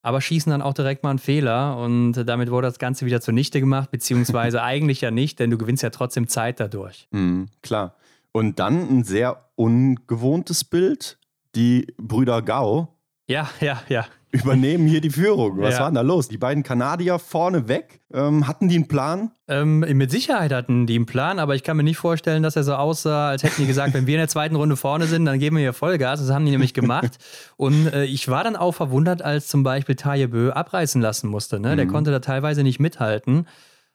aber 0.02 0.20
schießen 0.20 0.50
dann 0.50 0.60
auch 0.60 0.74
direkt 0.74 1.02
mal 1.02 1.10
einen 1.10 1.18
Fehler 1.18 1.78
und 1.78 2.12
damit 2.12 2.50
wurde 2.50 2.68
das 2.68 2.78
Ganze 2.78 3.06
wieder 3.06 3.20
zunichte 3.20 3.58
gemacht, 3.60 3.90
beziehungsweise 3.90 4.62
eigentlich 4.64 5.00
ja 5.00 5.10
nicht, 5.10 5.38
denn 5.38 5.50
du 5.50 5.58
gewinnst 5.58 5.82
ja 5.82 5.90
trotzdem 5.90 6.28
Zeit 6.28 6.60
dadurch. 6.60 7.08
Mhm, 7.10 7.48
klar. 7.62 7.96
Und 8.32 8.58
dann 8.58 8.98
ein 8.98 9.04
sehr 9.04 9.48
ungewohntes 9.54 10.64
Bild. 10.64 11.18
Die 11.54 11.86
Brüder 11.96 12.42
Gau 12.42 12.94
Ja, 13.26 13.48
ja, 13.60 13.82
ja. 13.88 14.04
Übernehmen 14.42 14.86
hier 14.86 15.00
die 15.00 15.10
Führung. 15.10 15.58
Was 15.60 15.74
Ja. 15.74 15.80
war 15.80 15.86
denn 15.88 15.94
da 15.96 16.00
los? 16.02 16.28
Die 16.28 16.38
beiden 16.38 16.62
Kanadier 16.62 17.18
vorne 17.18 17.68
weg. 17.68 18.00
Ähm, 18.12 18.46
hatten 18.46 18.68
die 18.68 18.76
einen 18.76 18.88
Plan? 18.88 19.30
Ähm, 19.48 19.80
mit 19.80 20.10
Sicherheit 20.10 20.52
hatten 20.52 20.86
die 20.86 20.94
einen 20.96 21.06
Plan, 21.06 21.38
aber 21.38 21.54
ich 21.54 21.62
kann 21.62 21.76
mir 21.76 21.82
nicht 21.82 21.96
vorstellen, 21.98 22.42
dass 22.42 22.56
er 22.56 22.64
so 22.64 22.74
aussah, 22.74 23.28
als 23.30 23.42
hätten 23.42 23.60
die 23.62 23.66
gesagt, 23.66 23.94
wenn 23.94 24.06
wir 24.06 24.14
in 24.14 24.20
der 24.20 24.28
zweiten 24.28 24.56
Runde 24.56 24.76
vorne 24.76 25.06
sind, 25.06 25.24
dann 25.24 25.38
geben 25.38 25.56
wir 25.56 25.62
hier 25.62 25.72
Vollgas. 25.72 26.20
Das 26.20 26.30
haben 26.30 26.44
die 26.44 26.50
nämlich 26.52 26.74
gemacht. 26.74 27.18
Und 27.56 27.86
äh, 27.92 28.04
ich 28.04 28.28
war 28.28 28.44
dann 28.44 28.56
auch 28.56 28.72
verwundert, 28.72 29.22
als 29.22 29.48
zum 29.48 29.62
Beispiel 29.62 29.94
Taje 29.96 30.28
Bö 30.28 30.50
abreißen 30.50 31.00
lassen 31.00 31.28
musste. 31.28 31.58
Ne? 31.60 31.76
Der 31.76 31.86
Mhm. 31.86 31.90
konnte 31.90 32.10
da 32.10 32.20
teilweise 32.20 32.62
nicht 32.62 32.80
mithalten. 32.80 33.46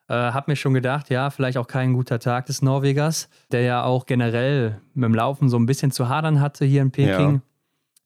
Äh, 0.08 0.14
hab 0.14 0.50
mir 0.50 0.58
schon 0.58 0.74
gedacht, 0.74 1.10
ja, 1.10 1.30
vielleicht 1.30 1.58
auch 1.58 1.68
kein 1.68 1.94
guter 1.94 2.20
Tag 2.20 2.46
des 2.48 2.62
Norwegers, 2.62 3.30
der 3.54 3.62
ja 3.62 3.84
auch 3.84 4.06
generell 4.06 4.82
mit 4.94 5.06
dem 5.06 5.16
Laufen 5.16 5.48
so 5.48 5.58
ein 5.58 5.66
bisschen 5.66 5.92
zu 5.92 6.10
hadern 6.10 6.42
hatte 6.42 6.66
hier 6.66 6.82
in 6.82 6.92
Peking. 6.92 7.36
Ja. 7.36 7.42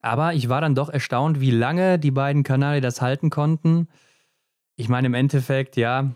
Aber 0.05 0.35
ich 0.35 0.49
war 0.49 0.61
dann 0.61 0.75
doch 0.75 0.89
erstaunt, 0.89 1.41
wie 1.41 1.49
lange 1.49 1.97
die 1.97 2.11
beiden 2.11 2.43
Kanadier 2.43 2.79
das 2.79 3.01
halten 3.01 3.31
konnten. 3.31 3.87
Ich 4.75 4.87
meine, 4.87 5.07
im 5.07 5.15
Endeffekt, 5.15 5.77
ja, 5.77 6.11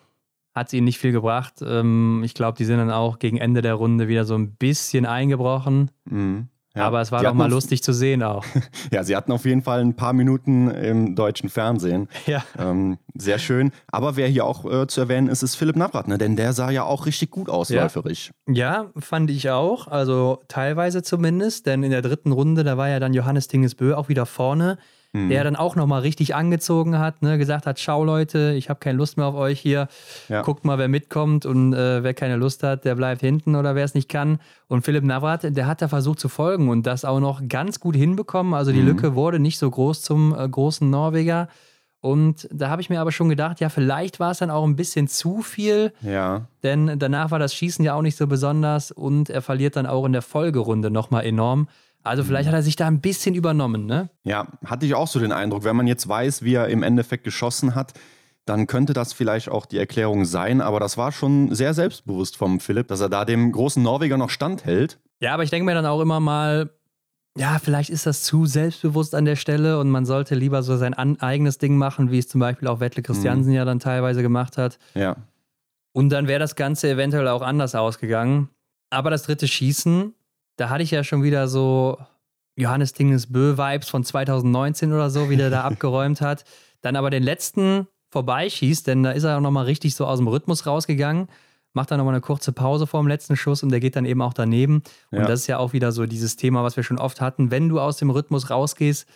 hat 0.53 0.67
es 0.67 0.73
ihnen 0.73 0.85
nicht 0.85 0.99
viel 0.99 1.11
gebracht. 1.11 1.63
Ähm, 1.65 2.21
ich 2.23 2.35
glaube, 2.35 2.55
die 2.55 2.65
sind 2.65 2.77
dann 2.77 2.91
auch 2.91 3.17
gegen 3.17 3.37
Ende 3.37 3.63
der 3.63 3.73
Runde 3.73 4.07
wieder 4.07 4.25
so 4.25 4.35
ein 4.35 4.51
bisschen 4.51 5.07
eingebrochen. 5.07 5.89
Mhm. 6.05 6.49
Ja. 6.75 6.83
Aber 6.85 7.01
es 7.01 7.11
war 7.11 7.23
doch 7.23 7.33
mal 7.33 7.49
lustig 7.49 7.81
zu 7.83 7.93
sehen 7.93 8.21
auch. 8.23 8.45
Ja, 8.91 9.03
sie 9.03 9.15
hatten 9.15 9.31
auf 9.31 9.45
jeden 9.45 9.61
Fall 9.63 9.81
ein 9.81 9.95
paar 9.95 10.13
Minuten 10.13 10.69
im 10.69 11.15
deutschen 11.15 11.49
Fernsehen. 11.49 12.07
ja. 12.27 12.43
Ähm, 12.57 12.97
sehr 13.15 13.39
schön. 13.39 13.71
Aber 13.87 14.15
wer 14.15 14.27
hier 14.27 14.45
auch 14.45 14.65
äh, 14.71 14.87
zu 14.87 15.01
erwähnen 15.01 15.27
ist, 15.29 15.41
ist 15.43 15.55
Philipp 15.55 15.75
Navrat, 15.75 16.07
ne? 16.07 16.17
denn 16.17 16.35
der 16.35 16.53
sah 16.53 16.69
ja 16.69 16.83
auch 16.83 17.05
richtig 17.05 17.31
gut 17.31 17.49
aus, 17.49 17.69
Ja. 17.69 17.83
läuferisch. 17.83 18.31
ja, 18.47 18.91
fand 18.97 19.29
ich 19.31 19.49
auch. 19.49 19.87
Also 19.87 20.41
teilweise 20.47 21.01
zumindest. 21.03 21.65
Denn 21.65 21.83
in 21.83 21.91
der 21.91 22.01
dritten 22.03 22.31
Runde, 22.31 22.63
da 22.63 22.77
war 22.77 22.87
ja 22.89 22.99
dann 22.99 23.13
Johannes 23.13 23.47
Dingesbö 23.47 23.95
auch 23.95 24.07
wieder 24.09 24.25
vorne. 24.25 24.77
Mhm. 25.11 25.29
Der 25.29 25.43
dann 25.43 25.55
auch 25.55 25.75
nochmal 25.75 26.01
richtig 26.01 26.35
angezogen 26.35 26.99
hat, 26.99 27.23
ne? 27.23 27.39
gesagt 27.39 27.65
hat, 27.65 27.79
schau 27.79 28.03
Leute, 28.03 28.53
ich 28.55 28.69
habe 28.69 28.79
keine 28.79 28.97
Lust 28.97 29.17
mehr 29.17 29.25
auf 29.25 29.33
euch 29.33 29.59
hier. 29.59 29.87
Ja. 30.27 30.43
Guckt 30.43 30.65
mal, 30.65 30.77
wer 30.77 30.87
mitkommt 30.87 31.47
und 31.47 31.73
äh, 31.73 32.03
wer 32.03 32.13
keine 32.13 32.35
Lust 32.35 32.61
hat, 32.61 32.85
der 32.85 32.93
bleibt 32.93 33.21
hinten 33.21 33.55
oder 33.55 33.73
wer 33.73 33.83
es 33.85 33.95
nicht 33.95 34.07
kann. 34.07 34.37
Und 34.67 34.83
Philipp 34.83 35.03
Navrat, 35.03 35.43
der 35.55 35.65
hat 35.65 35.81
da 35.81 35.87
versucht 35.87 36.19
zu 36.19 36.29
folgen 36.29 36.69
und 36.69 36.85
das 36.85 37.05
auch 37.05 37.19
noch 37.19 37.41
ganz 37.47 37.79
gut 37.79 37.95
hinbekommen. 37.95 38.53
Also 38.53 38.71
die 38.71 38.81
Mhm. 38.81 38.85
Lücke 38.87 39.15
wurde 39.15 39.39
nicht 39.39 39.57
so 39.57 39.71
groß 39.71 40.03
zum 40.03 40.35
äh, 40.37 40.47
großen 40.47 40.87
Norweger. 40.87 41.47
Und 42.01 42.47
da 42.51 42.69
habe 42.69 42.81
ich 42.81 42.89
mir 42.89 43.01
aber 43.01 43.11
schon 43.11 43.27
gedacht, 43.29 43.59
ja, 43.59 43.67
vielleicht 43.69 44.19
war 44.21 44.31
es 44.31 44.37
dann 44.37 44.51
auch 44.51 44.63
ein 44.63 44.75
bisschen 44.77 45.07
zu 45.09 45.41
viel, 45.41 45.91
Ja, 46.01 46.45
denn 46.63 46.97
danach 46.99 47.31
war 47.31 47.39
das 47.39 47.53
Schießen 47.53 47.83
ja 47.83 47.93
auch 47.95 48.01
nicht 48.01 48.15
so 48.15 48.25
besonders 48.27 48.91
und 48.91 49.29
er 49.29 49.41
verliert 49.41 49.75
dann 49.75 49.85
auch 49.85 50.05
in 50.05 50.13
der 50.13 50.21
Folgerunde 50.21 50.91
nochmal 50.91 51.25
enorm. 51.25 51.67
Also 52.03 52.23
vielleicht 52.23 52.47
hat 52.47 52.55
er 52.55 52.63
sich 52.63 52.75
da 52.75 52.87
ein 52.87 53.01
bisschen 53.01 53.35
übernommen, 53.35 53.85
ne? 53.85 54.09
ja, 54.23 54.47
hatte 54.65 54.85
ich 54.85 54.95
auch 54.95 55.07
so 55.07 55.19
den 55.19 55.31
Eindruck, 55.31 55.63
wenn 55.63 55.75
man 55.75 55.87
jetzt 55.87 56.07
weiß, 56.07 56.43
wie 56.43 56.53
er 56.53 56.67
im 56.69 56.81
Endeffekt 56.81 57.23
geschossen 57.23 57.75
hat, 57.75 57.93
dann 58.45 58.67
könnte 58.67 58.93
das 58.93 59.13
vielleicht 59.13 59.49
auch 59.49 59.65
die 59.65 59.77
Erklärung 59.77 60.25
sein. 60.25 60.61
Aber 60.61 60.79
das 60.79 60.97
war 60.97 61.11
schon 61.11 61.53
sehr 61.53 61.73
selbstbewusst 61.73 62.37
vom 62.37 62.59
Philipp, 62.59 62.87
dass 62.87 62.99
er 63.01 63.09
da 63.09 63.25
dem 63.25 63.51
großen 63.51 63.83
Norweger 63.83 64.17
noch 64.17 64.29
standhält. 64.29 64.99
Ja, 65.21 65.33
aber 65.33 65.43
ich 65.43 65.49
denke 65.49 65.65
mir 65.65 65.75
dann 65.75 65.85
auch 65.85 66.01
immer 66.01 66.19
mal, 66.19 66.71
ja, 67.37 67.59
vielleicht 67.59 67.89
ist 67.89 68.05
das 68.05 68.23
zu 68.23 68.45
selbstbewusst 68.45 69.13
an 69.13 69.25
der 69.25 69.35
Stelle 69.35 69.79
und 69.79 69.89
man 69.89 70.05
sollte 70.05 70.33
lieber 70.35 70.63
so 70.63 70.77
sein 70.77 70.93
eigenes 70.95 71.57
Ding 71.59 71.77
machen, 71.77 72.11
wie 72.11 72.17
es 72.17 72.27
zum 72.27 72.39
Beispiel 72.39 72.67
auch 72.67 72.79
Wettle 72.79 73.03
Christiansen 73.03 73.53
ja 73.53 73.65
dann 73.65 73.79
teilweise 73.79 74.21
gemacht 74.21 74.57
hat. 74.57 74.79
Ja, 74.95 75.15
Und 75.93 76.09
dann 76.09 76.27
wäre 76.27 76.39
das 76.39 76.55
Ganze 76.55 76.89
eventuell 76.89 77.27
auch 77.27 77.41
anders 77.41 77.75
ausgegangen. 77.75 78.49
Aber 78.89 79.11
das 79.11 79.23
dritte 79.23 79.47
Schießen, 79.47 80.15
da 80.59 80.69
hatte 80.69 80.83
ich 80.83 80.91
ja 80.91 81.03
schon 81.03 81.23
wieder 81.23 81.47
so 81.47 81.97
Johannes 82.55 82.93
Dinges 82.93 83.31
Bö-Vibes 83.31 83.89
von 83.89 84.03
2019 84.03 84.91
oder 84.93 85.09
so, 85.09 85.29
wie 85.29 85.37
der 85.37 85.49
da 85.49 85.61
abgeräumt 85.63 86.21
hat. 86.21 86.43
Dann 86.81 86.95
aber 86.95 87.09
den 87.09 87.23
letzten 87.23 87.87
vorbeischießt, 88.11 88.87
denn 88.87 89.03
da 89.03 89.11
ist 89.11 89.23
er 89.23 89.37
auch 89.37 89.41
nochmal 89.41 89.65
richtig 89.65 89.95
so 89.95 90.05
aus 90.05 90.17
dem 90.19 90.27
Rhythmus 90.27 90.65
rausgegangen. 90.65 91.27
Macht 91.73 91.91
dann 91.91 91.99
nochmal 91.99 92.15
eine 92.15 92.21
kurze 92.21 92.51
Pause 92.51 92.87
vor 92.87 93.01
dem 93.01 93.07
letzten 93.07 93.35
Schuss 93.37 93.61
und 93.61 93.69
der 93.69 93.79
geht 93.79 93.95
dann 93.95 94.05
eben 94.05 94.21
auch 94.21 94.33
daneben. 94.33 94.81
Und 95.11 95.19
Ja. 95.19 95.25
das 95.27 95.41
ist 95.41 95.47
ja 95.47 95.59
auch 95.59 95.71
wieder 95.73 95.91
so 95.91 96.05
dieses 96.07 96.35
Thema, 96.35 96.63
was 96.63 96.75
wir 96.75 96.83
schon 96.83 96.97
oft 96.97 97.21
hatten. 97.21 97.51
Wenn 97.51 97.69
du 97.69 97.79
aus 97.79 97.97
dem 97.97 98.09
Rhythmus 98.09 98.49
rausgehst, 98.49 99.07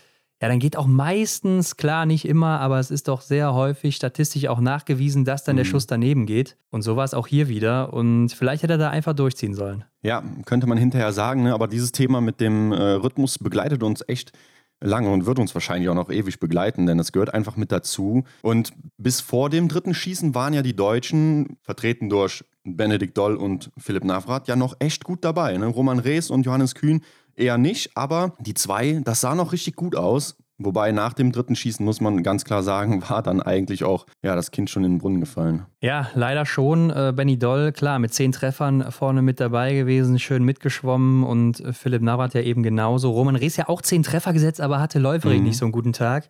ja, 0.43 0.49
dann 0.49 0.59
geht 0.59 0.75
auch 0.75 0.87
meistens, 0.87 1.77
klar, 1.77 2.05
nicht 2.05 2.27
immer, 2.27 2.59
aber 2.59 2.77
es 2.77 2.91
ist 2.91 3.07
doch 3.07 3.21
sehr 3.21 3.53
häufig 3.53 3.95
statistisch 3.95 4.45
auch 4.49 4.59
nachgewiesen, 4.59 5.23
dass 5.23 5.45
dann 5.45 5.55
der 5.55 5.63
Mhm. 5.63 5.69
Schuss 5.69 5.87
daneben 5.87 6.25
geht. 6.25 6.57
Und 6.69 6.81
so 6.81 6.97
war 6.97 7.05
es 7.05 7.13
auch 7.13 7.27
hier 7.27 7.47
wieder. 7.47 7.93
Und 7.93 8.27
vielleicht 8.27 8.61
hätte 8.61 8.73
er 8.73 8.77
da 8.77 8.89
einfach 8.89 9.13
durchziehen 9.13 9.53
sollen. 9.53 9.85
Ja, 10.01 10.21
könnte 10.43 10.67
man 10.67 10.77
hinterher 10.77 11.13
sagen, 11.13 11.43
ne? 11.43 11.53
aber 11.53 11.69
dieses 11.69 11.93
Thema 11.93 12.19
mit 12.19 12.41
dem 12.41 12.73
äh, 12.73 12.75
Rhythmus 12.75 13.37
begleitet 13.39 13.83
uns 13.83 14.03
echt 14.05 14.33
lange 14.81 15.09
und 15.13 15.25
wird 15.25 15.39
uns 15.39 15.53
wahrscheinlich 15.53 15.87
auch 15.87 15.95
noch 15.95 16.11
ewig 16.11 16.41
begleiten, 16.41 16.87
denn 16.87 16.99
es 16.99 17.13
gehört 17.13 17.33
einfach 17.33 17.55
mit 17.55 17.71
dazu. 17.71 18.25
Und 18.41 18.73
bis 18.97 19.21
vor 19.21 19.49
dem 19.49 19.69
dritten 19.69 19.93
Schießen 19.93 20.35
waren 20.35 20.53
ja 20.53 20.61
die 20.61 20.75
Deutschen, 20.75 21.55
vertreten 21.61 22.09
durch 22.09 22.43
Benedikt 22.65 23.17
Doll 23.17 23.37
und 23.37 23.71
Philipp 23.77 24.03
Navrat, 24.03 24.49
ja 24.49 24.57
noch 24.57 24.75
echt 24.79 25.05
gut 25.05 25.23
dabei. 25.23 25.55
Ne? 25.55 25.67
Roman 25.67 25.99
Rees 25.99 26.29
und 26.29 26.45
Johannes 26.45 26.75
Kühn 26.75 27.01
eher 27.35 27.57
nicht, 27.57 27.91
aber 27.95 28.33
die 28.39 28.53
zwei, 28.53 29.01
das 29.03 29.21
sah 29.21 29.35
noch 29.35 29.51
richtig 29.51 29.75
gut 29.75 29.95
aus. 29.95 30.37
Wobei 30.59 30.91
nach 30.91 31.13
dem 31.13 31.31
dritten 31.31 31.55
Schießen 31.55 31.83
muss 31.83 31.99
man 31.99 32.21
ganz 32.21 32.45
klar 32.45 32.63
sagen, 32.63 33.03
war 33.09 33.23
dann 33.23 33.41
eigentlich 33.41 33.83
auch 33.83 34.05
ja, 34.21 34.35
das 34.35 34.51
Kind 34.51 34.69
schon 34.69 34.83
in 34.83 34.93
den 34.93 34.97
Brunnen 34.99 35.19
gefallen. 35.19 35.65
Ja, 35.81 36.09
leider 36.13 36.45
schon. 36.45 36.89
Äh, 36.89 37.13
Benny 37.15 37.37
Doll, 37.37 37.71
klar, 37.71 37.99
mit 37.99 38.13
zehn 38.13 38.31
Treffern 38.31 38.91
vorne 38.91 39.21
mit 39.21 39.39
dabei 39.39 39.73
gewesen, 39.73 40.19
schön 40.19 40.43
mitgeschwommen 40.43 41.23
und 41.23 41.59
äh, 41.59 41.73
Philipp 41.73 42.01
Navrat 42.01 42.33
ja 42.33 42.41
eben 42.41 42.63
genauso. 42.63 43.11
Roman 43.11 43.35
Rees 43.35 43.57
ja 43.57 43.67
auch 43.67 43.81
zehn 43.81 44.03
Treffer 44.03 44.33
gesetzt, 44.33 44.61
aber 44.61 44.79
hatte 44.79 44.99
läuferig 44.99 45.39
mhm. 45.39 45.45
nicht 45.45 45.57
so 45.57 45.65
einen 45.65 45.71
guten 45.71 45.93
Tag. 45.93 46.29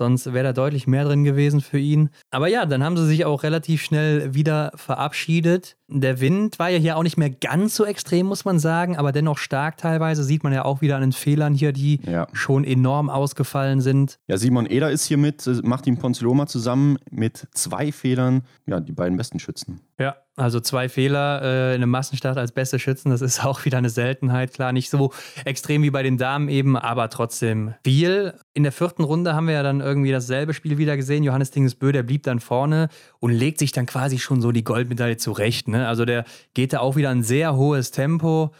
Sonst 0.00 0.32
wäre 0.32 0.44
da 0.44 0.52
deutlich 0.54 0.86
mehr 0.86 1.04
drin 1.04 1.24
gewesen 1.24 1.60
für 1.60 1.78
ihn. 1.78 2.08
Aber 2.30 2.48
ja, 2.48 2.64
dann 2.64 2.82
haben 2.82 2.96
sie 2.96 3.06
sich 3.06 3.26
auch 3.26 3.42
relativ 3.42 3.82
schnell 3.82 4.32
wieder 4.32 4.72
verabschiedet. 4.74 5.76
Der 5.88 6.20
Wind 6.20 6.58
war 6.58 6.70
ja 6.70 6.78
hier 6.78 6.96
auch 6.96 7.02
nicht 7.02 7.18
mehr 7.18 7.28
ganz 7.28 7.76
so 7.76 7.84
extrem, 7.84 8.24
muss 8.24 8.46
man 8.46 8.58
sagen, 8.58 8.96
aber 8.96 9.12
dennoch 9.12 9.36
stark 9.36 9.76
teilweise. 9.76 10.24
Sieht 10.24 10.42
man 10.42 10.54
ja 10.54 10.64
auch 10.64 10.80
wieder 10.80 10.96
an 10.96 11.02
den 11.02 11.12
Fehlern 11.12 11.52
hier, 11.52 11.72
die 11.72 12.00
ja. 12.10 12.26
schon 12.32 12.64
enorm 12.64 13.10
ausgefallen 13.10 13.82
sind. 13.82 14.18
Ja, 14.26 14.38
Simon 14.38 14.64
Eder 14.64 14.90
ist 14.90 15.04
hier 15.04 15.18
mit, 15.18 15.46
äh, 15.46 15.60
macht 15.64 15.86
ihn 15.86 15.98
Ponziloma 15.98 16.46
zusammen 16.46 16.96
mit 17.10 17.46
zwei 17.52 17.92
Fehlern, 17.92 18.44
ja, 18.64 18.80
die 18.80 18.92
beiden 18.92 19.18
besten 19.18 19.38
Schützen. 19.38 19.82
Ja, 19.98 20.16
also 20.36 20.60
zwei 20.60 20.88
Fehler 20.88 21.42
äh, 21.42 21.74
in 21.74 21.82
einem 21.82 21.90
Massenstart 21.90 22.38
als 22.38 22.52
beste 22.52 22.78
Schützen, 22.78 23.10
das 23.10 23.20
ist 23.20 23.44
auch 23.44 23.64
wieder 23.64 23.78
eine 23.78 23.90
Seltenheit. 23.90 24.54
Klar, 24.54 24.72
nicht 24.72 24.90
so 24.90 25.12
extrem 25.44 25.82
wie 25.82 25.90
bei 25.90 26.02
den 26.02 26.18
Damen 26.18 26.48
eben, 26.48 26.76
aber 26.76 27.10
trotzdem 27.10 27.74
viel. 27.84 28.34
In 28.54 28.62
der 28.62 28.72
vierten 28.72 29.04
Runde 29.04 29.34
haben 29.34 29.46
wir 29.46 29.54
ja 29.54 29.62
dann 29.62 29.80
irgendwie 29.80 30.12
dasselbe 30.12 30.54
Spiel 30.54 30.78
wieder 30.78 30.96
gesehen. 30.96 31.24
Johannes 31.24 31.50
Dingesbö, 31.50 31.92
der 31.92 32.02
blieb 32.02 32.22
dann 32.22 32.40
vorne 32.40 32.88
und 33.18 33.32
legt 33.32 33.58
sich 33.58 33.72
dann 33.72 33.86
quasi 33.86 34.18
schon 34.18 34.40
so 34.40 34.52
die 34.52 34.64
Goldmedaille 34.64 35.16
zurecht. 35.16 35.68
Ne? 35.68 35.86
Also 35.86 36.04
der 36.04 36.24
geht 36.54 36.72
da 36.72 36.80
auch 36.80 36.96
wieder 36.96 37.10
ein 37.10 37.22
sehr 37.22 37.56
hohes 37.56 37.90
Tempo. 37.90 38.52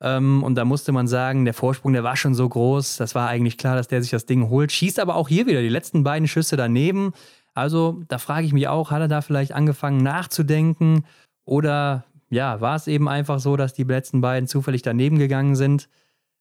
Ähm, 0.00 0.42
und 0.44 0.54
da 0.54 0.64
musste 0.64 0.92
man 0.92 1.08
sagen, 1.08 1.44
der 1.44 1.54
Vorsprung, 1.54 1.92
der 1.92 2.04
war 2.04 2.16
schon 2.16 2.34
so 2.34 2.48
groß. 2.48 2.96
Das 2.96 3.14
war 3.14 3.28
eigentlich 3.28 3.58
klar, 3.58 3.76
dass 3.76 3.88
der 3.88 4.00
sich 4.00 4.10
das 4.10 4.26
Ding 4.26 4.48
holt. 4.48 4.72
Schießt 4.72 5.00
aber 5.00 5.16
auch 5.16 5.28
hier 5.28 5.46
wieder 5.46 5.60
die 5.60 5.68
letzten 5.68 6.04
beiden 6.04 6.28
Schüsse 6.28 6.56
daneben. 6.56 7.12
Also 7.58 8.00
da 8.08 8.18
frage 8.18 8.46
ich 8.46 8.52
mich 8.52 8.68
auch, 8.68 8.90
hat 8.90 9.00
er 9.00 9.08
da 9.08 9.20
vielleicht 9.20 9.52
angefangen 9.52 10.02
nachzudenken 10.02 11.04
oder 11.44 12.04
ja, 12.30 12.60
war 12.60 12.76
es 12.76 12.86
eben 12.86 13.08
einfach 13.08 13.40
so, 13.40 13.56
dass 13.56 13.72
die 13.72 13.84
letzten 13.84 14.20
beiden 14.20 14.48
zufällig 14.48 14.82
daneben 14.82 15.18
gegangen 15.18 15.56
sind? 15.56 15.88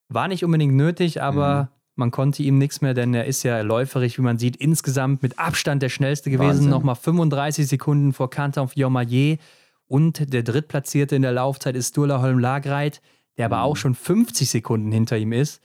War 0.10 0.28
nicht 0.28 0.44
unbedingt 0.44 0.76
nötig, 0.76 1.22
aber 1.22 1.64
mhm. 1.64 1.68
man 1.96 2.12
konnte 2.12 2.44
ihm 2.44 2.58
nichts 2.58 2.82
mehr, 2.82 2.94
denn 2.94 3.14
er 3.14 3.26
ist 3.26 3.44
ja 3.44 3.62
läuferig, 3.62 4.18
wie 4.18 4.22
man 4.22 4.38
sieht, 4.38 4.58
insgesamt 4.58 5.24
mit 5.24 5.40
Abstand 5.40 5.82
der 5.82 5.90
schnellste 5.90 6.30
gewesen. 6.30 6.70
Nochmal 6.70 6.96
35 6.96 7.68
Sekunden 7.68 8.14
vor 8.14 8.30
Kanton 8.30 8.68
Fiormaillet. 8.68 9.40
Und 9.88 10.34
der 10.34 10.44
Drittplatzierte 10.44 11.16
in 11.16 11.22
der 11.22 11.32
Laufzeit 11.32 11.76
ist 11.78 11.90
Sturla 11.90 12.22
Holm 12.22 12.40
Lagreit, 12.40 13.02
der 13.38 13.46
aber 13.46 13.58
mhm. 13.58 13.64
auch 13.64 13.78
schon 13.78 13.96
50 13.96 14.50
Sekunden 14.50 14.92
hinter 14.92 15.18
ihm 15.18 15.32
ist. 15.32 15.62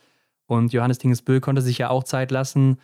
Und 0.46 0.72
Johannes 0.72 0.98
Dingesbö 0.98 1.40
konnte 1.40 1.62
sich 1.62 1.78
ja 1.78 1.90
auch 1.90 2.04
Zeit 2.04 2.30
lassen 2.30 2.78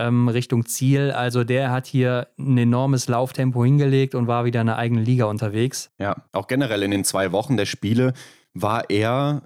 ähm, 0.00 0.28
Richtung 0.28 0.66
Ziel. 0.66 1.10
Also 1.10 1.44
der 1.44 1.70
hat 1.70 1.86
hier 1.86 2.28
ein 2.38 2.58
enormes 2.58 3.06
Lauftempo 3.08 3.64
hingelegt 3.64 4.14
und 4.14 4.26
war 4.26 4.44
wieder 4.44 4.60
in 4.60 4.68
einer 4.68 4.78
eigenen 4.78 5.04
Liga 5.04 5.26
unterwegs. 5.26 5.90
Ja, 5.98 6.16
auch 6.32 6.46
generell 6.46 6.82
in 6.82 6.90
den 6.90 7.04
zwei 7.04 7.32
Wochen 7.32 7.56
der 7.56 7.66
Spiele 7.66 8.14
war 8.52 8.90
er 8.90 9.42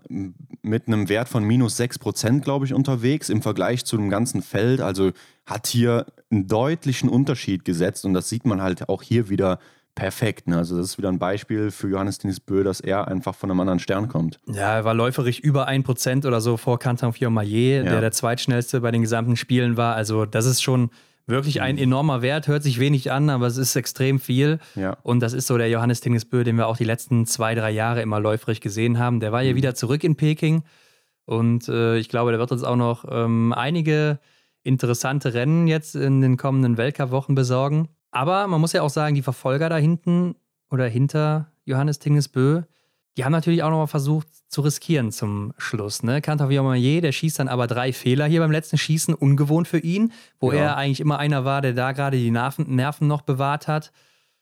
mit 0.62 0.86
einem 0.86 1.08
Wert 1.10 1.28
von 1.28 1.44
minus 1.44 1.78
6%, 1.78 2.40
glaube 2.40 2.64
ich, 2.64 2.72
unterwegs 2.72 3.28
im 3.28 3.42
Vergleich 3.42 3.84
zu 3.84 3.96
dem 3.96 4.08
ganzen 4.08 4.40
Feld. 4.40 4.80
Also 4.80 5.10
hat 5.44 5.66
hier 5.66 6.06
einen 6.30 6.46
deutlichen 6.46 7.10
Unterschied 7.10 7.64
gesetzt 7.64 8.06
und 8.06 8.14
das 8.14 8.28
sieht 8.28 8.46
man 8.46 8.62
halt 8.62 8.88
auch 8.88 9.02
hier 9.02 9.28
wieder 9.28 9.58
perfekt. 9.94 10.48
Ne? 10.48 10.56
Also 10.56 10.76
das 10.76 10.86
ist 10.86 10.98
wieder 10.98 11.08
ein 11.08 11.18
Beispiel 11.18 11.70
für 11.70 11.88
Johannes 11.88 12.18
Denis 12.18 12.40
Bö, 12.40 12.64
dass 12.64 12.80
er 12.80 13.08
einfach 13.08 13.34
von 13.34 13.50
einem 13.50 13.60
anderen 13.60 13.78
Stern 13.78 14.08
kommt. 14.08 14.40
Ja, 14.46 14.74
er 14.76 14.84
war 14.84 14.94
läuferig 14.94 15.40
über 15.40 15.68
1% 15.68 16.26
oder 16.26 16.40
so 16.40 16.56
vor 16.56 16.78
Canton 16.78 17.12
Fiormaillet, 17.12 17.84
ja. 17.84 17.90
der 17.90 18.00
der 18.00 18.12
zweitschnellste 18.12 18.80
bei 18.80 18.90
den 18.90 19.02
gesamten 19.02 19.36
Spielen 19.36 19.76
war. 19.76 19.94
Also 19.94 20.26
das 20.26 20.46
ist 20.46 20.62
schon 20.62 20.90
wirklich 21.26 21.62
ein 21.62 21.78
enormer 21.78 22.22
Wert, 22.22 22.48
hört 22.48 22.62
sich 22.62 22.78
wenig 22.78 23.10
an, 23.10 23.30
aber 23.30 23.46
es 23.46 23.56
ist 23.56 23.74
extrem 23.76 24.20
viel. 24.20 24.58
Ja. 24.74 24.98
Und 25.02 25.20
das 25.20 25.32
ist 25.32 25.46
so 25.46 25.56
der 25.56 25.70
Johannes 25.70 26.00
Dingesbö, 26.00 26.44
den 26.44 26.56
wir 26.56 26.66
auch 26.66 26.76
die 26.76 26.84
letzten 26.84 27.26
zwei, 27.26 27.54
drei 27.54 27.70
Jahre 27.70 28.02
immer 28.02 28.20
läuferig 28.20 28.60
gesehen 28.60 28.98
haben. 28.98 29.20
Der 29.20 29.32
war 29.32 29.42
ja 29.42 29.52
mhm. 29.52 29.56
wieder 29.56 29.74
zurück 29.74 30.04
in 30.04 30.16
Peking 30.16 30.64
und 31.24 31.68
äh, 31.68 31.96
ich 31.96 32.08
glaube, 32.08 32.30
der 32.30 32.40
wird 32.40 32.52
uns 32.52 32.64
auch 32.64 32.76
noch 32.76 33.06
ähm, 33.10 33.52
einige 33.52 34.18
interessante 34.62 35.34
Rennen 35.34 35.66
jetzt 35.66 35.94
in 35.94 36.20
den 36.20 36.36
kommenden 36.36 36.76
Weltcup-Wochen 36.76 37.34
besorgen. 37.34 37.88
Aber 38.14 38.46
man 38.46 38.60
muss 38.60 38.72
ja 38.72 38.82
auch 38.82 38.90
sagen, 38.90 39.16
die 39.16 39.22
Verfolger 39.22 39.68
da 39.68 39.76
hinten 39.76 40.36
oder 40.70 40.86
hinter 40.86 41.48
Johannes 41.64 41.98
Tingesbö, 41.98 42.62
die 43.16 43.24
haben 43.24 43.32
natürlich 43.32 43.64
auch 43.64 43.70
nochmal 43.70 43.88
versucht 43.88 44.28
zu 44.48 44.60
riskieren 44.60 45.10
zum 45.10 45.52
Schluss. 45.58 46.04
Ne? 46.04 46.20
Kantar 46.20 46.48
Viamayer, 46.48 47.00
der 47.00 47.10
schießt 47.10 47.40
dann 47.40 47.48
aber 47.48 47.66
drei 47.66 47.92
Fehler 47.92 48.26
hier 48.26 48.38
beim 48.38 48.52
letzten 48.52 48.78
Schießen, 48.78 49.14
ungewohnt 49.14 49.66
für 49.66 49.80
ihn, 49.80 50.12
wo 50.38 50.52
ja. 50.52 50.60
er 50.60 50.76
eigentlich 50.76 51.00
immer 51.00 51.18
einer 51.18 51.44
war, 51.44 51.60
der 51.60 51.72
da 51.72 51.90
gerade 51.90 52.16
die 52.16 52.30
Nerven, 52.30 52.72
Nerven 52.76 53.08
noch 53.08 53.22
bewahrt 53.22 53.66
hat. 53.66 53.90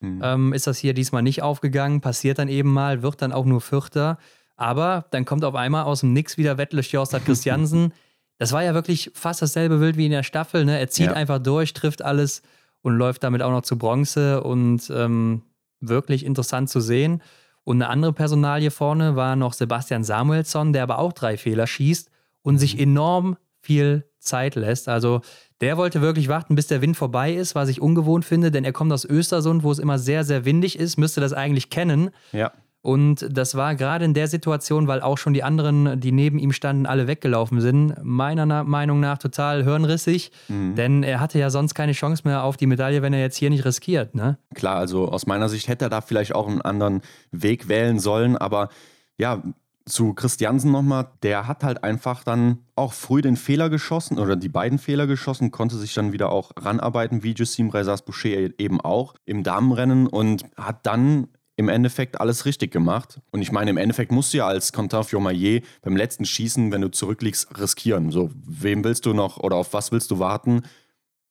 Mhm. 0.01 0.21
Ähm, 0.23 0.53
ist 0.53 0.67
das 0.67 0.77
hier 0.77 0.93
diesmal 0.93 1.23
nicht 1.23 1.43
aufgegangen, 1.43 2.03
passiert 2.03 2.39
dann 2.39 2.49
eben 2.49 2.71
mal, 2.71 3.03
wird 3.03 3.23
dann 3.23 3.33
auch 3.33 3.47
nur 3.47 3.63
Vierter. 3.63 4.19
Aber 4.57 5.07
dann 5.13 5.25
kommt 5.25 5.45
auf 5.45 5.55
einmal 5.55 5.85
aus 5.85 6.01
dem 6.01 6.13
Nix 6.13 6.37
wieder 6.37 6.59
Wettle 6.59 6.83
Stjostad 6.83 7.25
Christiansen. 7.27 7.95
das 8.37 8.53
war 8.53 8.63
ja 8.63 8.75
wirklich 8.75 9.11
fast 9.15 9.41
dasselbe 9.41 9.79
Bild 9.79 9.97
wie 9.97 10.07
in 10.07 10.13
der 10.13 10.25
Staffel. 10.25 10.67
Ne? 10.67 10.79
Er 10.79 10.89
zieht 10.89 11.07
ja. 11.07 11.13
einfach 11.15 11.39
durch, 11.39 11.73
trifft 11.73 12.03
alles 12.03 12.43
und 12.83 12.97
läuft 12.97 13.25
damit 13.25 13.42
auch 13.42 13.51
noch 13.51 13.62
zu 13.62 13.79
Bronze 13.79 14.42
und 14.42 14.90
ähm, 14.95 15.42
wirklich 15.81 16.25
interessant 16.25 16.68
zu 16.68 16.81
sehen. 16.81 17.23
Und 17.64 17.81
eine 17.81 17.88
andere 17.88 18.12
Personalie 18.12 18.71
vorne 18.71 19.16
war 19.16 19.37
noch 19.37 19.53
Sebastian 19.53 20.05
Samuelsson, 20.05 20.73
der 20.73 20.83
aber 20.83 20.99
auch 20.99 21.12
drei 21.12 21.37
Fehler 21.37 21.66
schießt 21.66 22.11
und 22.42 22.59
sich 22.59 22.75
mhm. 22.75 22.83
enorm 22.83 23.37
viel 23.61 24.05
Zeit 24.18 24.57
lässt. 24.57 24.88
Also 24.88 25.21
der 25.61 25.77
wollte 25.77 26.01
wirklich 26.01 26.29
warten, 26.29 26.57
bis 26.57 26.66
der 26.66 26.83
Wind 26.83 26.97
vorbei 26.97 27.33
ist, 27.33 27.55
was 27.55 27.68
ich 27.68 27.81
ungewohnt 27.81 28.25
finde, 28.25 28.51
denn 28.51 28.64
er 28.64 28.73
kommt 28.73 28.92
aus 28.92 29.05
Östersund, 29.05 29.62
wo 29.62 29.71
es 29.71 29.79
immer 29.79 29.99
sehr, 29.99 30.25
sehr 30.25 30.45
windig 30.45 30.79
ist, 30.79 30.97
müsste 30.97 31.21
das 31.21 31.33
eigentlich 31.33 31.71
kennen. 31.71 32.11
Ja. 32.33 32.53
Und 32.83 33.29
das 33.31 33.55
war 33.55 33.77
gerade 33.77 34.05
in 34.05 34.12
der 34.12 34.27
Situation, 34.27 34.88
weil 34.88 35.01
auch 35.01 35.16
schon 35.16 35.33
die 35.33 35.45
anderen, 35.45 36.01
die 36.01 36.11
neben 36.11 36.40
ihm 36.40 36.53
standen, 36.53 36.85
alle 36.85 37.07
weggelaufen 37.07 37.61
sind, 37.61 37.95
meiner 38.03 38.64
Meinung 38.64 38.99
nach 38.99 39.18
total 39.18 39.62
hirnrissig. 39.62 40.33
Mhm. 40.49 40.75
Denn 40.75 41.03
er 41.05 41.21
hatte 41.21 41.38
ja 41.38 41.49
sonst 41.49 41.75
keine 41.75 41.92
Chance 41.92 42.23
mehr 42.25 42.42
auf 42.42 42.57
die 42.57 42.66
Medaille, 42.66 43.01
wenn 43.01 43.12
er 43.12 43.21
jetzt 43.21 43.37
hier 43.37 43.51
nicht 43.51 43.64
riskiert. 43.64 44.16
Ne? 44.16 44.37
Klar, 44.55 44.77
also 44.77 45.09
aus 45.09 45.27
meiner 45.27 45.49
Sicht 45.49 45.68
hätte 45.68 45.87
er 45.87 45.90
da 45.90 46.01
vielleicht 46.01 46.35
auch 46.35 46.49
einen 46.49 46.61
anderen 46.61 47.03
Weg 47.31 47.68
wählen 47.68 48.01
sollen. 48.01 48.37
Aber 48.37 48.68
ja, 49.16 49.42
zu 49.87 50.12
Christiansen 50.14 50.73
nochmal, 50.73 51.09
der 51.23 51.47
hat 51.47 51.62
halt 51.62 51.85
einfach 51.85 52.25
dann 52.25 52.59
auch 52.75 52.92
früh 52.92 53.23
den 53.23 53.37
Fehler 53.37 53.71
geschossen 53.71 54.18
oder 54.18 54.35
die 54.35 54.49
beiden 54.49 54.79
Fehler 54.79 55.07
geschossen, 55.07 55.53
konnte 55.53 55.77
sich 55.77 55.95
dann 55.95 56.12
wieder 56.12 56.31
auch 56.31 56.51
ranarbeiten, 56.57 57.23
wie 57.23 57.35
Jussim 57.35 57.71
Rezas 57.71 58.05
Boucher 58.05 58.59
eben 58.59 58.81
auch 58.81 59.14
im 59.25 59.45
Damenrennen 59.45 60.07
und 60.09 60.45
hat 60.57 60.85
dann 60.87 61.29
im 61.57 61.69
Endeffekt 61.69 62.21
alles 62.21 62.47
richtig 62.47 62.71
gemacht. 62.71 63.21
Und 63.31 63.43
ich 63.43 63.53
meine, 63.53 63.71
im 63.71 63.77
Endeffekt 63.77 64.11
musst 64.11 64.33
du 64.33 64.38
ja 64.38 64.47
als 64.47 64.73
Quentin 64.73 65.05
Fiormaillet 65.05 65.65
beim 65.83 65.97
letzten 65.97 66.25
Schießen, 66.25 66.73
wenn 66.73 66.81
du 66.81 66.91
zurückliegst, 66.91 67.59
riskieren. 67.59 68.11
So, 68.11 68.31
wem 68.35 68.85
willst 68.85 69.07
du 69.07 69.12
noch 69.12 69.38
oder 69.38 69.57
auf 69.57 69.73
was 69.73 69.93
willst 69.93 70.11
du 70.11 70.19
warten? 70.19 70.62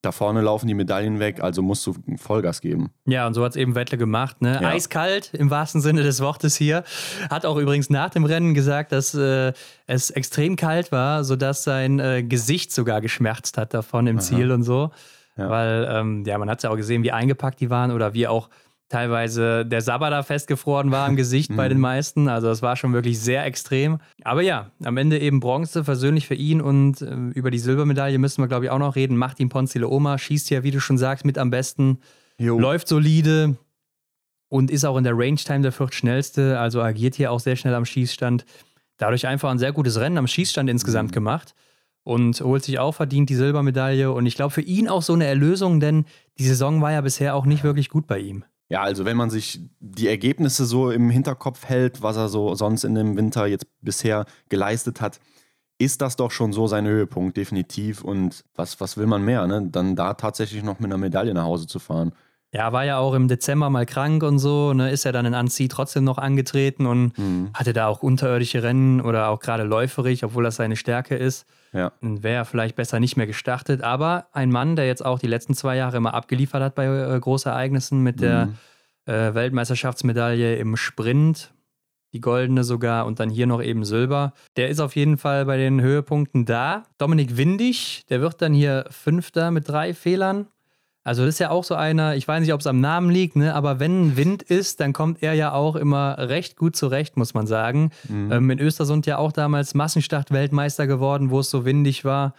Da 0.04 0.12
vorne 0.12 0.42
laufen 0.42 0.68
die 0.68 0.74
Medaillen 0.74 1.20
weg, 1.20 1.44
also 1.44 1.62
musst 1.62 1.86
du 1.86 1.94
Vollgas 2.18 2.62
geben. 2.62 2.90
Ja, 3.06 3.28
und 3.28 3.36
so 3.36 3.44
hat 3.44 3.52
es 3.52 3.56
eben 3.56 3.76
Wettle 3.76 4.00
gemacht. 4.00 4.42
Ne? 4.42 4.60
Ja. 4.60 4.70
Eiskalt 4.70 5.32
im 5.36 5.52
wahrsten 5.52 5.80
Sinne 5.80 6.02
des 6.02 6.22
Wortes 6.22 6.56
hier. 6.56 6.84
Hat 7.30 7.46
auch 7.46 7.58
übrigens 7.58 7.92
nach 7.92 8.10
dem 8.10 8.26
Rennen 8.26 8.56
gesagt, 8.56 8.94
dass 8.94 9.14
äh, 9.14 9.54
es 9.86 10.10
extrem 10.10 10.56
kalt 10.56 10.92
war, 10.92 11.24
sodass 11.24 11.64
sein 11.64 12.00
äh, 12.00 12.24
Gesicht 12.24 12.72
sogar 12.72 13.00
geschmerzt 13.00 13.60
hat 13.60 13.76
davon 13.76 14.08
im 14.08 14.18
Aha. 14.18 14.24
Ziel 14.24 14.52
und 14.52 14.64
so. 14.64 14.90
Ja. 15.38 15.50
Weil, 15.50 15.88
ähm, 15.92 16.24
ja, 16.26 16.40
man 16.40 16.50
hat 16.50 16.64
ja 16.64 16.72
auch 16.72 16.78
gesehen, 16.78 17.04
wie 17.04 17.12
eingepackt 17.12 17.60
die 17.60 17.70
waren 17.70 17.92
oder 17.92 18.16
wie 18.16 18.28
auch 18.28 18.50
teilweise 18.92 19.66
der 19.66 19.82
Sabber 19.82 20.22
festgefroren 20.22 20.92
war 20.92 21.08
im 21.08 21.16
Gesicht 21.16 21.56
bei 21.56 21.70
den 21.70 21.78
mhm. 21.78 21.84
meisten. 21.84 22.28
Also 22.28 22.48
das 22.48 22.62
war 22.62 22.76
schon 22.76 22.92
wirklich 22.92 23.20
sehr 23.20 23.46
extrem. 23.46 24.00
Aber 24.24 24.42
ja, 24.42 24.72
am 24.84 24.98
Ende 24.98 25.18
eben 25.20 25.40
Bronze, 25.40 25.86
versöhnlich 25.86 26.28
für 26.28 26.36
ihn 26.36 26.62
und 26.62 27.02
äh, 27.02 27.16
über 27.34 27.52
die 27.52 27.60
Silbermedaille 27.60 28.18
müssen 28.18 28.44
wir, 28.44 28.50
glaube 28.50 28.66
ich, 28.66 28.72
auch 28.72 28.80
noch 28.80 28.96
reden. 28.96 29.16
Macht 29.16 29.40
ihn 29.40 29.48
Ponzile 29.48 29.88
Oma, 29.88 30.18
schießt 30.18 30.50
ja, 30.50 30.64
wie 30.64 30.72
du 30.72 30.82
schon 30.82 30.98
sagst, 30.98 31.24
mit 31.24 31.38
am 31.38 31.50
besten, 31.50 32.00
jo. 32.38 32.60
läuft 32.60 32.90
solide 32.90 33.56
und 34.50 34.70
ist 34.70 34.84
auch 34.84 34.98
in 34.98 35.06
der 35.06 35.18
Range-Time 35.18 35.62
der 35.62 35.72
viertschnellste, 35.72 36.60
also 36.60 36.82
agiert 36.82 37.16
hier 37.16 37.32
auch 37.32 37.40
sehr 37.40 37.56
schnell 37.56 37.74
am 37.74 37.86
Schießstand. 37.86 38.46
Dadurch 38.98 39.26
einfach 39.26 39.50
ein 39.50 39.60
sehr 39.60 39.72
gutes 39.72 40.00
Rennen 40.00 40.18
am 40.18 40.28
Schießstand 40.28 40.70
insgesamt 40.70 41.12
mhm. 41.12 41.16
gemacht 41.16 41.56
und 42.04 42.42
holt 42.42 42.66
sich 42.66 42.78
auch 42.78 42.92
verdient 42.92 43.30
die 43.30 43.36
Silbermedaille. 43.36 44.12
Und 44.12 44.26
ich 44.26 44.36
glaube 44.36 44.52
für 44.52 44.62
ihn 44.62 44.90
auch 44.90 45.02
so 45.02 45.14
eine 45.14 45.28
Erlösung, 45.28 45.80
denn 45.80 46.04
die 46.40 46.46
Saison 46.46 46.82
war 46.82 46.92
ja 46.92 47.00
bisher 47.00 47.36
auch 47.36 47.46
nicht 47.46 47.64
wirklich 47.64 47.88
gut 47.88 48.06
bei 48.06 48.20
ihm. 48.20 48.44
Ja, 48.72 48.84
also 48.84 49.04
wenn 49.04 49.18
man 49.18 49.30
sich 49.30 49.60
die 49.82 50.08
Ergebnisse 50.08 50.66
so 50.66 50.92
im 50.92 51.10
Hinterkopf 51.10 51.66
hält, 51.66 52.02
was 52.02 52.16
er 52.16 52.30
so 52.30 52.56
sonst 52.56 52.86
in 52.86 52.96
dem 52.96 53.18
Winter 53.18 53.46
jetzt 53.46 53.66
bisher 53.82 54.24
geleistet 54.48 55.02
hat, 55.02 55.20
ist 55.78 56.02
das 56.02 56.16
doch 56.16 56.32
schon 56.32 56.54
so 56.54 56.68
sein 56.68 56.88
Höhepunkt, 56.88 57.36
definitiv. 57.36 58.02
Und 58.02 58.46
was, 58.56 58.80
was 58.80 58.96
will 58.96 59.08
man 59.08 59.26
mehr, 59.26 59.46
ne? 59.46 59.68
Dann 59.70 59.98
da 59.98 60.14
tatsächlich 60.14 60.64
noch 60.64 60.80
mit 60.80 60.90
einer 60.90 60.98
Medaille 60.98 61.34
nach 61.34 61.44
Hause 61.44 61.68
zu 61.68 61.80
fahren. 61.80 62.14
Ja, 62.54 62.72
war 62.72 62.86
ja 62.86 62.98
auch 62.98 63.14
im 63.14 63.28
Dezember 63.28 63.70
mal 63.70 63.86
krank 63.86 64.24
und 64.24 64.38
so, 64.38 64.74
ne, 64.74 64.92
ist 64.92 65.06
er 65.06 65.14
dann 65.14 65.26
in 65.26 65.34
Annecy 65.34 65.70
trotzdem 65.70 66.04
noch 66.04 66.18
angetreten 66.18 66.86
und 66.86 67.18
mhm. 67.18 67.50
hatte 67.54 67.72
da 67.72 67.88
auch 67.88 68.04
unterirdische 68.04 68.62
Rennen 68.62 69.00
oder 69.00 69.30
auch 69.30 69.40
gerade 69.40 69.64
läuferig, 69.64 70.26
obwohl 70.26 70.44
das 70.44 70.58
seine 70.58 70.76
Stärke 70.76 71.16
ist. 71.16 71.46
Ja. 71.72 71.94
Dann 72.02 72.24
wäre 72.24 72.36
er 72.36 72.46
vielleicht 72.46 72.76
besser 72.76 73.00
nicht 73.00 73.16
mehr 73.16 73.28
gestartet. 73.28 73.82
Aber 73.82 74.28
ein 74.34 74.52
Mann, 74.52 74.76
der 74.76 74.86
jetzt 74.86 75.06
auch 75.06 75.20
die 75.20 75.28
letzten 75.28 75.54
zwei 75.54 75.78
Jahre 75.78 75.96
immer 75.96 76.14
abgeliefert 76.14 76.62
hat 76.62 76.76
bei 76.76 76.86
äh, 76.86 77.20
Großereignissen 77.20 78.04
mit 78.04 78.20
mhm. 78.20 78.58
Äh, 79.06 79.34
Weltmeisterschaftsmedaille 79.34 80.56
im 80.56 80.78
Sprint, 80.78 81.54
die 82.14 82.22
goldene 82.22 82.64
sogar 82.64 83.06
und 83.06 83.20
dann 83.20 83.30
hier 83.30 83.48
noch 83.48 83.62
eben 83.62 83.86
Silber. 83.86 84.34
Der 84.58 84.70
ist 84.70 84.80
auf 84.80 84.96
jeden 84.96 85.18
Fall 85.18 85.46
bei 85.46 85.58
den 85.58 85.82
Höhepunkten 85.82 86.46
da. 86.46 86.84
Dominik 86.98 87.38
Windig, 87.38 88.06
der 88.10 88.22
wird 88.22 88.42
dann 88.42 88.54
hier 88.54 88.86
Fünfter 88.90 89.52
mit 89.52 89.68
drei 89.68 89.94
Fehlern. 89.94 90.48
Also 91.04 91.26
das 91.26 91.36
ist 91.36 91.40
ja 91.40 91.50
auch 91.50 91.64
so 91.64 91.74
einer, 91.74 92.16
ich 92.16 92.28
weiß 92.28 92.42
nicht, 92.42 92.54
ob 92.54 92.60
es 92.60 92.68
am 92.68 92.80
Namen 92.80 93.10
liegt, 93.10 93.36
ne? 93.36 93.56
aber 93.56 93.80
wenn 93.80 94.18
Wind 94.18 94.44
ist, 94.44 94.80
dann 94.80 94.94
kommt 94.94 95.24
er 95.24 95.34
ja 95.34 95.52
auch 95.52 95.76
immer 95.76 96.16
recht 96.20 96.58
gut 96.58 96.76
zurecht, 96.76 97.18
muss 97.18 97.34
man 97.34 97.48
sagen. 97.48 97.90
Mhm. 98.08 98.32
Ähm, 98.32 98.50
in 98.52 98.60
Östersund 98.60 99.08
ja 99.08 99.18
auch 99.18 99.32
damals 99.32 99.74
Massenstart-Weltmeister 99.74 100.86
geworden, 100.86 101.32
wo 101.32 101.40
es 101.40 101.50
so 101.50 101.66
windig 101.66 102.06
war. 102.06 102.36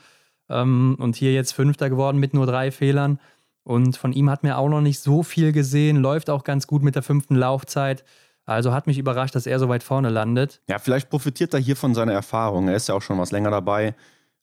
Ähm, 0.49 0.97
und 1.01 1.17
hier 1.17 1.33
jetzt 1.33 1.53
Fünfter 1.53 1.91
geworden 1.91 2.19
mit 2.19 2.35
nur 2.35 2.47
drei 2.47 2.71
Fehlern. 2.71 3.19
Und 3.65 3.97
von 3.97 4.13
ihm 4.13 4.29
hat 4.29 4.43
mir 4.43 4.59
auch 4.59 4.69
noch 4.69 4.81
nicht 4.81 5.01
so 5.01 5.23
viel 5.23 5.53
gesehen, 5.53 5.97
läuft 5.97 6.31
auch 6.31 6.45
ganz 6.45 6.67
gut 6.67 6.83
mit 6.83 6.95
der 6.95 7.03
fünften 7.03 7.37
Laufzeit. 7.37 8.05
Also 8.45 8.73
hat 8.73 8.87
mich 8.87 8.99
überrascht, 8.99 9.35
dass 9.37 9.47
er 9.47 9.59
so 9.59 9.69
weit 9.69 9.85
vorne 9.85 10.09
landet. 10.09 10.61
Ja, 10.69 10.79
vielleicht 10.79 11.11
profitiert 11.11 11.55
er 11.55 11.61
hier 11.61 11.77
von 11.77 11.95
seiner 11.95 12.13
Erfahrung. 12.13 12.69
Er 12.69 12.75
ist 12.75 12.89
ja 12.89 12.95
auch 12.95 13.03
schon 13.03 13.19
was 13.19 13.31
länger 13.31 13.51
dabei, 13.51 13.95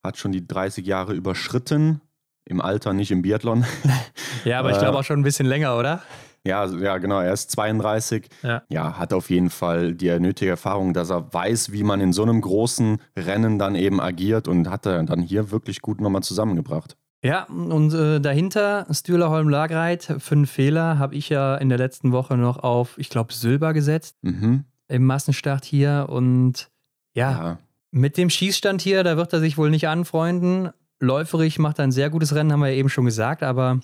hat 0.04 0.18
schon 0.18 0.32
die 0.32 0.48
30 0.48 0.86
Jahre 0.86 1.14
überschritten 1.14 2.00
im 2.46 2.62
Alter, 2.62 2.94
nicht 2.94 3.12
im 3.12 3.22
Biathlon. 3.22 3.66
ja, 4.46 4.60
aber 4.60 4.72
ich 4.72 4.78
glaube 4.80 4.96
äh, 4.96 5.00
auch 5.00 5.04
schon 5.04 5.20
ein 5.20 5.24
bisschen 5.24 5.46
länger, 5.46 5.78
oder? 5.78 6.02
Ja, 6.46 6.66
ja, 6.66 6.98
genau. 6.98 7.20
Er 7.20 7.34
ist 7.34 7.52
32. 7.52 8.30
Ja. 8.42 8.64
ja. 8.70 8.98
hat 8.98 9.12
auf 9.12 9.30
jeden 9.30 9.50
Fall 9.50 9.94
die 9.94 10.18
nötige 10.20 10.52
Erfahrung, 10.52 10.94
dass 10.94 11.10
er 11.10 11.34
weiß, 11.34 11.74
wie 11.74 11.84
man 11.84 12.00
in 12.00 12.14
so 12.14 12.24
einem 12.24 12.40
großen 12.40 13.00
Rennen 13.18 13.60
dann 13.60 13.76
eben 13.76 14.00
agiert 14.00 14.48
und 14.48 14.70
hat 14.70 14.86
er 14.86 15.04
dann 15.04 15.22
hier 15.22 15.52
wirklich 15.52 15.82
gut 15.82 16.00
nochmal 16.00 16.24
zusammengebracht. 16.24 16.96
Ja, 17.24 17.44
und 17.44 17.94
äh, 17.94 18.22
dahinter 18.22 18.88
Stühler 18.92 19.30
Holm 19.30 19.50
Lagreit, 19.50 20.16
fünf 20.20 20.52
Fehler, 20.52 21.00
habe 21.00 21.16
ich 21.16 21.30
ja 21.30 21.56
in 21.56 21.70
der 21.70 21.78
letzten 21.78 22.12
Woche 22.12 22.38
noch 22.38 22.58
auf, 22.60 22.98
ich 22.98 23.10
glaube, 23.10 23.34
Silber 23.34 23.74
gesetzt 23.74 24.16
mhm. 24.22 24.64
im 24.88 25.06
Massenstart 25.06 25.66
hier. 25.66 26.08
Und 26.10 26.70
ja, 27.14 27.32
ja, 27.32 27.58
mit 27.92 28.18
dem 28.18 28.30
Schießstand 28.30 28.82
hier, 28.82 29.04
da 29.04 29.18
wird 29.18 29.34
er 29.34 29.42
sich 29.42 29.58
wohl 29.58 29.70
nicht 29.70 29.88
anfreunden 29.88 30.70
läuferig 31.00 31.60
macht 31.60 31.80
er 31.80 31.86
ein 31.86 31.92
sehr 31.92 32.10
gutes 32.10 32.36
Rennen, 32.36 32.52
haben 32.52 32.60
wir 32.60 32.70
ja 32.70 32.76
eben 32.76 32.90
schon 32.90 33.06
gesagt, 33.06 33.44
aber 33.44 33.80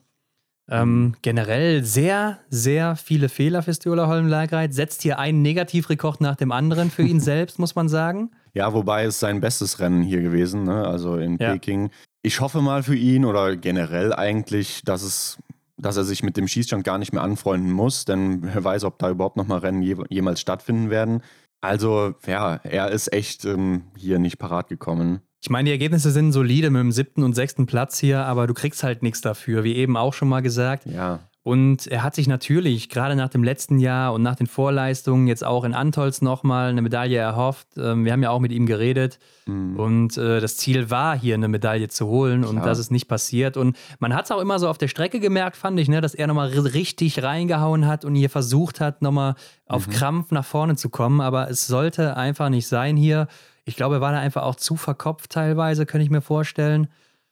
ähm, 0.69 0.99
mhm. 0.99 1.15
generell 1.21 1.83
sehr, 1.83 2.39
sehr 2.49 2.95
viele 2.95 3.29
Fehler 3.29 3.61
für 3.61 3.73
Stiola 3.73 4.07
Holm 4.07 4.27
Lagreit. 4.27 4.73
Setzt 4.73 5.03
hier 5.03 5.19
einen 5.19 5.41
Negativrekord 5.41 6.21
nach 6.21 6.35
dem 6.35 6.51
anderen 6.51 6.89
für 6.89 7.03
ihn 7.03 7.19
selbst, 7.21 7.59
muss 7.59 7.75
man 7.75 7.87
sagen. 7.87 8.31
Ja, 8.53 8.73
wobei 8.73 9.05
es 9.05 9.19
sein 9.19 9.41
bestes 9.41 9.79
Rennen 9.79 10.01
hier 10.01 10.21
gewesen, 10.21 10.63
ne? 10.63 10.87
also 10.87 11.17
in 11.17 11.37
ja. 11.37 11.51
Peking. 11.51 11.91
Ich 12.25 12.41
hoffe 12.41 12.59
mal 12.59 12.81
für 12.81 12.95
ihn 12.95 13.23
oder 13.23 13.55
generell 13.55 14.11
eigentlich, 14.11 14.81
dass 14.83 15.03
es 15.03 15.37
dass 15.77 15.95
er 15.95 16.05
sich 16.05 16.23
mit 16.23 16.37
dem 16.37 16.47
Schießstand 16.47 16.83
gar 16.83 16.97
nicht 16.97 17.13
mehr 17.13 17.21
anfreunden 17.21 17.71
muss, 17.71 18.05
denn 18.05 18.39
wer 18.41 18.63
weiß, 18.63 18.83
ob 18.85 18.97
da 18.97 19.11
überhaupt 19.11 19.37
nochmal 19.37 19.59
Rennen 19.59 19.83
je, 19.83 19.95
jemals 20.09 20.41
stattfinden 20.41 20.89
werden. 20.89 21.21
Also 21.61 22.15
ja, 22.25 22.55
er 22.63 22.89
ist 22.89 23.13
echt 23.13 23.45
ähm, 23.45 23.83
hier 23.95 24.17
nicht 24.17 24.39
parat 24.39 24.69
gekommen. 24.69 25.19
Ich 25.43 25.51
meine, 25.51 25.67
die 25.67 25.71
Ergebnisse 25.71 26.09
sind 26.09 26.31
solide 26.31 26.71
mit 26.71 26.79
dem 26.79 26.91
siebten 26.91 27.21
und 27.21 27.35
sechsten 27.35 27.67
Platz 27.67 27.99
hier, 27.99 28.25
aber 28.25 28.47
du 28.47 28.55
kriegst 28.55 28.81
halt 28.81 29.03
nichts 29.03 29.21
dafür, 29.21 29.63
wie 29.63 29.75
eben 29.75 29.95
auch 29.95 30.15
schon 30.15 30.27
mal 30.29 30.41
gesagt. 30.41 30.87
Ja. 30.87 31.19
Und 31.45 31.85
er 31.85 32.01
hat 32.01 32.15
sich 32.15 32.27
natürlich, 32.27 32.89
gerade 32.89 33.15
nach 33.15 33.29
dem 33.29 33.43
letzten 33.43 33.77
Jahr 33.77 34.15
und 34.15 34.23
nach 34.23 34.35
den 34.35 34.47
Vorleistungen, 34.47 35.27
jetzt 35.27 35.43
auch 35.43 35.63
in 35.63 35.75
Antolz 35.75 36.23
nochmal 36.23 36.71
eine 36.71 36.81
Medaille 36.81 37.19
erhofft. 37.19 37.67
Ähm, 37.77 38.03
wir 38.03 38.13
haben 38.13 38.23
ja 38.23 38.31
auch 38.31 38.39
mit 38.39 38.51
ihm 38.51 38.65
geredet. 38.65 39.19
Mhm. 39.45 39.79
Und 39.79 40.17
äh, 40.17 40.41
das 40.41 40.57
Ziel 40.57 40.89
war, 40.89 41.15
hier 41.15 41.35
eine 41.35 41.47
Medaille 41.47 41.87
zu 41.87 42.07
holen. 42.07 42.41
Klar. 42.41 42.51
Und 42.51 42.65
das 42.65 42.79
ist 42.79 42.89
nicht 42.89 43.07
passiert. 43.07 43.57
Und 43.57 43.77
man 43.99 44.15
hat 44.15 44.25
es 44.25 44.31
auch 44.31 44.41
immer 44.41 44.57
so 44.57 44.67
auf 44.67 44.79
der 44.79 44.87
Strecke 44.87 45.19
gemerkt, 45.19 45.55
fand 45.55 45.79
ich, 45.79 45.87
ne, 45.87 46.01
dass 46.01 46.15
er 46.15 46.25
nochmal 46.25 46.47
richtig 46.47 47.21
reingehauen 47.21 47.85
hat 47.85 48.05
und 48.05 48.15
hier 48.15 48.31
versucht 48.31 48.81
hat, 48.81 49.03
nochmal 49.03 49.35
auf 49.67 49.85
mhm. 49.85 49.91
Krampf 49.91 50.31
nach 50.31 50.45
vorne 50.45 50.75
zu 50.77 50.89
kommen. 50.89 51.21
Aber 51.21 51.47
es 51.51 51.67
sollte 51.67 52.17
einfach 52.17 52.49
nicht 52.49 52.67
sein 52.67 52.97
hier. 52.97 53.27
Ich 53.65 53.75
glaube, 53.75 53.97
er 53.97 54.01
war 54.01 54.13
da 54.13 54.17
einfach 54.17 54.41
auch 54.41 54.55
zu 54.55 54.77
verkopft 54.77 55.29
teilweise, 55.33 55.85
könnte 55.85 56.05
ich 56.05 56.09
mir 56.09 56.21
vorstellen. 56.21 56.87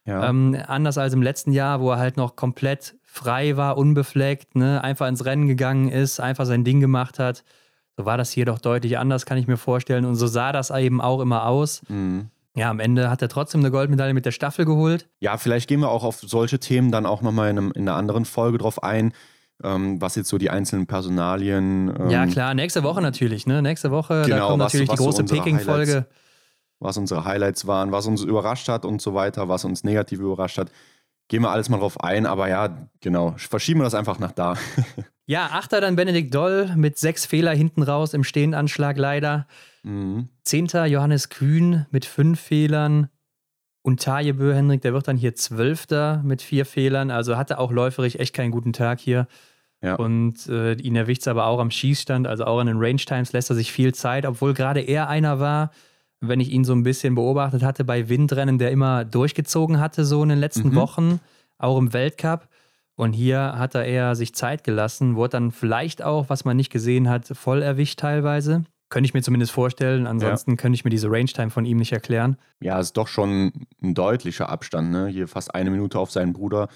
Ja. 0.06 0.30
Ähm, 0.30 0.56
anders 0.68 1.00
als 1.00 1.16
im 1.16 1.24
letzten 1.24 1.52
Jahr, 1.52 1.82
wo 1.82 1.90
er 1.90 1.98
halt 1.98 2.18
noch 2.18 2.36
komplett 2.36 2.94
frei 3.14 3.58
war, 3.58 3.78
unbefleckt, 3.78 4.56
ne? 4.56 4.84
einfach 4.84 5.08
ins 5.08 5.24
Rennen 5.24 5.48
gegangen 5.48 5.90
ist, 5.90 6.20
einfach 6.20 6.46
sein 6.46 6.64
Ding 6.64 6.80
gemacht 6.80 7.20
hat. 7.20 7.44
So 7.96 8.06
war 8.06 8.18
das 8.18 8.32
hier 8.32 8.46
doch 8.46 8.58
deutlich 8.58 8.98
anders, 8.98 9.28
kann 9.28 9.38
ich 9.38 9.48
mir 9.48 9.58
vorstellen. 9.58 10.06
Und 10.06 10.16
so 10.16 10.26
sah 10.26 10.52
das 10.52 10.72
eben 10.72 11.00
auch 11.00 11.20
immer 11.20 11.46
aus. 11.46 11.84
Mhm. 11.90 12.30
Ja, 12.56 12.70
am 12.70 12.80
Ende 12.80 13.10
hat 13.10 13.22
er 13.22 13.30
trotzdem 13.30 13.62
eine 13.62 13.72
Goldmedaille 13.72 14.14
mit 14.14 14.26
der 14.26 14.32
Staffel 14.32 14.66
geholt. 14.66 15.08
Ja, 15.20 15.38
vielleicht 15.38 15.68
gehen 15.68 15.80
wir 15.80 15.90
auch 15.90 16.04
auf 16.04 16.22
solche 16.22 16.60
Themen 16.60 16.92
dann 16.92 17.06
auch 17.06 17.22
nochmal 17.22 17.52
in, 17.52 17.58
in 17.58 17.88
einer 17.88 17.96
anderen 17.96 18.26
Folge 18.26 18.58
drauf 18.58 18.82
ein 18.82 19.14
ähm, 19.64 20.02
was 20.02 20.16
jetzt 20.16 20.30
so 20.30 20.38
die 20.38 20.50
einzelnen 20.50 20.88
Personalien. 20.88 21.94
Ähm, 21.98 22.10
ja, 22.10 22.26
klar, 22.26 22.54
nächste 22.54 22.84
Woche 22.84 23.02
natürlich, 23.02 23.46
ne? 23.48 23.62
Nächste 23.62 23.92
Woche, 23.92 24.24
genau, 24.26 24.36
da 24.36 24.48
kommt 24.48 24.64
was, 24.64 24.74
natürlich 24.74 24.90
was 24.90 25.00
die 25.00 25.04
große 25.04 25.28
so 25.28 25.36
Peking-Folge. 25.36 26.06
Was 26.80 26.98
unsere 26.98 27.24
Highlights 27.24 27.66
waren, 27.66 27.94
was 27.94 28.08
uns 28.08 28.24
überrascht 28.24 28.68
hat 28.68 28.84
und 28.84 29.02
so 29.02 29.14
weiter, 29.14 29.48
was 29.48 29.64
uns 29.64 29.86
negativ 29.86 30.20
überrascht 30.20 30.58
hat. 30.58 30.70
Gehen 31.34 31.42
wir 31.42 31.50
alles 31.50 31.68
mal 31.68 31.80
drauf 31.80 32.00
ein, 32.00 32.28
aber 32.28 32.48
ja, 32.48 32.88
genau, 33.02 33.34
verschieben 33.40 33.80
wir 33.80 33.86
das 33.86 33.96
einfach 33.96 34.20
nach 34.20 34.34
da. 34.34 34.56
ja, 35.26 35.48
Achter 35.48 35.82
dann 35.82 35.96
Benedikt 35.96 36.32
Doll 36.32 36.72
mit 36.76 37.00
sechs 37.00 37.26
Fehler 37.26 37.56
hinten 37.56 37.82
raus 37.82 38.14
im 38.14 38.24
Stehendanschlag 38.24 39.00
leider. 39.00 39.48
Mhm. 39.82 40.30
Zehnter 40.44 40.86
Johannes 40.86 41.30
Kühn 41.30 41.88
mit 41.90 42.06
fünf 42.06 42.40
Fehlern. 42.40 43.10
Und 43.82 44.04
Tajebö 44.04 44.54
Henrik, 44.54 44.84
der 44.84 44.94
wird 44.94 45.08
dann 45.08 45.18
hier 45.18 45.34
Zwölfter 45.34 46.22
mit 46.24 46.44
vier 46.44 46.68
Fehlern. 46.68 47.10
Also 47.10 47.36
hatte 47.36 47.58
auch 47.58 47.72
läuferig 47.72 48.20
echt 48.20 48.36
keinen 48.36 48.52
guten 48.52 48.72
Tag 48.72 49.00
hier. 49.00 49.26
Ja. 49.82 49.96
Und 49.96 50.48
äh, 50.50 50.74
ihn 50.74 50.96
erwischt 50.96 51.22
es 51.22 51.28
aber 51.28 51.48
auch 51.48 51.60
am 51.60 51.72
Schießstand, 51.72 52.28
also 52.28 52.46
auch 52.46 52.60
an 52.60 52.68
den 52.68 52.78
Range 52.78 52.98
Times 52.98 53.34
lässt 53.34 53.50
er 53.50 53.56
sich 53.56 53.72
viel 53.72 53.96
Zeit, 53.96 54.28
obwohl 54.28 54.54
gerade 54.54 54.82
er 54.82 55.10
einer 55.10 55.40
war, 55.40 55.72
wenn 56.28 56.40
ich 56.40 56.52
ihn 56.52 56.64
so 56.64 56.74
ein 56.74 56.84
bisschen 56.84 57.16
beobachtet 57.16 57.64
hatte, 57.64 57.84
bei 57.84 58.10
Windrennen, 58.10 58.58
der 58.58 58.72
immer 58.72 59.06
durchgezogen 59.06 59.80
hatte, 59.80 60.06
so 60.06 60.24
in 60.24 60.30
den 60.30 60.40
letzten 60.40 60.70
mhm. 60.70 60.76
Wochen, 60.76 61.20
auch 61.58 61.78
im 61.78 61.94
Weltcup. 61.94 62.48
Und 62.96 63.14
hier 63.14 63.58
hat 63.58 63.76
er 63.76 63.86
eher 63.86 64.16
sich 64.16 64.36
Zeit 64.36 64.64
gelassen, 64.64 65.16
wurde 65.16 65.32
dann 65.32 65.52
vielleicht 65.52 66.04
auch, 66.04 66.30
was 66.30 66.46
man 66.46 66.56
nicht 66.56 66.72
gesehen 66.72 67.10
hat, 67.10 67.28
voll 67.28 67.62
erwischt 67.62 68.00
teilweise. 68.00 68.64
Könnte 68.90 69.08
ich 69.08 69.16
mir 69.16 69.24
zumindest 69.24 69.52
vorstellen. 69.52 70.06
Ansonsten 70.06 70.52
ja. 70.52 70.58
könnte 70.58 70.76
ich 70.76 70.86
mir 70.86 70.92
diese 70.92 71.10
Range-Time 71.10 71.50
von 71.50 71.66
ihm 71.66 71.78
nicht 71.78 71.92
erklären. 71.92 72.38
Ja, 72.62 72.80
ist 72.80 72.94
doch 72.94 73.08
schon 73.08 73.52
ein 73.82 73.96
deutlicher 73.96 74.50
Abstand. 74.50 74.92
Ne? 74.92 75.08
Hier 75.08 75.28
fast 75.28 75.56
eine 75.56 75.72
Minute 75.72 75.98
auf 75.98 76.12
seinen 76.12 76.34
Bruder 76.34 76.68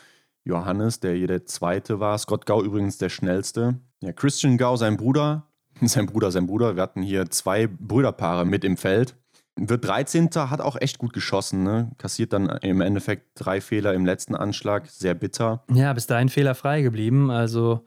Johannes, 0.43 0.99
der 0.99 1.13
hier 1.13 1.27
der 1.27 1.45
Zweite 1.45 1.99
war. 1.99 2.17
Scott 2.17 2.47
Gau 2.47 2.63
übrigens 2.63 2.97
der 2.97 3.09
Schnellste. 3.09 3.79
Ja, 4.01 4.13
Christian 4.13 4.57
Gau, 4.57 4.75
sein 4.77 4.97
Bruder. 4.97 5.43
Sein 5.81 6.07
Bruder, 6.07 6.31
sein 6.31 6.47
Bruder. 6.47 6.75
Wir 6.75 6.81
hatten 6.81 7.03
hier 7.03 7.29
zwei 7.29 7.67
Brüderpaare 7.67 8.45
mit 8.45 8.63
im 8.63 8.77
Feld. 8.77 9.15
Wird 9.57 9.85
13. 9.85 10.29
hat 10.35 10.61
auch 10.61 10.75
echt 10.79 10.97
gut 10.97 11.13
geschossen. 11.13 11.63
Ne? 11.63 11.91
Kassiert 11.97 12.33
dann 12.33 12.47
im 12.61 12.81
Endeffekt 12.81 13.29
drei 13.35 13.59
Fehler 13.61 13.93
im 13.93 14.05
letzten 14.05 14.35
Anschlag. 14.35 14.87
Sehr 14.87 15.13
bitter. 15.13 15.63
Ja, 15.73 15.91
bis 15.93 16.07
dahin 16.07 16.29
fehlerfrei 16.29 16.81
geblieben. 16.81 17.31
Also 17.31 17.83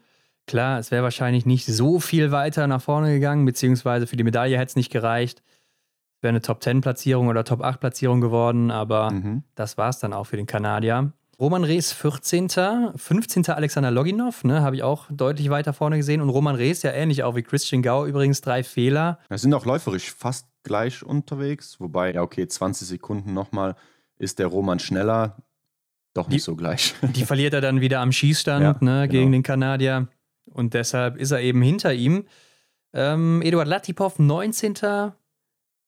Klar, 0.47 0.79
es 0.79 0.91
wäre 0.91 1.03
wahrscheinlich 1.03 1.45
nicht 1.45 1.65
so 1.65 1.99
viel 1.99 2.31
weiter 2.31 2.67
nach 2.67 2.81
vorne 2.81 3.13
gegangen, 3.13 3.45
beziehungsweise 3.45 4.07
für 4.07 4.17
die 4.17 4.23
Medaille 4.23 4.57
hätte 4.57 4.71
es 4.71 4.75
nicht 4.75 4.91
gereicht. 4.91 5.43
Es 6.17 6.23
wäre 6.23 6.29
eine 6.31 6.41
Top-10-Platzierung 6.41 7.27
oder 7.27 7.43
Top-8-Platzierung 7.43 8.21
geworden, 8.21 8.69
aber 8.69 9.11
mhm. 9.11 9.43
das 9.55 9.77
war 9.77 9.89
es 9.89 9.99
dann 9.99 10.13
auch 10.13 10.25
für 10.25 10.37
den 10.37 10.47
Kanadier. 10.47 11.13
Roman 11.39 11.63
Rees 11.63 11.91
14. 11.91 12.49
15. 12.95 13.47
Alexander 13.49 13.89
Loginov, 13.89 14.43
ne, 14.43 14.61
habe 14.61 14.75
ich 14.75 14.83
auch 14.83 15.05
deutlich 15.09 15.49
weiter 15.49 15.73
vorne 15.73 15.97
gesehen. 15.97 16.21
Und 16.21 16.29
Roman 16.29 16.55
Rees 16.55 16.83
ja 16.83 16.91
ähnlich 16.91 17.23
auch 17.23 17.35
wie 17.35 17.41
Christian 17.41 17.81
Gau, 17.81 18.05
übrigens 18.05 18.41
drei 18.41 18.63
Fehler. 18.63 19.19
Wir 19.29 19.37
sind 19.39 19.53
auch 19.53 19.65
läuferisch 19.65 20.11
fast 20.11 20.50
gleich 20.63 21.03
unterwegs, 21.03 21.79
wobei, 21.79 22.13
ja, 22.13 22.21
okay, 22.21 22.47
20 22.47 22.87
Sekunden 22.87 23.33
nochmal 23.33 23.75
ist 24.17 24.39
der 24.39 24.47
Roman 24.47 24.79
schneller. 24.79 25.37
Doch 26.13 26.27
nicht 26.27 26.41
die, 26.41 26.45
so 26.45 26.55
gleich. 26.55 26.93
Die 27.15 27.23
verliert 27.23 27.53
er 27.53 27.61
dann 27.61 27.79
wieder 27.79 28.01
am 28.01 28.11
Schießstand 28.11 28.63
ja, 28.63 28.77
ne, 28.81 29.07
gegen 29.07 29.25
genau. 29.25 29.37
den 29.37 29.43
Kanadier. 29.43 30.07
Und 30.45 30.73
deshalb 30.73 31.15
ist 31.15 31.31
er 31.31 31.39
eben 31.39 31.61
hinter 31.61 31.93
ihm. 31.93 32.25
Ähm, 32.93 33.41
Eduard 33.41 33.67
Latipov, 33.67 34.19
19. 34.19 35.13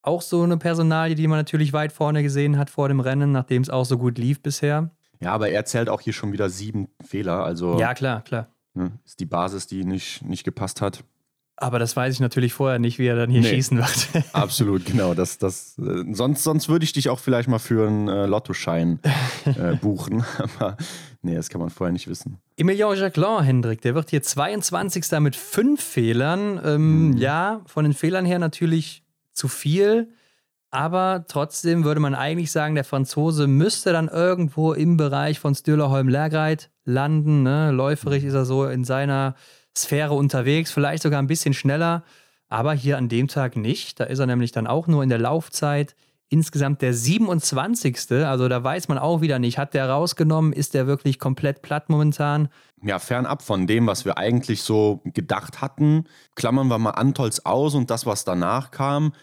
Auch 0.02 0.22
so 0.22 0.44
eine 0.44 0.58
Personalie, 0.58 1.16
die 1.16 1.28
man 1.28 1.40
natürlich 1.40 1.74
weit 1.74 1.92
vorne 1.92 2.24
gesehen 2.24 2.58
hat 2.58 2.70
vor 2.70 2.88
dem 2.88 3.02
Rennen, 3.02 3.32
nachdem 3.32 3.62
es 3.62 3.70
auch 3.70 3.86
so 3.86 3.98
gut 3.98 4.18
lief 4.18 4.42
bisher. 4.42 4.92
Ja, 5.20 5.32
aber 5.32 5.50
er 5.50 5.66
zählt 5.66 5.90
auch 5.90 6.02
hier 6.02 6.14
schon 6.14 6.32
wieder 6.32 6.50
sieben 6.50 6.90
Fehler. 7.02 7.44
Also 7.44 7.80
ja, 7.80 7.94
klar, 7.94 8.22
klar. 8.22 8.48
Ne, 8.74 8.92
ist 9.06 9.20
die 9.20 9.26
Basis, 9.26 9.68
die 9.68 9.84
nicht, 9.84 10.24
nicht 10.24 10.44
gepasst 10.44 10.82
hat. 10.82 11.04
Aber 11.56 11.78
das 11.78 11.96
weiß 11.96 12.16
ich 12.16 12.20
natürlich 12.20 12.54
vorher 12.54 12.80
nicht, 12.80 12.98
wie 12.98 13.06
er 13.06 13.16
dann 13.16 13.30
hier 13.30 13.42
nee, 13.42 13.50
schießen 13.50 13.78
wird. 13.78 14.08
absolut, 14.34 14.86
genau. 14.86 15.14
Das, 15.14 15.38
das, 15.38 15.78
äh, 15.78 16.04
sonst 16.12 16.44
sonst 16.44 16.68
würde 16.68 16.84
ich 16.84 16.94
dich 16.94 17.10
auch 17.10 17.20
vielleicht 17.20 17.48
mal 17.48 17.60
für 17.60 17.88
einen 17.88 18.08
äh, 18.08 18.26
Lottoschein 18.26 19.00
äh, 19.46 19.76
buchen. 19.82 20.26
Aber 20.38 20.78
nee, 21.22 21.36
das 21.36 21.50
kann 21.50 21.62
man 21.62 21.70
vorher 21.70 21.94
nicht 21.94 22.08
wissen. 22.08 22.40
Emilien 22.58 22.98
Jacquelin, 22.98 23.44
Hendrik, 23.44 23.82
der 23.82 23.94
wird 23.94 24.10
hier 24.10 24.24
22. 24.24 25.12
mit 25.20 25.36
fünf 25.36 25.84
Fehlern. 25.84 26.60
Ähm, 26.64 27.12
hm. 27.14 27.18
Ja, 27.18 27.62
von 27.66 27.84
den 27.84 27.94
Fehlern 27.94 28.26
her 28.26 28.40
natürlich 28.40 29.04
zu 29.34 29.48
viel. 29.48 30.10
Aber 30.72 31.26
trotzdem 31.28 31.84
würde 31.84 32.00
man 32.00 32.16
eigentlich 32.16 32.52
sagen, 32.52 32.74
der 32.74 32.84
Franzose 32.84 33.46
müsste 33.46 33.94
dann 33.94 34.08
irgendwo 34.08 34.74
im 34.74 34.98
Bereich 34.98 35.40
von 35.40 35.54
Stühlerholm-Lergreit 35.54 36.72
landen. 36.84 37.44
Ne? 37.44 37.70
Läuferig 37.70 38.24
ist 38.24 38.34
er 38.34 38.46
so 38.46 38.66
in 38.66 38.84
seiner 38.84 39.36
Sphäre 39.78 40.14
unterwegs, 40.14 40.72
vielleicht 40.72 41.04
sogar 41.04 41.22
ein 41.22 41.28
bisschen 41.28 41.54
schneller, 41.54 42.04
aber 42.50 42.74
hier 42.74 42.98
an 42.98 43.10
dem 43.10 43.28
Tag 43.28 43.56
nicht. 43.56 44.00
Da 44.00 44.06
ist 44.06 44.20
er 44.20 44.28
nämlich 44.28 44.52
dann 44.52 44.68
auch 44.68 44.88
nur 44.88 45.04
in 45.04 45.10
der 45.10 45.20
Laufzeit 45.20 45.96
insgesamt 46.34 46.82
der 46.82 46.94
27. 46.94 48.12
Also 48.26 48.48
da 48.48 48.64
weiß 48.64 48.88
man 48.88 48.98
auch 48.98 49.22
wieder 49.22 49.38
nicht, 49.40 49.58
hat 49.58 49.74
der 49.76 49.88
rausgenommen, 49.90 50.52
ist 50.52 50.74
der 50.74 50.88
wirklich 50.88 51.20
komplett 51.20 51.62
platt 51.62 51.90
momentan? 51.90 52.50
Ja, 52.82 53.00
fernab 53.00 53.44
von 53.44 53.68
dem, 53.68 53.86
was 53.88 54.04
wir 54.04 54.18
eigentlich 54.18 54.64
so 54.64 55.02
gedacht 55.06 55.62
hatten, 55.62 56.06
klammern 56.36 56.68
wir 56.68 56.80
mal 56.80 56.92
Antols 56.92 57.46
aus 57.46 57.76
und 57.76 57.92
das, 57.92 58.06
was 58.06 58.26
danach 58.26 58.72
kam. 58.72 59.14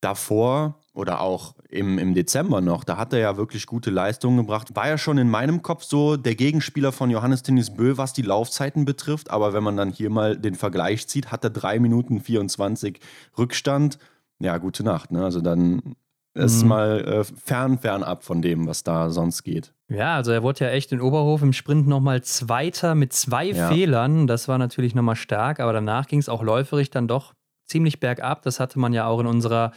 Davor 0.00 0.81
oder 0.94 1.20
auch 1.20 1.54
im, 1.70 1.98
im 1.98 2.14
Dezember 2.14 2.60
noch, 2.60 2.84
da 2.84 2.98
hat 2.98 3.12
er 3.12 3.18
ja 3.18 3.36
wirklich 3.36 3.66
gute 3.66 3.90
Leistungen 3.90 4.36
gebracht. 4.38 4.76
War 4.76 4.88
ja 4.88 4.98
schon 4.98 5.16
in 5.16 5.30
meinem 5.30 5.62
Kopf 5.62 5.84
so 5.84 6.16
der 6.16 6.34
Gegenspieler 6.34 6.92
von 6.92 7.10
Johannes 7.10 7.42
Tennis 7.42 7.74
Bö, 7.74 7.96
was 7.96 8.12
die 8.12 8.22
Laufzeiten 8.22 8.84
betrifft. 8.84 9.30
Aber 9.30 9.54
wenn 9.54 9.62
man 9.62 9.76
dann 9.76 9.90
hier 9.90 10.10
mal 10.10 10.36
den 10.36 10.54
Vergleich 10.54 11.08
zieht, 11.08 11.32
hat 11.32 11.44
er 11.44 11.50
3 11.50 11.78
Minuten 11.78 12.20
24 12.20 13.00
Rückstand. 13.38 13.98
Ja, 14.38 14.58
gute 14.58 14.82
Nacht. 14.84 15.12
Ne? 15.12 15.24
Also 15.24 15.40
dann 15.40 15.94
ist 16.34 16.62
mhm. 16.62 16.68
mal 16.68 17.00
äh, 17.00 17.24
fern, 17.24 17.78
fern 17.78 18.02
ab 18.02 18.24
von 18.24 18.42
dem, 18.42 18.66
was 18.66 18.82
da 18.82 19.10
sonst 19.10 19.42
geht. 19.44 19.72
Ja, 19.88 20.16
also 20.16 20.32
er 20.32 20.42
wurde 20.42 20.64
ja 20.64 20.70
echt 20.70 20.92
in 20.92 21.00
Oberhof 21.00 21.42
im 21.42 21.52
Sprint 21.52 21.86
nochmal 21.86 22.22
Zweiter 22.22 22.94
mit 22.94 23.12
zwei 23.12 23.46
ja. 23.46 23.68
Fehlern. 23.68 24.26
Das 24.26 24.48
war 24.48 24.58
natürlich 24.58 24.94
nochmal 24.94 25.16
stark, 25.16 25.60
aber 25.60 25.72
danach 25.72 26.06
ging 26.06 26.18
es 26.18 26.28
auch 26.28 26.42
läuferig 26.42 26.90
dann 26.90 27.08
doch 27.08 27.34
ziemlich 27.66 28.00
bergab. 28.00 28.42
Das 28.42 28.60
hatte 28.60 28.78
man 28.78 28.92
ja 28.92 29.06
auch 29.06 29.20
in 29.20 29.26
unserer 29.26 29.72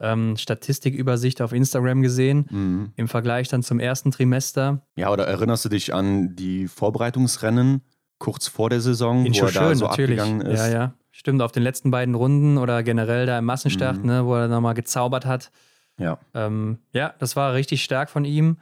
ähm, 0.00 0.36
Statistikübersicht 0.36 1.42
auf 1.42 1.52
Instagram 1.52 2.02
gesehen, 2.02 2.46
mhm. 2.50 2.92
im 2.96 3.08
Vergleich 3.08 3.48
dann 3.48 3.62
zum 3.62 3.80
ersten 3.80 4.10
Trimester. 4.10 4.82
Ja, 4.96 5.10
oder 5.10 5.26
erinnerst 5.26 5.64
du 5.64 5.68
dich 5.68 5.94
an 5.94 6.36
die 6.36 6.68
Vorbereitungsrennen 6.68 7.82
kurz 8.18 8.48
vor 8.48 8.70
der 8.70 8.80
Saison, 8.80 9.26
In 9.26 9.34
wo 9.34 9.46
er 9.46 9.52
da 9.52 9.74
so 9.74 9.86
natürlich. 9.86 10.20
abgegangen 10.20 10.46
ist? 10.46 10.58
Ja, 10.60 10.68
ja. 10.68 10.94
Stimmt, 11.10 11.42
auf 11.42 11.50
den 11.50 11.64
letzten 11.64 11.90
beiden 11.90 12.14
Runden 12.14 12.58
oder 12.58 12.82
generell 12.82 13.26
da 13.26 13.38
im 13.38 13.44
Massenstart, 13.44 13.98
mhm. 13.98 14.06
ne, 14.06 14.26
wo 14.26 14.36
er 14.36 14.48
nochmal 14.48 14.74
gezaubert 14.74 15.26
hat. 15.26 15.50
Ja. 15.98 16.18
Ähm, 16.32 16.78
ja, 16.92 17.14
das 17.18 17.34
war 17.34 17.54
richtig 17.54 17.82
stark 17.82 18.08
von 18.08 18.24
ihm. 18.24 18.58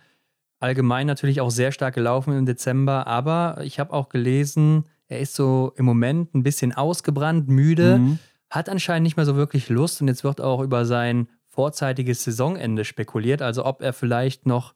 Allgemein 0.58 1.06
natürlich 1.06 1.42
auch 1.42 1.50
sehr 1.50 1.70
stark 1.70 1.94
gelaufen 1.94 2.36
im 2.36 2.46
Dezember, 2.46 3.06
aber 3.06 3.58
ich 3.62 3.78
habe 3.78 3.92
auch 3.92 4.08
gelesen, 4.08 4.84
er 5.06 5.20
ist 5.20 5.34
so 5.34 5.74
im 5.76 5.84
Moment 5.84 6.34
ein 6.34 6.42
bisschen 6.42 6.72
ausgebrannt, 6.72 7.48
müde. 7.48 7.98
Mhm 7.98 8.18
hat 8.50 8.68
anscheinend 8.68 9.04
nicht 9.04 9.16
mehr 9.16 9.26
so 9.26 9.36
wirklich 9.36 9.68
Lust 9.68 10.00
und 10.00 10.08
jetzt 10.08 10.24
wird 10.24 10.40
auch 10.40 10.60
über 10.60 10.84
sein 10.84 11.28
vorzeitiges 11.48 12.22
Saisonende 12.24 12.84
spekuliert, 12.84 13.42
also 13.42 13.64
ob 13.64 13.82
er 13.82 13.92
vielleicht 13.92 14.46
noch 14.46 14.74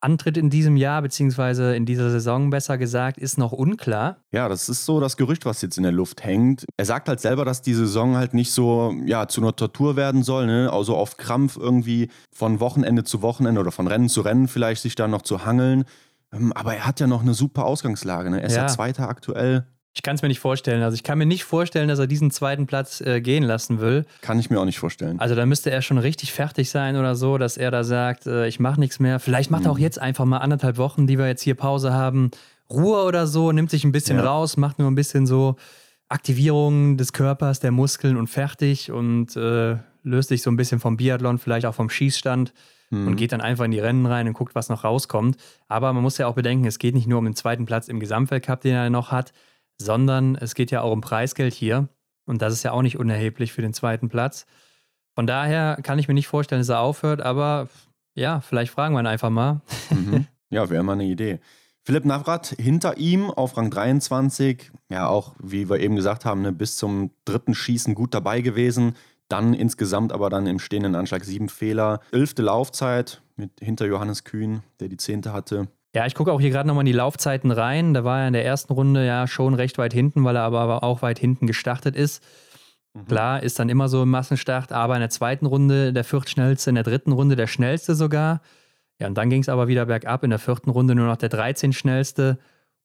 antritt 0.00 0.36
in 0.36 0.50
diesem 0.50 0.76
Jahr, 0.76 1.02
beziehungsweise 1.02 1.76
in 1.76 1.84
dieser 1.84 2.10
Saison 2.10 2.50
besser 2.50 2.78
gesagt, 2.78 3.18
ist 3.18 3.38
noch 3.38 3.52
unklar. 3.52 4.16
Ja, 4.32 4.48
das 4.48 4.68
ist 4.68 4.84
so 4.86 4.98
das 4.98 5.16
Gerücht, 5.16 5.44
was 5.44 5.60
jetzt 5.62 5.76
in 5.76 5.82
der 5.82 5.92
Luft 5.92 6.24
hängt. 6.24 6.64
Er 6.76 6.86
sagt 6.86 7.08
halt 7.08 7.20
selber, 7.20 7.44
dass 7.44 7.62
die 7.62 7.74
Saison 7.74 8.16
halt 8.16 8.34
nicht 8.34 8.52
so 8.52 8.94
ja, 9.04 9.28
zu 9.28 9.42
einer 9.42 9.54
Tortur 9.54 9.96
werden 9.96 10.22
soll, 10.22 10.46
ne? 10.46 10.70
also 10.72 10.96
auf 10.96 11.16
Krampf 11.16 11.56
irgendwie 11.56 12.10
von 12.32 12.60
Wochenende 12.60 13.04
zu 13.04 13.22
Wochenende 13.22 13.60
oder 13.60 13.72
von 13.72 13.86
Rennen 13.86 14.08
zu 14.08 14.22
Rennen 14.22 14.48
vielleicht 14.48 14.82
sich 14.82 14.94
da 14.94 15.06
noch 15.06 15.22
zu 15.22 15.44
hangeln. 15.44 15.84
Ähm, 16.32 16.52
aber 16.54 16.74
er 16.74 16.86
hat 16.86 17.00
ja 17.00 17.06
noch 17.06 17.22
eine 17.22 17.34
super 17.34 17.66
Ausgangslage. 17.66 18.30
Ne? 18.30 18.40
Er 18.40 18.46
ist 18.46 18.56
ja. 18.56 18.62
ja 18.62 18.68
Zweiter 18.68 19.08
aktuell. 19.08 19.66
Ich 19.92 20.02
kann 20.02 20.14
es 20.14 20.22
mir 20.22 20.28
nicht 20.28 20.38
vorstellen. 20.38 20.82
Also 20.82 20.94
ich 20.94 21.02
kann 21.02 21.18
mir 21.18 21.26
nicht 21.26 21.44
vorstellen, 21.44 21.88
dass 21.88 21.98
er 21.98 22.06
diesen 22.06 22.30
zweiten 22.30 22.66
Platz 22.66 23.00
äh, 23.00 23.20
gehen 23.20 23.42
lassen 23.42 23.80
will. 23.80 24.04
Kann 24.20 24.38
ich 24.38 24.48
mir 24.48 24.60
auch 24.60 24.64
nicht 24.64 24.78
vorstellen. 24.78 25.18
Also 25.18 25.34
da 25.34 25.46
müsste 25.46 25.70
er 25.70 25.82
schon 25.82 25.98
richtig 25.98 26.32
fertig 26.32 26.70
sein 26.70 26.96
oder 26.96 27.16
so, 27.16 27.38
dass 27.38 27.56
er 27.56 27.70
da 27.70 27.82
sagt, 27.82 28.26
äh, 28.26 28.46
ich 28.46 28.60
mache 28.60 28.78
nichts 28.78 29.00
mehr. 29.00 29.18
Vielleicht 29.18 29.50
macht 29.50 29.64
er 29.64 29.72
auch 29.72 29.78
mhm. 29.78 29.82
jetzt 29.82 29.98
einfach 29.98 30.24
mal 30.24 30.38
anderthalb 30.38 30.78
Wochen, 30.78 31.06
die 31.06 31.18
wir 31.18 31.26
jetzt 31.26 31.42
hier 31.42 31.56
Pause 31.56 31.92
haben, 31.92 32.30
Ruhe 32.70 33.02
oder 33.02 33.26
so, 33.26 33.50
nimmt 33.50 33.70
sich 33.70 33.84
ein 33.84 33.90
bisschen 33.92 34.18
ja. 34.18 34.24
raus, 34.24 34.56
macht 34.56 34.78
nur 34.78 34.88
ein 34.88 34.94
bisschen 34.94 35.26
so 35.26 35.56
Aktivierung 36.08 36.96
des 36.96 37.12
Körpers, 37.12 37.58
der 37.58 37.72
Muskeln 37.72 38.16
und 38.16 38.28
fertig 38.28 38.92
und 38.92 39.36
äh, 39.36 39.76
löst 40.02 40.28
sich 40.28 40.42
so 40.42 40.50
ein 40.50 40.56
bisschen 40.56 40.78
vom 40.80 40.96
Biathlon, 40.96 41.38
vielleicht 41.38 41.66
auch 41.66 41.74
vom 41.74 41.90
Schießstand 41.90 42.52
mhm. 42.90 43.08
und 43.08 43.16
geht 43.16 43.32
dann 43.32 43.40
einfach 43.40 43.64
in 43.64 43.70
die 43.72 43.80
Rennen 43.80 44.06
rein 44.06 44.28
und 44.28 44.34
guckt, 44.34 44.54
was 44.54 44.68
noch 44.68 44.84
rauskommt. 44.84 45.36
Aber 45.68 45.92
man 45.92 46.02
muss 46.02 46.18
ja 46.18 46.26
auch 46.26 46.34
bedenken, 46.34 46.66
es 46.66 46.78
geht 46.78 46.94
nicht 46.94 47.08
nur 47.08 47.18
um 47.18 47.24
den 47.24 47.34
zweiten 47.34 47.66
Platz 47.66 47.88
im 47.88 48.00
Gesamtweltcup, 48.00 48.60
den 48.60 48.74
er 48.74 48.90
noch 48.90 49.10
hat, 49.10 49.32
sondern 49.80 50.36
es 50.36 50.54
geht 50.54 50.70
ja 50.70 50.82
auch 50.82 50.92
um 50.92 51.00
Preisgeld 51.00 51.54
hier. 51.54 51.88
Und 52.26 52.42
das 52.42 52.52
ist 52.52 52.62
ja 52.62 52.72
auch 52.72 52.82
nicht 52.82 52.98
unerheblich 52.98 53.52
für 53.52 53.62
den 53.62 53.74
zweiten 53.74 54.08
Platz. 54.08 54.46
Von 55.14 55.26
daher 55.26 55.78
kann 55.82 55.98
ich 55.98 56.06
mir 56.06 56.14
nicht 56.14 56.28
vorstellen, 56.28 56.60
dass 56.60 56.68
er 56.68 56.80
aufhört, 56.80 57.20
aber 57.20 57.68
ja, 58.14 58.40
vielleicht 58.40 58.72
fragen 58.72 58.94
wir 58.94 59.00
ihn 59.00 59.06
einfach 59.06 59.30
mal. 59.30 59.60
Mhm. 59.90 60.26
Ja, 60.52 60.68
wäre 60.68 60.82
mal 60.82 60.94
eine 60.94 61.04
Idee. 61.04 61.38
Philipp 61.84 62.04
Navrat 62.04 62.48
hinter 62.58 62.98
ihm 62.98 63.30
auf 63.30 63.56
Rang 63.56 63.70
23, 63.70 64.72
ja 64.88 65.06
auch, 65.06 65.36
wie 65.40 65.70
wir 65.70 65.78
eben 65.78 65.94
gesagt 65.94 66.24
haben, 66.24 66.42
ne, 66.42 66.52
bis 66.52 66.76
zum 66.76 67.12
dritten 67.24 67.54
Schießen 67.54 67.94
gut 67.94 68.14
dabei 68.14 68.40
gewesen. 68.40 68.96
Dann 69.28 69.54
insgesamt 69.54 70.12
aber 70.12 70.28
dann 70.28 70.48
im 70.48 70.58
stehenden 70.58 70.96
Anschlag 70.96 71.24
sieben 71.24 71.48
Fehler. 71.48 72.00
Elfte 72.10 72.42
Laufzeit 72.42 73.22
mit 73.36 73.52
hinter 73.60 73.86
Johannes 73.86 74.24
Kühn, 74.24 74.64
der 74.80 74.88
die 74.88 74.96
zehnte 74.96 75.32
hatte. 75.32 75.68
Ja, 75.94 76.06
ich 76.06 76.14
gucke 76.14 76.32
auch 76.32 76.40
hier 76.40 76.50
gerade 76.50 76.68
nochmal 76.68 76.82
in 76.82 76.86
die 76.86 76.92
Laufzeiten 76.92 77.50
rein. 77.50 77.94
Da 77.94 78.04
war 78.04 78.20
er 78.20 78.28
in 78.28 78.32
der 78.32 78.44
ersten 78.44 78.72
Runde 78.72 79.04
ja 79.04 79.26
schon 79.26 79.54
recht 79.54 79.76
weit 79.78 79.92
hinten, 79.92 80.24
weil 80.24 80.36
er 80.36 80.42
aber 80.42 80.84
auch 80.84 81.02
weit 81.02 81.18
hinten 81.18 81.46
gestartet 81.46 81.96
ist. 81.96 82.22
Mhm. 82.94 83.06
Klar, 83.06 83.42
ist 83.42 83.58
dann 83.58 83.68
immer 83.68 83.88
so 83.88 84.04
im 84.04 84.10
Massenstart, 84.10 84.72
aber 84.72 84.94
in 84.94 85.00
der 85.00 85.10
zweiten 85.10 85.46
Runde 85.46 85.92
der 85.92 86.04
viertschnellste, 86.04 86.70
in 86.70 86.76
der 86.76 86.84
dritten 86.84 87.12
Runde 87.12 87.34
der 87.34 87.48
schnellste 87.48 87.94
sogar. 87.94 88.40
Ja, 89.00 89.08
und 89.08 89.14
dann 89.14 89.30
ging 89.30 89.40
es 89.40 89.48
aber 89.48 89.66
wieder 89.66 89.86
bergab. 89.86 90.22
In 90.22 90.30
der 90.30 90.38
vierten 90.38 90.70
Runde 90.70 90.94
nur 90.94 91.06
noch 91.06 91.16
der 91.16 91.28
13 91.28 91.72
schnellste. 91.72 92.38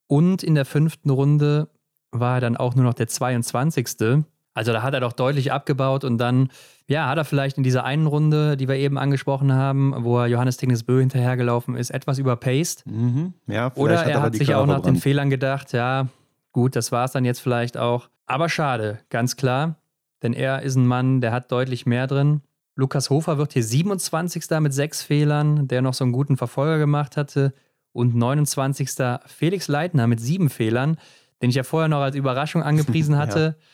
Und 0.07 0.43
in 0.43 0.55
der 0.55 0.65
fünften 0.65 1.09
Runde 1.09 1.69
war 2.11 2.37
er 2.37 2.41
dann 2.41 2.57
auch 2.57 2.75
nur 2.75 2.85
noch 2.85 2.93
der 2.93 3.07
22. 3.07 4.25
Also 4.55 4.71
da 4.71 4.81
hat 4.81 4.93
er 4.93 5.01
doch 5.01 5.13
deutlich 5.13 5.51
abgebaut 5.51 6.05
und 6.05 6.17
dann, 6.17 6.49
ja, 6.87 7.09
hat 7.09 7.17
er 7.17 7.25
vielleicht 7.25 7.57
in 7.57 7.63
dieser 7.63 7.83
einen 7.83 8.07
Runde, 8.07 8.55
die 8.55 8.69
wir 8.69 8.75
eben 8.75 8.97
angesprochen 8.97 9.51
haben, 9.51 9.93
wo 9.97 10.17
er 10.17 10.27
Johannes 10.27 10.55
Tingnes 10.55 10.83
Bö 10.83 11.01
hinterhergelaufen 11.01 11.75
ist, 11.75 11.89
etwas 11.91 12.19
überpaced. 12.19 12.85
Mhm. 12.87 13.33
Ja, 13.47 13.73
Oder 13.75 14.05
er 14.05 14.21
hat, 14.21 14.33
sich 14.33 14.55
auch 14.55 14.65
nach 14.65 14.79
den 14.79 14.95
Fehlern 14.95 15.29
gedacht, 15.29 15.73
ja, 15.73 16.07
gut, 16.53 16.77
das 16.77 16.93
war 16.93 17.03
es 17.03 17.11
dann 17.11 17.25
jetzt 17.25 17.41
vielleicht 17.41 17.75
auch. 17.75 18.09
Aber 18.27 18.47
schade, 18.47 18.99
ganz 19.09 19.35
klar, 19.35 19.75
denn 20.23 20.31
er 20.31 20.61
ist 20.61 20.75
ein 20.75 20.87
Mann, 20.87 21.19
der 21.19 21.33
hat 21.33 21.51
deutlich 21.51 21.85
mehr 21.85 22.07
drin. 22.07 22.41
Lukas 22.75 23.09
Hofer 23.09 23.37
wird 23.37 23.51
hier 23.51 23.63
27. 23.63 24.45
mit 24.61 24.73
sechs 24.73 25.03
Fehlern, 25.03 25.67
der 25.67 25.81
noch 25.81 25.93
so 25.93 26.05
einen 26.05 26.13
guten 26.13 26.37
Verfolger 26.37 26.77
gemacht 26.77 27.17
hatte. 27.17 27.53
Und 27.91 28.15
29. 28.15 28.89
Felix 29.25 29.67
Leitner 29.67 30.07
mit 30.07 30.19
sieben 30.19 30.49
Fehlern, 30.49 30.97
den 31.41 31.49
ich 31.49 31.55
ja 31.55 31.63
vorher 31.63 31.89
noch 31.89 32.01
als 32.01 32.15
Überraschung 32.15 32.63
angepriesen 32.63 33.17
hatte. 33.17 33.57
ja. 33.59 33.65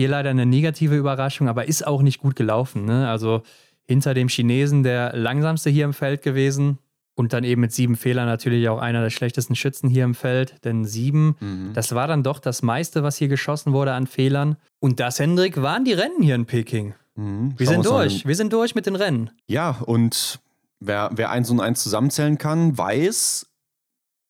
Hier 0.00 0.08
leider 0.08 0.30
eine 0.30 0.46
negative 0.46 0.96
Überraschung, 0.96 1.46
aber 1.46 1.68
ist 1.68 1.86
auch 1.86 2.00
nicht 2.00 2.20
gut 2.20 2.34
gelaufen. 2.34 2.86
Ne? 2.86 3.06
Also 3.06 3.42
hinter 3.86 4.14
dem 4.14 4.28
Chinesen 4.28 4.82
der 4.82 5.14
langsamste 5.14 5.68
hier 5.68 5.84
im 5.84 5.92
Feld 5.92 6.22
gewesen. 6.22 6.78
Und 7.16 7.34
dann 7.34 7.44
eben 7.44 7.60
mit 7.60 7.72
sieben 7.72 7.96
Fehlern 7.96 8.24
natürlich 8.24 8.66
auch 8.70 8.78
einer 8.78 9.02
der 9.02 9.10
schlechtesten 9.10 9.54
Schützen 9.54 9.90
hier 9.90 10.04
im 10.04 10.14
Feld. 10.14 10.54
Denn 10.64 10.86
sieben, 10.86 11.36
mhm. 11.40 11.72
das 11.74 11.94
war 11.94 12.08
dann 12.08 12.22
doch 12.22 12.38
das 12.38 12.62
meiste, 12.62 13.02
was 13.02 13.18
hier 13.18 13.28
geschossen 13.28 13.74
wurde 13.74 13.92
an 13.92 14.06
Fehlern. 14.06 14.56
Und 14.78 15.00
das, 15.00 15.18
Hendrik, 15.18 15.60
waren 15.60 15.84
die 15.84 15.92
Rennen 15.92 16.22
hier 16.22 16.34
in 16.34 16.46
Peking. 16.46 16.94
Mhm. 17.16 17.52
Wir 17.58 17.66
sind 17.66 17.84
durch. 17.84 18.24
Wir 18.24 18.36
sind 18.36 18.54
durch 18.54 18.74
mit 18.74 18.86
den 18.86 18.96
Rennen. 18.96 19.28
Ja, 19.48 19.82
und 19.84 20.40
wer, 20.78 21.10
wer 21.12 21.28
eins 21.30 21.50
und 21.50 21.60
eins 21.60 21.82
zusammenzählen 21.82 22.38
kann, 22.38 22.78
weiß, 22.78 23.50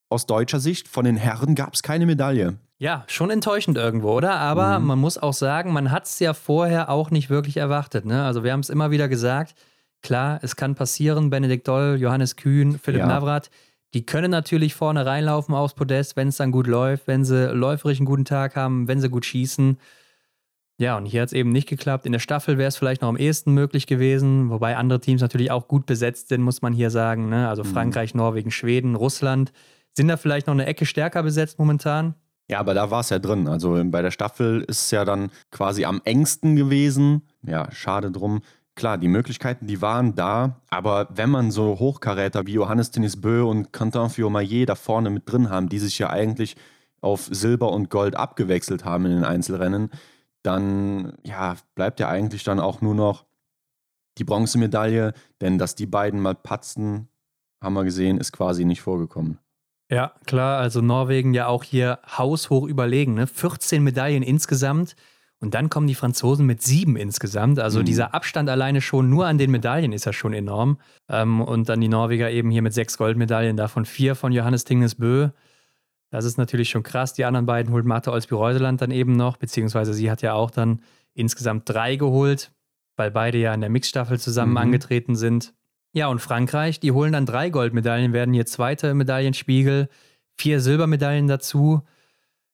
aus 0.09 0.25
deutscher 0.25 0.59
Sicht, 0.59 0.89
von 0.89 1.05
den 1.05 1.15
Herren 1.15 1.55
gab 1.55 1.75
es 1.75 1.81
keine 1.81 2.05
Medaille. 2.05 2.57
Ja, 2.81 3.03
schon 3.05 3.29
enttäuschend 3.29 3.77
irgendwo, 3.77 4.09
oder? 4.11 4.37
Aber 4.37 4.79
mhm. 4.79 4.87
man 4.87 4.97
muss 4.97 5.19
auch 5.19 5.35
sagen, 5.35 5.71
man 5.71 5.91
hat 5.91 6.05
es 6.05 6.17
ja 6.17 6.33
vorher 6.33 6.89
auch 6.89 7.11
nicht 7.11 7.29
wirklich 7.29 7.57
erwartet. 7.57 8.05
Ne? 8.05 8.23
Also 8.23 8.43
wir 8.43 8.51
haben 8.51 8.61
es 8.61 8.71
immer 8.71 8.89
wieder 8.89 9.07
gesagt, 9.07 9.53
klar, 10.01 10.39
es 10.41 10.55
kann 10.55 10.73
passieren, 10.73 11.29
Benedikt 11.29 11.67
Doll, 11.67 11.97
Johannes 11.99 12.37
Kühn, 12.37 12.79
Philipp 12.79 13.01
ja. 13.01 13.05
Navrat, 13.05 13.51
die 13.93 14.03
können 14.03 14.31
natürlich 14.31 14.73
vorne 14.73 15.05
reinlaufen 15.05 15.53
aufs 15.53 15.75
Podest, 15.75 16.15
wenn 16.15 16.29
es 16.29 16.37
dann 16.37 16.51
gut 16.51 16.65
läuft, 16.65 17.05
wenn 17.05 17.23
sie 17.23 17.53
läuferisch 17.53 17.99
einen 17.99 18.07
guten 18.07 18.25
Tag 18.25 18.55
haben, 18.55 18.87
wenn 18.87 18.99
sie 18.99 19.09
gut 19.09 19.27
schießen. 19.27 19.77
Ja, 20.79 20.97
und 20.97 21.05
hier 21.05 21.21
hat 21.21 21.27
es 21.27 21.33
eben 21.33 21.51
nicht 21.51 21.69
geklappt. 21.69 22.07
In 22.07 22.13
der 22.13 22.19
Staffel 22.19 22.57
wäre 22.57 22.69
es 22.69 22.77
vielleicht 22.77 23.03
noch 23.03 23.09
am 23.09 23.17
ehesten 23.17 23.53
möglich 23.53 23.85
gewesen, 23.85 24.49
wobei 24.49 24.75
andere 24.75 24.99
Teams 24.99 25.21
natürlich 25.21 25.51
auch 25.51 25.67
gut 25.67 25.85
besetzt 25.85 26.29
sind, 26.29 26.41
muss 26.41 26.63
man 26.63 26.73
hier 26.73 26.89
sagen. 26.89 27.29
Ne? 27.29 27.47
Also 27.47 27.63
mhm. 27.63 27.67
Frankreich, 27.67 28.15
Norwegen, 28.15 28.49
Schweden, 28.49 28.95
Russland 28.95 29.53
sind 29.95 30.07
da 30.07 30.17
vielleicht 30.17 30.47
noch 30.47 30.55
eine 30.55 30.65
Ecke 30.65 30.87
stärker 30.87 31.21
besetzt 31.21 31.59
momentan. 31.59 32.15
Ja, 32.51 32.59
aber 32.59 32.73
da 32.73 32.91
war 32.91 32.99
es 32.99 33.09
ja 33.09 33.17
drin. 33.17 33.47
Also 33.47 33.81
bei 33.85 34.01
der 34.01 34.11
Staffel 34.11 34.61
ist 34.67 34.83
es 34.83 34.91
ja 34.91 35.05
dann 35.05 35.31
quasi 35.51 35.85
am 35.85 36.01
engsten 36.03 36.57
gewesen. 36.57 37.21
Ja, 37.43 37.71
schade 37.71 38.11
drum. 38.11 38.41
Klar, 38.75 38.97
die 38.97 39.07
Möglichkeiten, 39.07 39.67
die 39.67 39.81
waren 39.81 40.15
da, 40.15 40.61
aber 40.69 41.07
wenn 41.13 41.29
man 41.29 41.51
so 41.51 41.79
Hochkaräter 41.79 42.45
wie 42.47 42.53
Johannes 42.53 42.91
Denis 42.91 43.19
Bö 43.19 43.43
und 43.43 43.71
Quentin 43.71 44.09
Fiormaillet 44.09 44.67
da 44.67 44.75
vorne 44.75 45.09
mit 45.09 45.31
drin 45.31 45.49
haben, 45.49 45.69
die 45.69 45.79
sich 45.79 45.97
ja 45.97 46.09
eigentlich 46.09 46.57
auf 46.99 47.29
Silber 47.31 47.71
und 47.71 47.89
Gold 47.89 48.15
abgewechselt 48.15 48.83
haben 48.83 49.05
in 49.05 49.11
den 49.11 49.23
Einzelrennen, 49.23 49.89
dann 50.43 51.13
ja, 51.23 51.55
bleibt 51.75 52.01
ja 52.01 52.09
eigentlich 52.09 52.43
dann 52.43 52.59
auch 52.59 52.81
nur 52.81 52.95
noch 52.95 53.25
die 54.17 54.25
Bronzemedaille, 54.25 55.13
denn 55.39 55.57
dass 55.57 55.75
die 55.75 55.87
beiden 55.87 56.19
mal 56.19 56.35
patzen, 56.35 57.07
haben 57.61 57.73
wir 57.73 57.85
gesehen, 57.85 58.17
ist 58.17 58.33
quasi 58.33 58.65
nicht 58.65 58.81
vorgekommen. 58.81 59.37
Ja, 59.91 60.13
klar, 60.25 60.59
also 60.59 60.79
Norwegen 60.79 61.33
ja 61.33 61.47
auch 61.47 61.65
hier 61.65 61.99
haushoch 62.17 62.65
überlegen, 62.65 63.13
ne? 63.13 63.27
14 63.27 63.83
Medaillen 63.83 64.23
insgesamt. 64.23 64.95
Und 65.41 65.53
dann 65.53 65.69
kommen 65.69 65.87
die 65.87 65.95
Franzosen 65.95 66.45
mit 66.45 66.61
sieben 66.61 66.95
insgesamt. 66.95 67.59
Also 67.59 67.79
mhm. 67.79 67.85
dieser 67.85 68.13
Abstand 68.13 68.47
alleine 68.49 68.79
schon 68.79 69.09
nur 69.09 69.25
an 69.25 69.37
den 69.37 69.51
Medaillen 69.51 69.91
ist 69.91 70.05
ja 70.05 70.13
schon 70.13 70.33
enorm. 70.33 70.77
Ähm, 71.09 71.41
und 71.41 71.67
dann 71.67 71.81
die 71.81 71.89
Norweger 71.89 72.31
eben 72.31 72.51
hier 72.51 72.61
mit 72.61 72.73
sechs 72.73 72.97
Goldmedaillen, 72.97 73.57
davon 73.57 73.85
vier 73.85 74.15
von 74.15 74.31
Johannes 74.31 74.63
Tingnes 74.63 74.95
Bö. 74.95 75.29
Das 76.09 76.25
ist 76.25 76.37
natürlich 76.37 76.69
schon 76.69 76.83
krass. 76.83 77.13
Die 77.13 77.25
anderen 77.25 77.45
beiden 77.45 77.73
holt 77.73 77.85
Martha 77.85 78.11
Olsby-Reuseland 78.11 78.81
dann 78.81 78.91
eben 78.91 79.17
noch, 79.17 79.37
beziehungsweise 79.37 79.93
sie 79.93 80.09
hat 80.11 80.21
ja 80.21 80.33
auch 80.33 80.51
dann 80.51 80.81
insgesamt 81.15 81.67
drei 81.67 81.97
geholt, 81.97 82.51
weil 82.95 83.11
beide 83.11 83.39
ja 83.39 83.53
in 83.53 83.61
der 83.61 83.69
Mixstaffel 83.69 84.19
zusammen 84.19 84.51
mhm. 84.51 84.57
angetreten 84.57 85.15
sind. 85.15 85.53
Ja, 85.93 86.07
und 86.07 86.19
Frankreich, 86.19 86.79
die 86.79 86.91
holen 86.91 87.11
dann 87.11 87.25
drei 87.25 87.49
Goldmedaillen, 87.49 88.13
werden 88.13 88.33
hier 88.33 88.45
zweite 88.45 88.93
Medaillenspiegel, 88.93 89.89
vier 90.37 90.61
Silbermedaillen 90.61 91.27
dazu. 91.27 91.81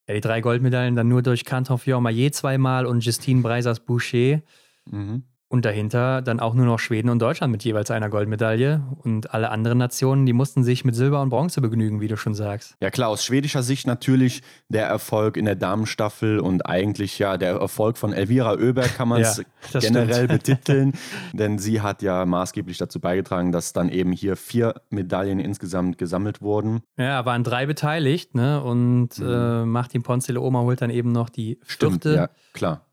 Ja, 0.07 0.15
die 0.15 0.21
drei 0.21 0.41
Goldmedaillen 0.41 0.95
dann 0.95 1.07
nur 1.07 1.21
durch 1.21 1.45
Canton 1.45 1.77
Fiormaillet 1.77 2.33
zweimal 2.33 2.85
und 2.85 3.03
Justine 3.05 3.41
Breisers-Boucher. 3.41 4.41
Mhm. 4.89 5.23
Und 5.50 5.64
dahinter 5.64 6.22
dann 6.22 6.41
auch 6.41 6.54
nur 6.54 6.66
noch 6.66 6.78
Schweden 6.78 7.08
und 7.10 7.20
Deutschland 7.20 7.52
mit 7.52 7.64
jeweils 7.64 7.89
einer 7.89 8.10
Goldmedaille. 8.10 8.84
Und 9.04 9.34
alle 9.34 9.50
anderen 9.50 9.78
Nationen, 9.78 10.26
die 10.26 10.34
mussten 10.34 10.62
sich 10.62 10.84
mit 10.84 10.93
Silber 10.93 11.22
und 11.22 11.30
Bronze 11.30 11.62
begnügen, 11.62 12.02
wie 12.02 12.10
du 12.10 12.18
schon 12.18 12.34
sagst. 12.34 12.76
Ja 12.82 12.89
klar, 12.89 13.08
aus 13.08 13.24
schwedischer 13.24 13.64
Sicht 13.64 13.88
natürlich 13.88 14.41
der 14.68 14.88
Erfolg 14.88 15.38
in 15.38 15.45
der 15.45 15.56
Damenstaffel 15.56 16.39
und 16.39 16.66
eigentlich 16.66 17.18
ja 17.18 17.38
der 17.38 17.56
Erfolg 17.56 17.98
von 17.98 18.12
Elvira 18.12 18.56
Oeberg 18.56 18.93
kann 18.95 19.08
man 19.08 19.22
es 19.22 19.38
ja, 19.74 19.80
generell 19.80 20.26
stimmt. 20.26 20.32
betiteln. 20.32 20.93
denn 21.34 21.60
sie 21.60 21.80
hat 21.80 22.02
ja 22.02 22.26
maßgeblich 22.26 22.78
dazu 22.78 23.00
beigetragen, 23.00 23.54
dass 23.54 23.72
dann 23.72 23.88
eben 23.88 24.12
hier 24.12 24.36
vier 24.36 24.82
Medaillen 24.89 25.39
insgesamt 25.39 25.98
gesammelt 25.98 26.41
wurden. 26.41 26.82
Ja, 26.98 27.26
waren 27.26 27.45
drei 27.45 27.66
beteiligt, 27.66 28.36
ne? 28.36 28.62
Und 28.62 29.18
mhm. 29.20 29.30
äh, 29.30 29.66
Martin 29.66 30.04
Ponzele 30.04 30.41
Oma 30.41 30.62
holt 30.62 30.82
dann 30.82 30.89
eben 30.89 31.14
noch 31.14 31.30
die 31.30 31.58
Stimmt, 31.66 32.04
ja, 32.04 32.30
klar. 32.52 32.86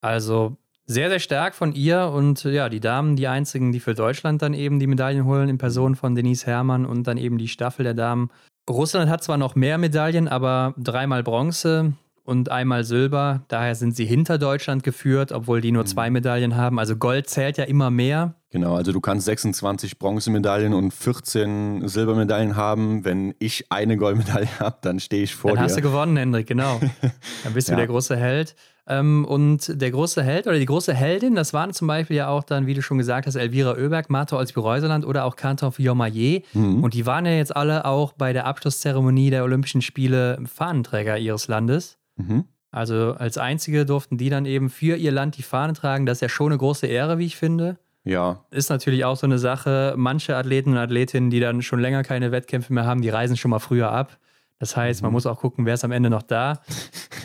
Also 0.00 0.56
sehr, 0.86 1.10
sehr 1.10 1.18
stark 1.18 1.54
von 1.54 1.72
ihr 1.72 2.10
und 2.14 2.44
ja, 2.44 2.68
die 2.68 2.80
Damen, 2.80 3.16
die 3.16 3.26
einzigen, 3.26 3.72
die 3.72 3.80
für 3.80 3.94
Deutschland 3.94 4.42
dann 4.42 4.54
eben 4.54 4.78
die 4.78 4.86
Medaillen 4.86 5.24
holen, 5.24 5.48
in 5.48 5.58
Person 5.58 5.96
von 5.96 6.14
Denise 6.14 6.46
Herrmann 6.46 6.86
und 6.86 7.06
dann 7.06 7.18
eben 7.18 7.38
die 7.38 7.48
Staffel 7.48 7.84
der 7.84 7.94
Damen. 7.94 8.30
Russland 8.68 9.10
hat 9.10 9.22
zwar 9.22 9.36
noch 9.36 9.54
mehr 9.54 9.78
Medaillen, 9.78 10.28
aber 10.28 10.74
dreimal 10.76 11.22
Bronze 11.22 11.92
und 12.26 12.50
einmal 12.50 12.84
Silber. 12.84 13.42
Daher 13.48 13.74
sind 13.74 13.96
sie 13.96 14.04
hinter 14.04 14.38
Deutschland 14.38 14.82
geführt, 14.82 15.32
obwohl 15.32 15.60
die 15.60 15.72
nur 15.72 15.84
mhm. 15.84 15.88
zwei 15.88 16.10
Medaillen 16.10 16.56
haben. 16.56 16.78
Also 16.78 16.96
Gold 16.96 17.30
zählt 17.30 17.56
ja 17.56 17.64
immer 17.64 17.90
mehr. 17.90 18.34
Genau, 18.50 18.74
also 18.74 18.92
du 18.92 19.00
kannst 19.00 19.26
26 19.26 19.98
Bronzemedaillen 19.98 20.72
und 20.72 20.92
14 20.92 21.86
Silbermedaillen 21.86 22.56
haben. 22.56 23.04
Wenn 23.04 23.34
ich 23.38 23.70
eine 23.70 23.96
Goldmedaille 23.96 24.48
habe, 24.60 24.78
dann 24.82 24.98
stehe 24.98 25.22
ich 25.22 25.34
vor 25.34 25.50
dann 25.50 25.56
dir. 25.56 25.60
Dann 25.60 25.68
hast 25.68 25.76
du 25.76 25.82
gewonnen, 25.82 26.16
Hendrik, 26.16 26.46
genau. 26.46 26.80
Dann 27.44 27.52
bist 27.54 27.68
du 27.68 27.72
ja. 27.72 27.78
der 27.78 27.86
große 27.86 28.16
Held. 28.16 28.56
Ähm, 28.88 29.24
und 29.24 29.80
der 29.80 29.90
große 29.90 30.22
Held 30.22 30.46
oder 30.46 30.58
die 30.58 30.66
große 30.66 30.94
Heldin, 30.94 31.34
das 31.34 31.52
waren 31.52 31.72
zum 31.72 31.88
Beispiel 31.88 32.16
ja 32.16 32.28
auch 32.28 32.44
dann, 32.44 32.66
wie 32.66 32.74
du 32.74 32.82
schon 32.82 32.98
gesagt 32.98 33.26
hast, 33.26 33.34
Elvira 33.34 33.72
Oeberg, 33.72 34.10
Martha 34.10 34.36
Olsby-Reuseland 34.36 35.04
oder 35.04 35.24
auch 35.24 35.34
Kantor 35.34 35.72
Fiormaillet. 35.72 36.44
Mhm. 36.54 36.84
Und 36.84 36.94
die 36.94 37.04
waren 37.04 37.26
ja 37.26 37.32
jetzt 37.32 37.54
alle 37.54 37.84
auch 37.84 38.12
bei 38.12 38.32
der 38.32 38.46
Abschlusszeremonie 38.46 39.30
der 39.30 39.42
Olympischen 39.42 39.82
Spiele 39.82 40.38
Fahnenträger 40.46 41.18
ihres 41.18 41.48
Landes. 41.48 41.98
Mhm. 42.16 42.44
Also 42.70 43.14
als 43.18 43.38
einzige 43.38 43.86
durften 43.86 44.18
die 44.18 44.28
dann 44.28 44.44
eben 44.44 44.70
für 44.70 44.96
ihr 44.96 45.10
Land 45.10 45.36
die 45.36 45.42
Fahne 45.42 45.72
tragen. 45.72 46.06
Das 46.06 46.18
ist 46.18 46.22
ja 46.22 46.28
schon 46.28 46.52
eine 46.52 46.58
große 46.58 46.86
Ehre, 46.86 47.18
wie 47.18 47.26
ich 47.26 47.36
finde. 47.36 47.78
Ja. 48.04 48.44
Ist 48.50 48.70
natürlich 48.70 49.04
auch 49.04 49.16
so 49.16 49.26
eine 49.26 49.38
Sache. 49.38 49.94
Manche 49.96 50.36
Athleten 50.36 50.70
und 50.70 50.78
Athletinnen, 50.78 51.30
die 51.30 51.40
dann 51.40 51.62
schon 51.62 51.80
länger 51.80 52.04
keine 52.04 52.30
Wettkämpfe 52.30 52.72
mehr 52.72 52.86
haben, 52.86 53.02
die 53.02 53.08
reisen 53.08 53.36
schon 53.36 53.50
mal 53.50 53.58
früher 53.58 53.90
ab. 53.90 54.18
Das 54.58 54.76
heißt, 54.76 55.02
man 55.02 55.10
mhm. 55.10 55.14
muss 55.14 55.26
auch 55.26 55.38
gucken, 55.38 55.66
wer 55.66 55.74
ist 55.74 55.84
am 55.84 55.92
Ende 55.92 56.08
noch 56.08 56.22
da. 56.22 56.60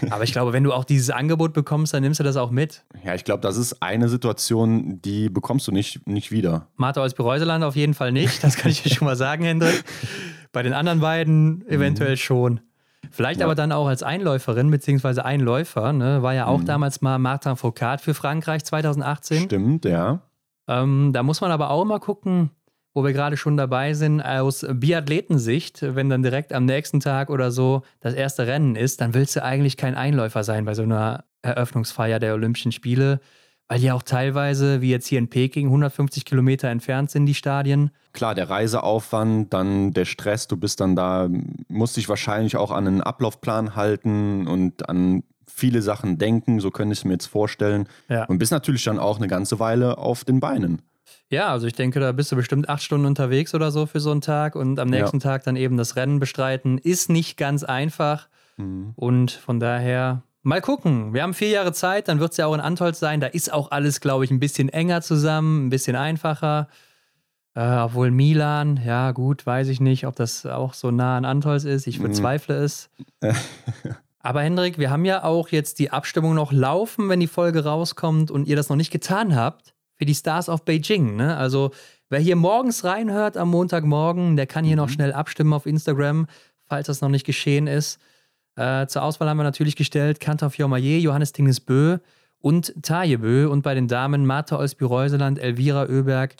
Aber 0.09 0.23
ich 0.23 0.33
glaube, 0.33 0.51
wenn 0.51 0.63
du 0.63 0.73
auch 0.73 0.83
dieses 0.83 1.09
Angebot 1.09 1.53
bekommst, 1.53 1.93
dann 1.93 2.03
nimmst 2.03 2.19
du 2.19 2.23
das 2.23 2.35
auch 2.35 2.51
mit. 2.51 2.83
Ja, 3.05 3.15
ich 3.15 3.23
glaube, 3.23 3.41
das 3.41 3.55
ist 3.55 3.81
eine 3.81 4.09
Situation, 4.09 5.01
die 5.01 5.29
bekommst 5.29 5.67
du 5.67 5.71
nicht, 5.71 6.05
nicht 6.07 6.31
wieder. 6.31 6.67
Martha 6.75 7.01
aus 7.01 7.13
Bereuseland 7.13 7.63
auf 7.63 7.75
jeden 7.75 7.93
Fall 7.93 8.11
nicht. 8.11 8.43
Das 8.43 8.57
kann 8.57 8.71
ich 8.71 8.83
dir 8.83 8.89
schon 8.89 9.05
mal 9.05 9.15
sagen, 9.15 9.43
Hendrik. 9.45 9.83
Bei 10.51 10.63
den 10.63 10.73
anderen 10.73 10.99
beiden 10.99 11.65
eventuell 11.67 12.11
mhm. 12.11 12.17
schon. 12.17 12.59
Vielleicht 13.09 13.39
ja. 13.39 13.45
aber 13.45 13.55
dann 13.55 13.71
auch 13.71 13.87
als 13.87 14.03
Einläuferin 14.03 14.69
bzw. 14.69 15.21
Einläufer. 15.21 15.93
Ne? 15.93 16.21
War 16.21 16.33
ja 16.33 16.47
auch 16.47 16.59
mhm. 16.59 16.65
damals 16.65 17.01
mal 17.01 17.17
Martin 17.17 17.55
Foucault 17.55 18.01
für 18.01 18.13
Frankreich 18.13 18.63
2018. 18.65 19.43
Stimmt, 19.43 19.85
ja. 19.85 20.21
Ähm, 20.67 21.11
da 21.13 21.23
muss 21.23 21.41
man 21.41 21.51
aber 21.51 21.69
auch 21.71 21.83
mal 21.85 21.99
gucken, 21.99 22.51
wo 22.93 23.03
wir 23.03 23.13
gerade 23.13 23.37
schon 23.37 23.57
dabei 23.57 23.93
sind, 23.93 24.21
aus 24.21 24.65
Biathletensicht, 24.69 25.81
wenn 25.81 26.09
dann 26.09 26.23
direkt 26.23 26.51
am 26.53 26.65
nächsten 26.65 26.99
Tag 26.99 27.29
oder 27.29 27.51
so 27.51 27.83
das 27.99 28.13
erste 28.13 28.47
Rennen 28.47 28.75
ist, 28.75 29.01
dann 29.01 29.13
willst 29.13 29.35
du 29.35 29.43
eigentlich 29.43 29.77
kein 29.77 29.95
Einläufer 29.95 30.43
sein 30.43 30.65
bei 30.65 30.73
so 30.73 30.83
einer 30.83 31.23
Eröffnungsfeier 31.41 32.19
der 32.19 32.33
Olympischen 32.33 32.71
Spiele, 32.71 33.19
weil 33.67 33.79
die 33.79 33.91
auch 33.91 34.03
teilweise, 34.03 34.81
wie 34.81 34.89
jetzt 34.89 35.07
hier 35.07 35.19
in 35.19 35.29
Peking, 35.29 35.67
150 35.67 36.25
Kilometer 36.25 36.67
entfernt 36.67 37.09
sind, 37.09 37.25
die 37.25 37.33
Stadien. 37.33 37.91
Klar, 38.11 38.35
der 38.35 38.49
Reiseaufwand, 38.49 39.53
dann 39.53 39.93
der 39.93 40.03
Stress, 40.05 40.47
du 40.47 40.57
bist 40.57 40.81
dann 40.81 40.97
da, 40.97 41.29
musst 41.69 41.95
dich 41.95 42.09
wahrscheinlich 42.09 42.57
auch 42.57 42.71
an 42.71 42.87
einen 42.87 43.01
Ablaufplan 43.01 43.75
halten 43.77 44.47
und 44.47 44.89
an 44.89 45.23
viele 45.47 45.81
Sachen 45.81 46.17
denken, 46.17 46.59
so 46.59 46.71
könnte 46.71 46.93
ich 46.93 46.99
es 46.99 47.05
mir 47.05 47.13
jetzt 47.13 47.27
vorstellen. 47.27 47.87
Ja. 48.09 48.25
Und 48.25 48.39
bist 48.39 48.51
natürlich 48.51 48.83
dann 48.83 48.99
auch 48.99 49.17
eine 49.17 49.27
ganze 49.27 49.59
Weile 49.59 49.97
auf 49.97 50.25
den 50.25 50.39
Beinen. 50.39 50.81
Ja, 51.31 51.47
also 51.47 51.65
ich 51.65 51.73
denke, 51.73 52.01
da 52.01 52.11
bist 52.11 52.29
du 52.33 52.35
bestimmt 52.35 52.67
acht 52.67 52.83
Stunden 52.83 53.05
unterwegs 53.05 53.55
oder 53.55 53.71
so 53.71 53.85
für 53.85 54.01
so 54.01 54.11
einen 54.11 54.19
Tag 54.19 54.53
und 54.55 54.77
am 54.79 54.89
nächsten 54.89 55.19
ja. 55.19 55.23
Tag 55.23 55.45
dann 55.45 55.55
eben 55.55 55.77
das 55.77 55.95
Rennen 55.95 56.19
bestreiten. 56.19 56.77
Ist 56.77 57.09
nicht 57.09 57.37
ganz 57.37 57.63
einfach. 57.63 58.27
Mhm. 58.57 58.91
Und 58.97 59.31
von 59.31 59.61
daher 59.61 60.23
mal 60.43 60.59
gucken. 60.59 61.13
Wir 61.13 61.23
haben 61.23 61.33
vier 61.33 61.47
Jahre 61.47 61.71
Zeit, 61.71 62.09
dann 62.09 62.19
wird 62.19 62.31
es 62.31 62.37
ja 62.37 62.47
auch 62.47 62.53
in 62.53 62.59
Antolz 62.59 62.99
sein. 62.99 63.21
Da 63.21 63.27
ist 63.27 63.51
auch 63.53 63.71
alles, 63.71 64.01
glaube 64.01 64.25
ich, 64.25 64.31
ein 64.31 64.41
bisschen 64.41 64.67
enger 64.67 65.01
zusammen, 65.01 65.67
ein 65.67 65.69
bisschen 65.69 65.95
einfacher. 65.95 66.67
Äh, 67.55 67.77
obwohl 67.77 68.11
Milan, 68.11 68.81
ja 68.85 69.11
gut, 69.11 69.45
weiß 69.45 69.69
ich 69.69 69.79
nicht, 69.79 70.05
ob 70.07 70.17
das 70.17 70.45
auch 70.45 70.73
so 70.73 70.91
nah 70.91 71.15
an 71.15 71.23
Antolz 71.23 71.63
ist. 71.63 71.87
Ich 71.87 72.01
bezweifle 72.01 72.59
mhm. 72.59 72.65
es. 72.65 72.89
Aber 74.19 74.41
Hendrik, 74.41 74.77
wir 74.77 74.89
haben 74.89 75.05
ja 75.05 75.23
auch 75.23 75.47
jetzt 75.47 75.79
die 75.79 75.91
Abstimmung 75.91 76.35
noch 76.35 76.51
laufen, 76.51 77.07
wenn 77.07 77.21
die 77.21 77.27
Folge 77.27 77.63
rauskommt 77.63 78.31
und 78.31 78.49
ihr 78.49 78.57
das 78.57 78.67
noch 78.67 78.75
nicht 78.75 78.91
getan 78.91 79.33
habt 79.33 79.73
für 80.01 80.05
die 80.07 80.15
Stars 80.15 80.49
of 80.49 80.65
Beijing. 80.65 81.15
Ne? 81.15 81.37
Also 81.37 81.69
wer 82.09 82.17
hier 82.17 82.35
morgens 82.35 82.83
reinhört 82.83 83.37
am 83.37 83.49
Montagmorgen, 83.51 84.35
der 84.35 84.47
kann 84.47 84.65
hier 84.65 84.75
mhm. 84.75 84.81
noch 84.81 84.89
schnell 84.89 85.13
abstimmen 85.13 85.53
auf 85.53 85.67
Instagram, 85.67 86.25
falls 86.65 86.87
das 86.87 87.01
noch 87.01 87.09
nicht 87.09 87.23
geschehen 87.23 87.67
ist. 87.67 87.99
Äh, 88.55 88.87
zur 88.87 89.03
Auswahl 89.03 89.29
haben 89.29 89.37
wir 89.37 89.43
natürlich 89.43 89.75
gestellt 89.75 90.19
Kantor 90.19 90.49
Fiormaillet, 90.49 91.03
Johannes 91.03 91.33
Tinges 91.33 91.59
Bö 91.59 91.99
und 92.39 92.73
Taje 92.81 93.19
Bö 93.19 93.47
und 93.47 93.61
bei 93.61 93.75
den 93.75 93.87
Damen 93.87 94.25
Martha 94.25 94.57
Olsby-Reuseland, 94.57 95.37
Elvira 95.37 95.83
Oeberg 95.83 96.33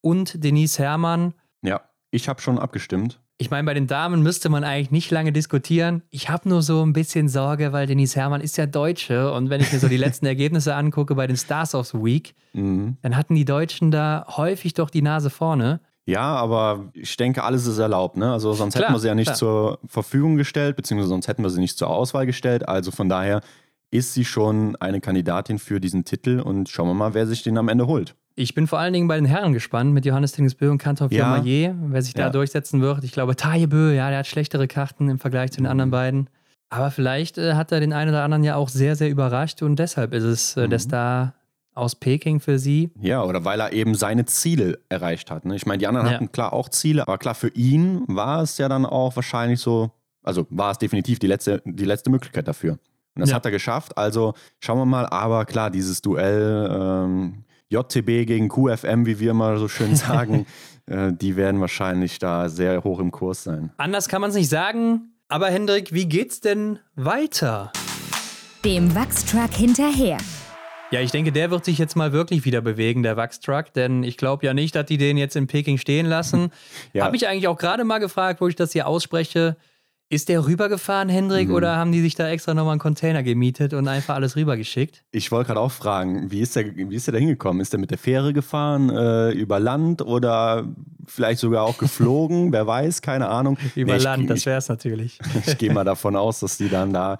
und 0.00 0.42
Denise 0.42 0.78
Herrmann. 0.78 1.34
Ja, 1.60 1.82
ich 2.10 2.30
habe 2.30 2.40
schon 2.40 2.58
abgestimmt. 2.58 3.20
Ich 3.38 3.50
meine, 3.50 3.64
bei 3.64 3.74
den 3.74 3.86
Damen 3.86 4.22
müsste 4.22 4.48
man 4.48 4.62
eigentlich 4.62 4.90
nicht 4.90 5.10
lange 5.10 5.32
diskutieren. 5.32 6.02
Ich 6.10 6.28
habe 6.28 6.48
nur 6.48 6.62
so 6.62 6.84
ein 6.84 6.92
bisschen 6.92 7.28
Sorge, 7.28 7.72
weil 7.72 7.86
Denise 7.86 8.14
Herrmann 8.14 8.40
ist 8.40 8.56
ja 8.56 8.66
Deutsche 8.66 9.32
und 9.32 9.50
wenn 9.50 9.60
ich 9.60 9.72
mir 9.72 9.80
so 9.80 9.88
die 9.88 9.96
letzten 9.98 10.26
Ergebnisse 10.26 10.74
angucke 10.74 11.14
bei 11.14 11.26
den 11.26 11.36
Stars 11.36 11.74
of 11.74 11.88
the 11.88 11.98
Week, 11.98 12.34
mhm. 12.52 12.98
dann 13.02 13.16
hatten 13.16 13.34
die 13.34 13.44
Deutschen 13.44 13.90
da 13.90 14.26
häufig 14.36 14.74
doch 14.74 14.90
die 14.90 15.02
Nase 15.02 15.30
vorne. 15.30 15.80
Ja, 16.04 16.34
aber 16.34 16.90
ich 16.94 17.16
denke, 17.16 17.44
alles 17.44 17.66
ist 17.66 17.78
erlaubt. 17.78 18.16
Ne? 18.16 18.32
Also 18.32 18.52
sonst 18.52 18.74
klar, 18.74 18.84
hätten 18.84 18.94
wir 18.94 19.00
sie 19.00 19.08
ja 19.08 19.14
nicht 19.14 19.26
klar. 19.26 19.36
zur 19.36 19.78
Verfügung 19.86 20.36
gestellt, 20.36 20.76
beziehungsweise 20.76 21.08
sonst 21.08 21.28
hätten 21.28 21.42
wir 21.42 21.50
sie 21.50 21.60
nicht 21.60 21.78
zur 21.78 21.90
Auswahl 21.90 22.26
gestellt. 22.26 22.68
Also 22.68 22.90
von 22.90 23.08
daher 23.08 23.40
ist 23.90 24.14
sie 24.14 24.24
schon 24.24 24.74
eine 24.76 25.00
Kandidatin 25.00 25.58
für 25.58 25.80
diesen 25.80 26.04
Titel 26.04 26.40
und 26.40 26.68
schauen 26.68 26.88
wir 26.88 26.94
mal, 26.94 27.14
wer 27.14 27.26
sich 27.26 27.42
den 27.42 27.58
am 27.58 27.68
Ende 27.68 27.86
holt. 27.86 28.16
Ich 28.34 28.54
bin 28.54 28.66
vor 28.66 28.78
allen 28.78 28.92
Dingen 28.92 29.08
bei 29.08 29.16
den 29.16 29.26
Herren 29.26 29.52
gespannt 29.52 29.92
mit 29.92 30.04
Johannes 30.06 30.32
Tingesbö 30.32 30.70
und 30.70 30.78
Kantor 30.78 31.12
ja. 31.12 31.42
wer 31.44 32.02
sich 32.02 32.14
da 32.14 32.22
ja. 32.22 32.30
durchsetzen 32.30 32.80
wird. 32.80 33.04
Ich 33.04 33.12
glaube, 33.12 33.36
Tajebö, 33.36 33.92
ja, 33.92 34.08
der 34.08 34.20
hat 34.20 34.26
schlechtere 34.26 34.68
Karten 34.68 35.08
im 35.08 35.18
Vergleich 35.18 35.52
zu 35.52 35.58
den 35.58 35.66
anderen 35.66 35.90
mhm. 35.90 35.92
beiden. 35.92 36.30
Aber 36.70 36.90
vielleicht 36.90 37.36
äh, 37.36 37.54
hat 37.54 37.70
er 37.72 37.80
den 37.80 37.92
einen 37.92 38.10
oder 38.10 38.24
anderen 38.24 38.44
ja 38.44 38.56
auch 38.56 38.70
sehr, 38.70 38.96
sehr 38.96 39.10
überrascht 39.10 39.60
und 39.62 39.76
deshalb 39.78 40.14
ist 40.14 40.24
es 40.24 40.56
äh, 40.56 40.64
mhm. 40.64 40.70
der 40.70 40.78
Star 40.78 41.34
aus 41.74 41.94
Peking 41.94 42.40
für 42.40 42.58
sie. 42.58 42.90
Ja, 43.00 43.22
oder 43.22 43.44
weil 43.44 43.60
er 43.60 43.72
eben 43.72 43.94
seine 43.94 44.24
Ziele 44.24 44.78
erreicht 44.88 45.30
hat. 45.30 45.44
Ne? 45.44 45.56
Ich 45.56 45.66
meine, 45.66 45.78
die 45.78 45.86
anderen 45.86 46.06
ja. 46.06 46.14
hatten 46.14 46.32
klar 46.32 46.52
auch 46.52 46.68
Ziele, 46.68 47.02
aber 47.02 47.18
klar, 47.18 47.34
für 47.34 47.48
ihn 47.48 48.04
war 48.08 48.42
es 48.42 48.58
ja 48.58 48.68
dann 48.68 48.86
auch 48.86 49.16
wahrscheinlich 49.16 49.60
so 49.60 49.90
Also 50.22 50.46
war 50.50 50.70
es 50.72 50.78
definitiv 50.78 51.18
die 51.18 51.26
letzte, 51.26 51.62
die 51.64 51.84
letzte 51.84 52.10
Möglichkeit 52.10 52.46
dafür. 52.48 52.72
Und 53.14 53.20
das 53.20 53.30
Ja. 53.30 53.36
hat 53.36 53.44
er 53.44 53.50
geschafft. 53.50 53.98
Also 53.98 54.34
schauen 54.60 54.78
wir 54.78 54.86
mal. 54.86 55.06
Aber 55.06 55.44
klar, 55.44 55.70
dieses 55.70 56.00
Duell 56.00 56.70
ähm, 56.72 57.41
JTB 57.72 58.26
gegen 58.26 58.48
QFM, 58.48 59.06
wie 59.06 59.18
wir 59.18 59.30
immer 59.30 59.56
so 59.56 59.66
schön 59.66 59.96
sagen, 59.96 60.46
äh, 60.86 61.12
die 61.12 61.36
werden 61.36 61.60
wahrscheinlich 61.60 62.18
da 62.18 62.48
sehr 62.48 62.84
hoch 62.84 63.00
im 63.00 63.10
Kurs 63.10 63.44
sein. 63.44 63.72
Anders 63.78 64.08
kann 64.08 64.20
man 64.20 64.30
es 64.30 64.36
nicht 64.36 64.50
sagen. 64.50 65.12
Aber 65.28 65.48
Hendrik, 65.48 65.94
wie 65.94 66.06
geht's 66.06 66.40
denn 66.40 66.78
weiter? 66.94 67.72
Dem 68.64 68.94
Wachstruck 68.94 69.54
hinterher. 69.54 70.18
Ja, 70.90 71.00
ich 71.00 71.10
denke, 71.10 71.32
der 71.32 71.50
wird 71.50 71.64
sich 71.64 71.78
jetzt 71.78 71.96
mal 71.96 72.12
wirklich 72.12 72.44
wieder 72.44 72.60
bewegen, 72.60 73.02
der 73.02 73.16
Wachstruck, 73.16 73.72
denn 73.72 74.02
ich 74.02 74.18
glaube 74.18 74.44
ja 74.44 74.52
nicht, 74.52 74.74
dass 74.74 74.84
die 74.84 74.98
den 74.98 75.16
jetzt 75.16 75.36
in 75.36 75.46
Peking 75.46 75.78
stehen 75.78 76.04
lassen. 76.04 76.50
Ja. 76.92 77.06
Habe 77.06 77.16
ich 77.16 77.26
eigentlich 77.26 77.48
auch 77.48 77.56
gerade 77.56 77.84
mal 77.84 77.98
gefragt, 77.98 78.42
wo 78.42 78.48
ich 78.48 78.56
das 78.56 78.72
hier 78.72 78.86
ausspreche. 78.86 79.56
Ist 80.12 80.28
der 80.28 80.44
rübergefahren, 80.46 81.08
Hendrik, 81.08 81.48
Mhm. 81.48 81.54
oder 81.54 81.76
haben 81.76 81.90
die 81.90 82.02
sich 82.02 82.14
da 82.14 82.28
extra 82.28 82.52
nochmal 82.52 82.72
einen 82.72 82.80
Container 82.80 83.22
gemietet 83.22 83.72
und 83.72 83.88
einfach 83.88 84.14
alles 84.14 84.36
rübergeschickt? 84.36 85.02
Ich 85.10 85.32
wollte 85.32 85.46
gerade 85.48 85.60
auch 85.60 85.72
fragen, 85.72 86.30
wie 86.30 86.40
ist, 86.40 86.54
der, 86.54 86.66
wie 86.76 86.94
ist 86.94 87.06
der 87.06 87.12
da 87.12 87.18
hingekommen? 87.18 87.62
Ist 87.62 87.72
der 87.72 87.80
mit 87.80 87.90
der 87.90 87.96
Fähre 87.96 88.34
gefahren, 88.34 88.90
äh, 88.90 89.30
über 89.30 89.58
Land 89.58 90.02
oder 90.02 90.64
vielleicht 91.06 91.40
sogar 91.40 91.62
auch 91.64 91.78
geflogen? 91.78 92.52
Wer 92.52 92.66
weiß, 92.66 93.00
keine 93.00 93.28
Ahnung. 93.28 93.56
Über 93.74 93.92
Nee, 93.92 93.96
ich- 93.98 94.04
Land, 94.04 94.28
das 94.28 94.40
ich, 94.40 94.46
wäre 94.46 94.58
es 94.58 94.68
natürlich. 94.68 95.18
ich 95.46 95.56
gehe 95.56 95.72
mal 95.72 95.84
davon 95.84 96.14
aus, 96.14 96.40
dass 96.40 96.58
die 96.58 96.68
dann 96.68 96.92
da 96.92 97.16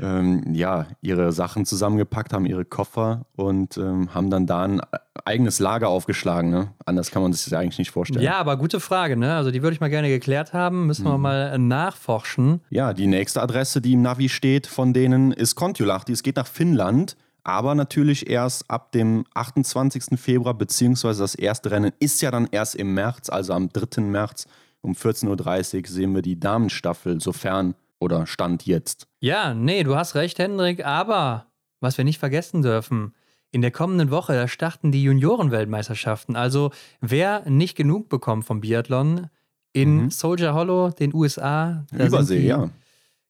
ähm, 0.00 0.54
ja, 0.54 0.86
ihre 1.02 1.30
Sachen 1.32 1.66
zusammengepackt 1.66 2.32
haben, 2.32 2.46
ihre 2.46 2.64
Koffer 2.64 3.26
und 3.36 3.76
ähm, 3.76 4.14
haben 4.14 4.30
dann 4.30 4.46
da 4.46 4.62
ein 4.64 4.80
eigenes 5.24 5.58
Lager 5.58 5.88
aufgeschlagen. 5.88 6.50
Ne? 6.50 6.68
Anders 6.86 7.10
kann 7.10 7.22
man 7.22 7.32
sich 7.32 7.44
das 7.44 7.52
eigentlich 7.52 7.78
nicht 7.78 7.90
vorstellen. 7.90 8.24
Ja, 8.24 8.38
aber 8.38 8.56
gute 8.56 8.80
Frage, 8.80 9.16
ne? 9.16 9.34
Also 9.34 9.50
die 9.50 9.62
würde 9.62 9.74
ich 9.74 9.80
mal 9.80 9.90
gerne 9.90 10.08
geklärt 10.08 10.52
haben. 10.52 10.86
Müssen 10.86 11.04
Mhm. 11.04 11.08
wir 11.10 11.18
mal 11.18 11.52
äh, 11.54 11.58
nachforschen. 11.58 12.60
Ja, 12.70 12.92
die 12.94 13.06
nächste 13.06 13.42
Adresse, 13.42 13.80
die 13.80 13.92
im 13.92 14.02
Navi 14.02 14.28
steht 14.28 14.66
von 14.66 14.92
denen, 14.92 15.32
ist 15.32 15.54
Kontiolahti. 15.54 16.12
Es 16.12 16.22
geht 16.22 16.36
nach 16.36 16.46
Finnland, 16.46 17.16
aber 17.44 17.74
natürlich 17.74 18.28
erst 18.30 18.70
ab 18.70 18.92
dem 18.92 19.24
28. 19.34 20.18
Februar, 20.18 20.54
beziehungsweise 20.54 21.22
das 21.22 21.34
erste 21.34 21.70
Rennen 21.70 21.92
ist 22.00 22.22
ja 22.22 22.30
dann 22.30 22.48
erst 22.50 22.74
im 22.74 22.94
März, 22.94 23.28
also 23.28 23.52
am 23.52 23.68
3. 23.70 24.02
März 24.02 24.46
um 24.82 24.92
14.30 24.94 25.76
Uhr 25.82 25.88
sehen 25.88 26.14
wir 26.14 26.22
die 26.22 26.40
Damenstaffel, 26.40 27.20
sofern 27.20 27.74
oder 28.00 28.26
Stand 28.26 28.66
jetzt. 28.66 29.06
Ja, 29.20 29.54
nee, 29.54 29.82
du 29.84 29.94
hast 29.94 30.14
recht, 30.16 30.38
Hendrik, 30.38 30.84
aber 30.84 31.46
was 31.80 31.96
wir 31.98 32.04
nicht 32.04 32.18
vergessen 32.18 32.62
dürfen, 32.62 33.14
in 33.52 33.62
der 33.62 33.70
kommenden 33.70 34.10
Woche, 34.10 34.32
da 34.34 34.46
starten 34.48 34.92
die 34.92 35.02
Juniorenweltmeisterschaften. 35.02 36.36
Also 36.36 36.70
wer 37.00 37.48
nicht 37.48 37.76
genug 37.76 38.08
bekommt 38.08 38.44
vom 38.44 38.60
Biathlon 38.60 39.28
in 39.72 40.04
Mhm. 40.04 40.10
Soldier 40.10 40.54
Hollow, 40.54 40.90
den 40.90 41.14
USA, 41.14 41.84
Übersee, 41.92 42.40
die 42.40 42.46
ja. 42.46 42.70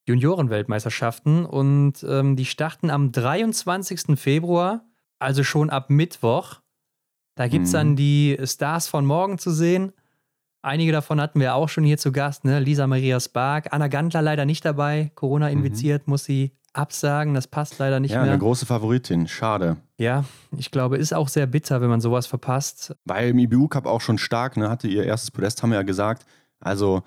Juniorenweltmeisterschaften 0.07 1.45
und 1.47 2.05
ähm, 2.09 2.37
die 2.37 2.45
starten 2.45 2.91
am 2.91 3.13
23. 3.13 4.19
Februar, 4.19 4.85
also 5.19 5.43
schon 5.45 5.71
ab 5.71 5.91
Mittwoch. 5.91 6.61
Da 7.37 7.49
gibt 7.49 7.67
es 7.67 7.73
Mhm. 7.73 7.77
dann 7.77 7.97
die 7.97 8.39
Stars 8.45 8.89
von 8.89 9.07
morgen 9.07 9.39
zu 9.39 9.51
sehen. 9.51 9.93
Einige 10.63 10.93
davon 10.93 11.21
hatten 11.21 11.41
wir 11.41 11.55
auch 11.55 11.69
schon 11.69 11.85
hier 11.85 11.97
zu 11.99 12.13
Gast, 12.13 12.45
ne? 12.45 12.61
Lisa 12.61 12.87
Maria 12.87 13.19
Spark, 13.19 13.69
Anna 13.73 13.89
Gantler 13.89 14.21
leider 14.23 14.45
nicht 14.45 14.65
dabei, 14.65 15.11
Corona 15.15 15.49
infiziert, 15.49 16.07
muss 16.07 16.25
sie 16.25 16.53
absagen, 16.73 17.35
das 17.35 17.47
passt 17.49 17.79
leider 17.79 17.99
nicht 17.99 18.11
Mhm. 18.11 18.17
Ja, 18.17 18.23
mehr. 18.23 18.31
eine 18.33 18.39
große 18.41 18.67
Favoritin, 18.67 19.27
schade. 19.27 19.79
Ja, 19.97 20.25
ich 20.57 20.71
glaube, 20.71 20.99
ist 20.99 21.13
auch 21.15 21.29
sehr 21.29 21.47
bitter, 21.47 21.81
wenn 21.81 21.89
man 21.91 22.01
sowas 22.01 22.27
verpasst. 22.27 22.95
War 23.07 23.21
im 23.23 23.39
IBU 23.39 23.69
Cup 23.69 23.87
auch 23.87 24.01
schon 24.01 24.19
stark, 24.19 24.57
ne? 24.57 24.69
hatte 24.71 24.87
ihr 24.87 25.05
erstes 25.05 25.31
Podest, 25.31 25.63
haben 25.63 25.71
wir 25.71 25.77
ja 25.77 25.83
gesagt. 25.83 26.27
Also, 26.61 27.03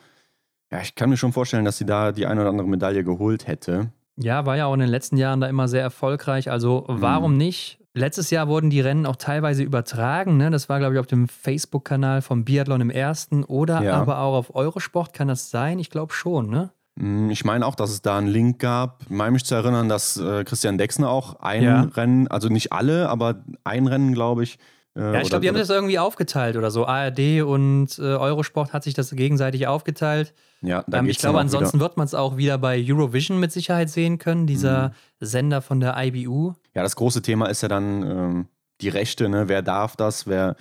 ja, 0.72 0.80
ich 0.82 0.96
kann 0.96 1.10
mir 1.12 1.18
schon 1.18 1.32
vorstellen, 1.32 1.64
dass 1.66 1.78
sie 1.78 1.86
da 1.86 2.12
die 2.12 2.26
eine 2.26 2.42
oder 2.42 2.50
andere 2.50 2.68
Medaille 2.68 3.04
geholt 3.04 3.46
hätte. 3.48 3.92
Ja, 4.18 4.46
war 4.46 4.58
ja 4.58 4.66
auch 4.66 4.74
in 4.74 4.80
den 4.80 4.90
letzten 4.90 5.18
Jahren 5.18 5.40
da 5.42 5.48
immer 5.48 5.68
sehr 5.68 5.82
erfolgreich. 5.82 6.50
Also 6.52 6.86
warum 6.88 7.38
nicht? 7.38 7.80
Letztes 7.96 8.32
Jahr 8.32 8.48
wurden 8.48 8.72
die 8.72 8.82
Rennen 8.82 9.06
auch 9.06 9.18
teilweise 9.18 9.62
übertragen. 9.62 10.38
Ne? 10.38 10.50
Das 10.50 10.68
war, 10.68 10.80
glaube 10.80 10.96
ich, 10.96 11.00
auf 11.00 11.06
dem 11.08 11.28
Facebook-Kanal 11.28 12.22
vom 12.24 12.44
Biathlon 12.44 12.82
im 12.82 12.90
ersten 12.90 13.44
oder 13.44 13.84
Ja. 13.84 13.94
aber 14.02 14.20
auch 14.20 14.36
auf 14.36 14.56
Eurosport. 14.56 15.14
Kann 15.14 15.28
das 15.28 15.52
sein? 15.52 15.78
Ich 15.78 15.92
glaube 15.92 16.12
schon, 16.14 16.50
ne? 16.50 16.72
Mm, 16.96 17.30
Ich 17.30 17.46
meine 17.46 17.66
auch, 17.68 17.76
dass 17.76 17.92
es 17.92 18.02
da 18.02 18.18
einen 18.18 18.28
Link 18.28 18.58
gab. 18.60 19.04
Ich 19.04 19.10
meine 19.12 19.32
mich 19.32 19.46
zu 19.46 19.54
erinnern, 19.54 19.90
dass 19.90 20.18
äh, 20.18 20.44
Christian 20.44 20.80
Dexner 20.80 21.10
auch 21.10 21.40
ein 21.40 21.62
Ja. 21.64 21.82
Rennen, 21.82 22.28
also 22.30 22.50
nicht 22.50 22.72
alle, 22.72 23.10
aber 23.10 23.44
ein 23.64 23.86
Rennen, 23.86 24.14
glaube 24.14 24.42
ich. 24.44 24.58
Ja, 24.96 25.22
ich 25.22 25.30
glaube, 25.30 25.42
die 25.42 25.48
haben 25.50 25.58
das 25.58 25.70
irgendwie 25.72 25.98
aufgeteilt 25.98 26.56
oder 26.56 26.70
so. 26.70 26.86
ARD 26.86 27.42
und 27.42 27.98
äh, 27.98 28.02
Eurosport 28.04 28.74
hat 28.74 28.84
sich 28.84 28.94
das 28.94 29.10
gegenseitig 29.12 29.66
aufgeteilt. 29.66 30.34
Ja, 30.62 30.84
da 30.88 31.00
Ähm, 31.00 31.08
ich 31.10 31.18
glaube, 31.18 31.40
auch 31.40 31.44
wieder- 31.44 31.58
ansonsten 31.58 31.80
wird 31.80 31.98
man 31.98 32.06
es 32.06 32.14
auch 32.14 32.38
wieder 32.38 32.58
bei 32.60 32.80
Eurovision 32.88 33.40
mit 33.40 33.52
Sicherheit 33.52 33.90
sehen 33.90 34.20
können, 34.20 34.46
dieser 34.46 34.90
Mhm. 34.90 34.94
Sender 35.26 35.62
von 35.64 35.80
der 35.80 35.96
IBU. 35.98 36.54
Ja, 36.76 36.84
das 36.84 36.96
große 36.96 37.22
Thema 37.24 37.48
ist 37.48 37.62
ja 37.64 37.70
dann 37.70 38.04
ähm, 38.04 38.48
die 38.82 38.90
Rechte, 38.90 39.30
ne? 39.30 39.48
Wer 39.50 39.62
darf 39.64 39.96
das, 39.96 40.28
wer, 40.28 40.56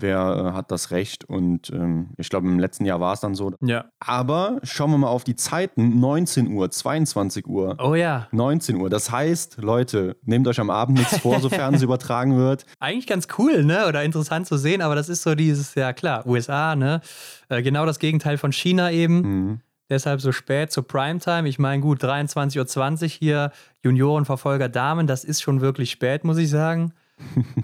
wer 0.00 0.50
äh, 0.50 0.56
hat 0.56 0.70
das 0.70 0.90
Recht? 0.90 1.24
Und 1.24 1.70
ähm, 1.70 2.10
ich 2.16 2.28
glaube, 2.28 2.46
im 2.46 2.58
letzten 2.58 2.84
Jahr 2.84 3.00
war 3.00 3.12
es 3.12 3.20
dann 3.20 3.34
so. 3.34 3.52
Ja. 3.60 3.86
Aber 4.00 4.58
schauen 4.62 4.90
wir 4.90 4.98
mal 4.98 5.08
auf 5.08 5.24
die 5.24 5.36
Zeiten: 5.36 5.98
19 6.00 6.48
Uhr, 6.48 6.70
22 6.70 7.46
Uhr. 7.46 7.76
Oh 7.78 7.94
ja, 7.94 8.28
19 8.32 8.76
Uhr. 8.76 8.90
Das 8.90 9.10
heißt, 9.10 9.58
Leute, 9.58 10.16
nehmt 10.22 10.46
euch 10.48 10.60
am 10.60 10.70
Abend 10.70 10.98
nichts 10.98 11.18
vor, 11.18 11.40
sofern 11.40 11.74
es 11.74 11.82
übertragen 11.82 12.36
wird. 12.36 12.66
eigentlich 12.80 13.06
ganz 13.06 13.28
cool, 13.38 13.64
ne? 13.64 13.86
Oder 13.86 14.04
interessant 14.04 14.46
zu 14.46 14.56
sehen, 14.56 14.82
aber 14.82 14.94
das 14.94 15.08
ist 15.08 15.22
so 15.22 15.34
dieses, 15.34 15.74
ja 15.74 15.92
klar, 15.92 16.26
USA, 16.26 16.76
ne? 16.76 17.00
Äh, 17.48 17.62
genau 17.62 17.86
das 17.86 17.98
Gegenteil 17.98 18.38
von 18.38 18.52
China 18.52 18.90
eben. 18.90 19.20
Mhm. 19.20 19.60
Deshalb 19.88 20.20
so 20.20 20.32
spät 20.32 20.72
zur 20.72 20.86
Primetime. 20.86 21.48
Ich 21.48 21.58
meine, 21.58 21.80
gut, 21.80 22.02
23.20 22.02 23.02
Uhr 23.02 23.08
hier, 23.08 23.52
Juniorenverfolger 23.84 24.68
Damen, 24.68 25.06
das 25.06 25.22
ist 25.22 25.42
schon 25.42 25.60
wirklich 25.60 25.92
spät, 25.92 26.24
muss 26.24 26.38
ich 26.38 26.50
sagen. 26.50 26.92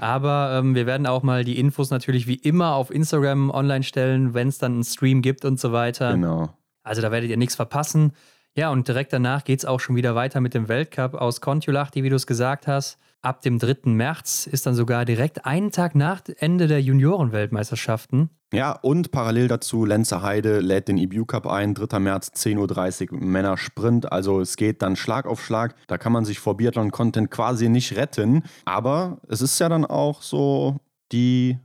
Aber 0.00 0.58
ähm, 0.58 0.74
wir 0.74 0.86
werden 0.86 1.06
auch 1.06 1.22
mal 1.22 1.44
die 1.44 1.58
Infos 1.58 1.90
natürlich 1.90 2.26
wie 2.26 2.34
immer 2.34 2.74
auf 2.74 2.90
Instagram 2.90 3.50
online 3.50 3.82
stellen, 3.82 4.34
wenn 4.34 4.48
es 4.48 4.58
dann 4.58 4.74
einen 4.74 4.84
Stream 4.84 5.22
gibt 5.22 5.44
und 5.44 5.60
so 5.60 5.72
weiter. 5.72 6.12
Genau. 6.12 6.50
Also 6.82 7.02
da 7.02 7.10
werdet 7.10 7.30
ihr 7.30 7.36
nichts 7.36 7.54
verpassen. 7.54 8.12
Ja, 8.54 8.70
und 8.70 8.86
direkt 8.86 9.12
danach 9.12 9.44
geht 9.44 9.60
es 9.60 9.64
auch 9.64 9.80
schon 9.80 9.96
wieder 9.96 10.14
weiter 10.14 10.40
mit 10.40 10.54
dem 10.54 10.68
Weltcup 10.68 11.14
aus 11.14 11.40
Kontiolahti, 11.40 12.02
wie 12.02 12.10
du 12.10 12.16
es 12.16 12.26
gesagt 12.26 12.66
hast. 12.66 12.98
Ab 13.24 13.40
dem 13.42 13.60
3. 13.60 13.88
März 13.90 14.48
ist 14.48 14.66
dann 14.66 14.74
sogar 14.74 15.04
direkt 15.04 15.46
einen 15.46 15.70
Tag 15.70 15.94
nach 15.94 16.22
Ende 16.38 16.66
der 16.66 16.82
Juniorenweltmeisterschaften. 16.82 18.30
Ja, 18.52 18.72
und 18.72 19.12
parallel 19.12 19.46
dazu, 19.46 19.84
Lenzer 19.84 20.22
Heide 20.22 20.58
lädt 20.58 20.88
den 20.88 20.98
EBU 20.98 21.24
Cup 21.24 21.46
ein, 21.46 21.74
3. 21.74 22.00
März, 22.00 22.32
10.30 22.34 23.12
Uhr, 23.12 23.18
Männer 23.20 23.56
Sprint. 23.56 24.10
Also 24.10 24.40
es 24.40 24.56
geht 24.56 24.82
dann 24.82 24.96
Schlag 24.96 25.26
auf 25.26 25.42
Schlag. 25.42 25.76
Da 25.86 25.98
kann 25.98 26.12
man 26.12 26.24
sich 26.24 26.40
vor 26.40 26.56
Biathlon-Content 26.56 27.30
quasi 27.30 27.68
nicht 27.68 27.96
retten. 27.96 28.42
Aber 28.64 29.20
es 29.28 29.40
ist 29.40 29.56
ja 29.60 29.68
dann 29.68 29.86
auch 29.86 30.20
so 30.20 30.80
die 31.12 31.58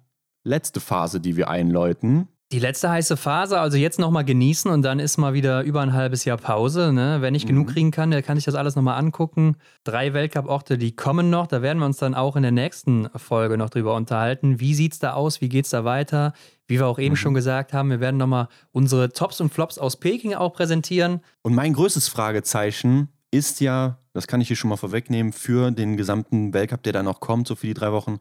letzte 0.43 0.79
Phase, 0.79 1.19
die 1.19 1.37
wir 1.37 1.49
einläuten. 1.49 2.27
Die 2.53 2.59
letzte 2.59 2.89
heiße 2.89 3.17
Phase, 3.17 3.59
also 3.59 3.75
jetzt 3.75 3.99
nochmal 3.99 4.23
genießen 4.23 4.71
und 4.71 4.81
dann 4.81 4.99
ist 4.99 5.17
mal 5.17 5.33
wieder 5.33 5.63
über 5.63 5.81
ein 5.81 5.91
halbes 5.91 6.23
Jahr 6.23 6.37
Pause. 6.37 6.93
Ne? 6.93 7.17
Wer 7.19 7.29
nicht 7.29 7.45
genug 7.45 7.67
kriegen 7.67 7.91
kann, 7.91 8.09
der 8.09 8.23
kann 8.23 8.37
sich 8.37 8.45
das 8.45 8.55
alles 8.55 8.77
nochmal 8.77 8.97
angucken. 8.97 9.57
Drei 9.83 10.13
Weltcup-Orte, 10.13 10.77
die 10.77 10.95
kommen 10.95 11.29
noch. 11.29 11.47
Da 11.47 11.61
werden 11.61 11.79
wir 11.79 11.85
uns 11.85 11.97
dann 11.97 12.15
auch 12.15 12.37
in 12.37 12.43
der 12.43 12.53
nächsten 12.53 13.09
Folge 13.17 13.57
noch 13.57 13.69
drüber 13.69 13.95
unterhalten. 13.95 14.61
Wie 14.61 14.73
sieht 14.75 14.93
es 14.93 14.99
da 14.99 15.11
aus? 15.11 15.41
Wie 15.41 15.49
geht 15.49 15.65
es 15.65 15.71
da 15.71 15.83
weiter? 15.83 16.31
Wie 16.67 16.79
wir 16.79 16.87
auch 16.87 16.99
eben 16.99 17.17
schon 17.17 17.33
gesagt 17.33 17.73
haben, 17.73 17.89
wir 17.89 17.99
werden 17.99 18.15
nochmal 18.15 18.47
unsere 18.71 19.11
Tops 19.11 19.41
und 19.41 19.53
Flops 19.53 19.77
aus 19.77 19.97
Peking 19.97 20.33
auch 20.33 20.53
präsentieren. 20.53 21.19
Und 21.41 21.53
mein 21.53 21.73
größtes 21.73 22.07
Fragezeichen 22.07 23.09
ist 23.29 23.59
ja, 23.59 23.97
das 24.13 24.25
kann 24.25 24.39
ich 24.39 24.47
hier 24.47 24.55
schon 24.55 24.69
mal 24.69 24.77
vorwegnehmen, 24.77 25.33
für 25.33 25.71
den 25.71 25.97
gesamten 25.97 26.53
Weltcup, 26.53 26.81
der 26.83 26.93
da 26.93 27.03
noch 27.03 27.19
kommt, 27.19 27.49
so 27.49 27.57
für 27.57 27.67
die 27.67 27.73
drei 27.73 27.91
Wochen. 27.91 28.19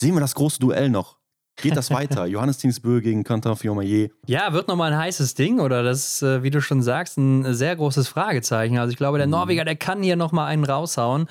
Sehen 0.00 0.14
wir 0.14 0.20
das 0.20 0.34
große 0.34 0.58
Duell 0.58 0.90
noch? 0.90 1.17
Geht 1.60 1.76
das 1.76 1.90
weiter? 1.90 2.26
Johannes 2.26 2.58
Tingsbö 2.58 3.00
gegen 3.00 3.24
Quentin 3.24 3.56
Fillon-Maillet. 3.56 4.12
Ja, 4.26 4.52
wird 4.52 4.68
nochmal 4.68 4.92
ein 4.92 4.98
heißes 4.98 5.34
Ding 5.34 5.60
oder 5.60 5.82
das 5.82 6.14
ist, 6.14 6.22
äh, 6.22 6.42
wie 6.42 6.50
du 6.50 6.60
schon 6.60 6.82
sagst, 6.82 7.18
ein 7.18 7.54
sehr 7.54 7.76
großes 7.76 8.08
Fragezeichen. 8.08 8.78
Also 8.78 8.90
ich 8.90 8.96
glaube, 8.96 9.18
der 9.18 9.26
Norweger, 9.26 9.64
der 9.64 9.76
kann 9.76 10.02
hier 10.02 10.16
nochmal 10.16 10.48
einen 10.48 10.64
raushauen. 10.64 11.28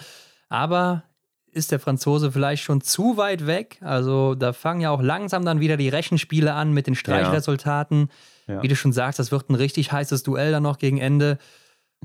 Aber 0.50 1.04
ist 1.52 1.72
der 1.72 1.80
Franzose 1.80 2.32
vielleicht 2.32 2.64
schon 2.64 2.82
zu 2.82 3.18
weit 3.18 3.48
weg? 3.48 3.80
Also 3.82 4.36
da 4.36 4.54
fangen 4.54 4.82
ja 4.82 4.92
auch 4.92 5.02
langsam 5.02 5.44
dann 5.46 5.60
wieder 5.60 5.78
die 5.78 5.90
Rechenspiele 5.90 6.54
an 6.54 6.74
mit 6.74 6.88
den 6.88 6.96
Streichresultaten. 6.96 8.10
Ja. 8.48 8.62
Wie 8.62 8.68
du 8.68 8.76
schon 8.76 8.94
sagst, 8.94 9.20
das 9.20 9.32
wird 9.32 9.50
ein 9.50 9.56
richtig 9.56 9.92
heißes 9.92 10.24
Duell 10.24 10.52
dann 10.52 10.64
noch 10.64 10.78
gegen 10.78 11.00
Ende. 11.00 11.38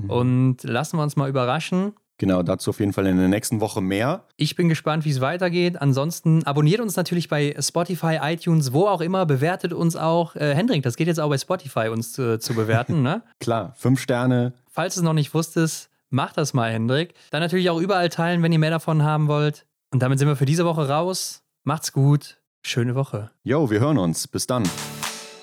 Und 0.09 0.63
lassen 0.63 0.97
wir 0.97 1.03
uns 1.03 1.17
mal 1.17 1.29
überraschen. 1.29 1.93
Genau, 2.23 2.45
dazu 2.45 2.71
auf 2.71 2.79
jeden 2.79 2.93
Fall 2.93 3.09
in 3.09 3.17
der 3.17 3.27
nächsten 3.27 3.61
Woche 3.61 3.81
mehr. 3.81 4.23
Ich 4.37 4.55
bin 4.55 4.69
gespannt, 4.69 5.05
wie 5.05 5.11
es 5.11 5.21
weitergeht. 5.21 5.83
Ansonsten 5.83 6.45
abonniert 6.45 6.81
uns 6.81 6.95
natürlich 6.95 7.29
bei 7.29 7.53
Spotify, 7.59 8.21
iTunes, 8.23 8.73
wo 8.73 8.87
auch 8.87 9.01
immer. 9.01 9.27
Bewertet 9.27 9.73
uns 9.73 9.97
auch. 9.97 10.37
Äh, 10.37 10.55
Hendrik, 10.55 10.85
das 10.85 10.95
geht 10.95 11.09
jetzt 11.09 11.19
auch 11.19 11.31
bei 11.31 11.39
Spotify, 11.39 11.89
uns 11.89 12.17
äh, 12.21 12.39
zu 12.39 12.55
bewerten. 12.55 13.03
ne? 13.03 13.25
Klar, 13.41 13.73
fünf 13.77 14.01
Sterne. 14.01 14.53
Falls 14.71 14.95
du 14.95 15.01
es 15.01 15.05
noch 15.05 15.15
nicht 15.15 15.35
wusstest, 15.35 15.91
macht 16.11 16.39
das 16.39 16.55
mal, 16.55 16.71
Hendrik. 16.71 17.15
Dann 17.33 17.41
natürlich 17.41 17.69
auch 17.71 17.81
überall 17.81 18.09
teilen, 18.09 18.41
wenn 18.45 18.53
ihr 18.53 18.61
mehr 18.61 18.71
davon 18.71 19.03
haben 19.03 19.27
wollt. 19.27 19.67
Und 19.91 20.01
damit 20.01 20.21
sind 20.21 20.29
wir 20.29 20.37
für 20.37 20.47
diese 20.47 20.65
Woche 20.65 20.89
raus. 20.89 21.43
Macht's 21.65 21.93
gut. 21.93 22.39
Schöne 22.63 22.95
Woche. 22.95 23.33
Jo, 23.43 23.69
wir 23.69 23.81
hören 23.81 23.99
uns. 23.99 24.29
Bis 24.29 24.47
dann. 24.47 24.63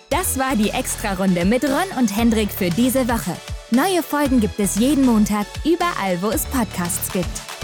Das 0.10 0.40
war 0.40 0.56
die 0.56 0.70
Extra-Runde 0.70 1.44
mit 1.44 1.66
Ron 1.66 2.00
und 2.00 2.16
Hendrik 2.16 2.52
für 2.52 2.70
diese 2.70 3.10
Woche. 3.10 3.36
Neue 3.72 4.02
Folgen 4.02 4.40
gibt 4.40 4.60
es 4.60 4.78
jeden 4.80 5.06
Montag, 5.06 5.46
überall, 5.64 6.20
wo 6.24 6.30
es 6.32 6.44
Podcasts 6.46 7.12
gibt. 7.12 7.59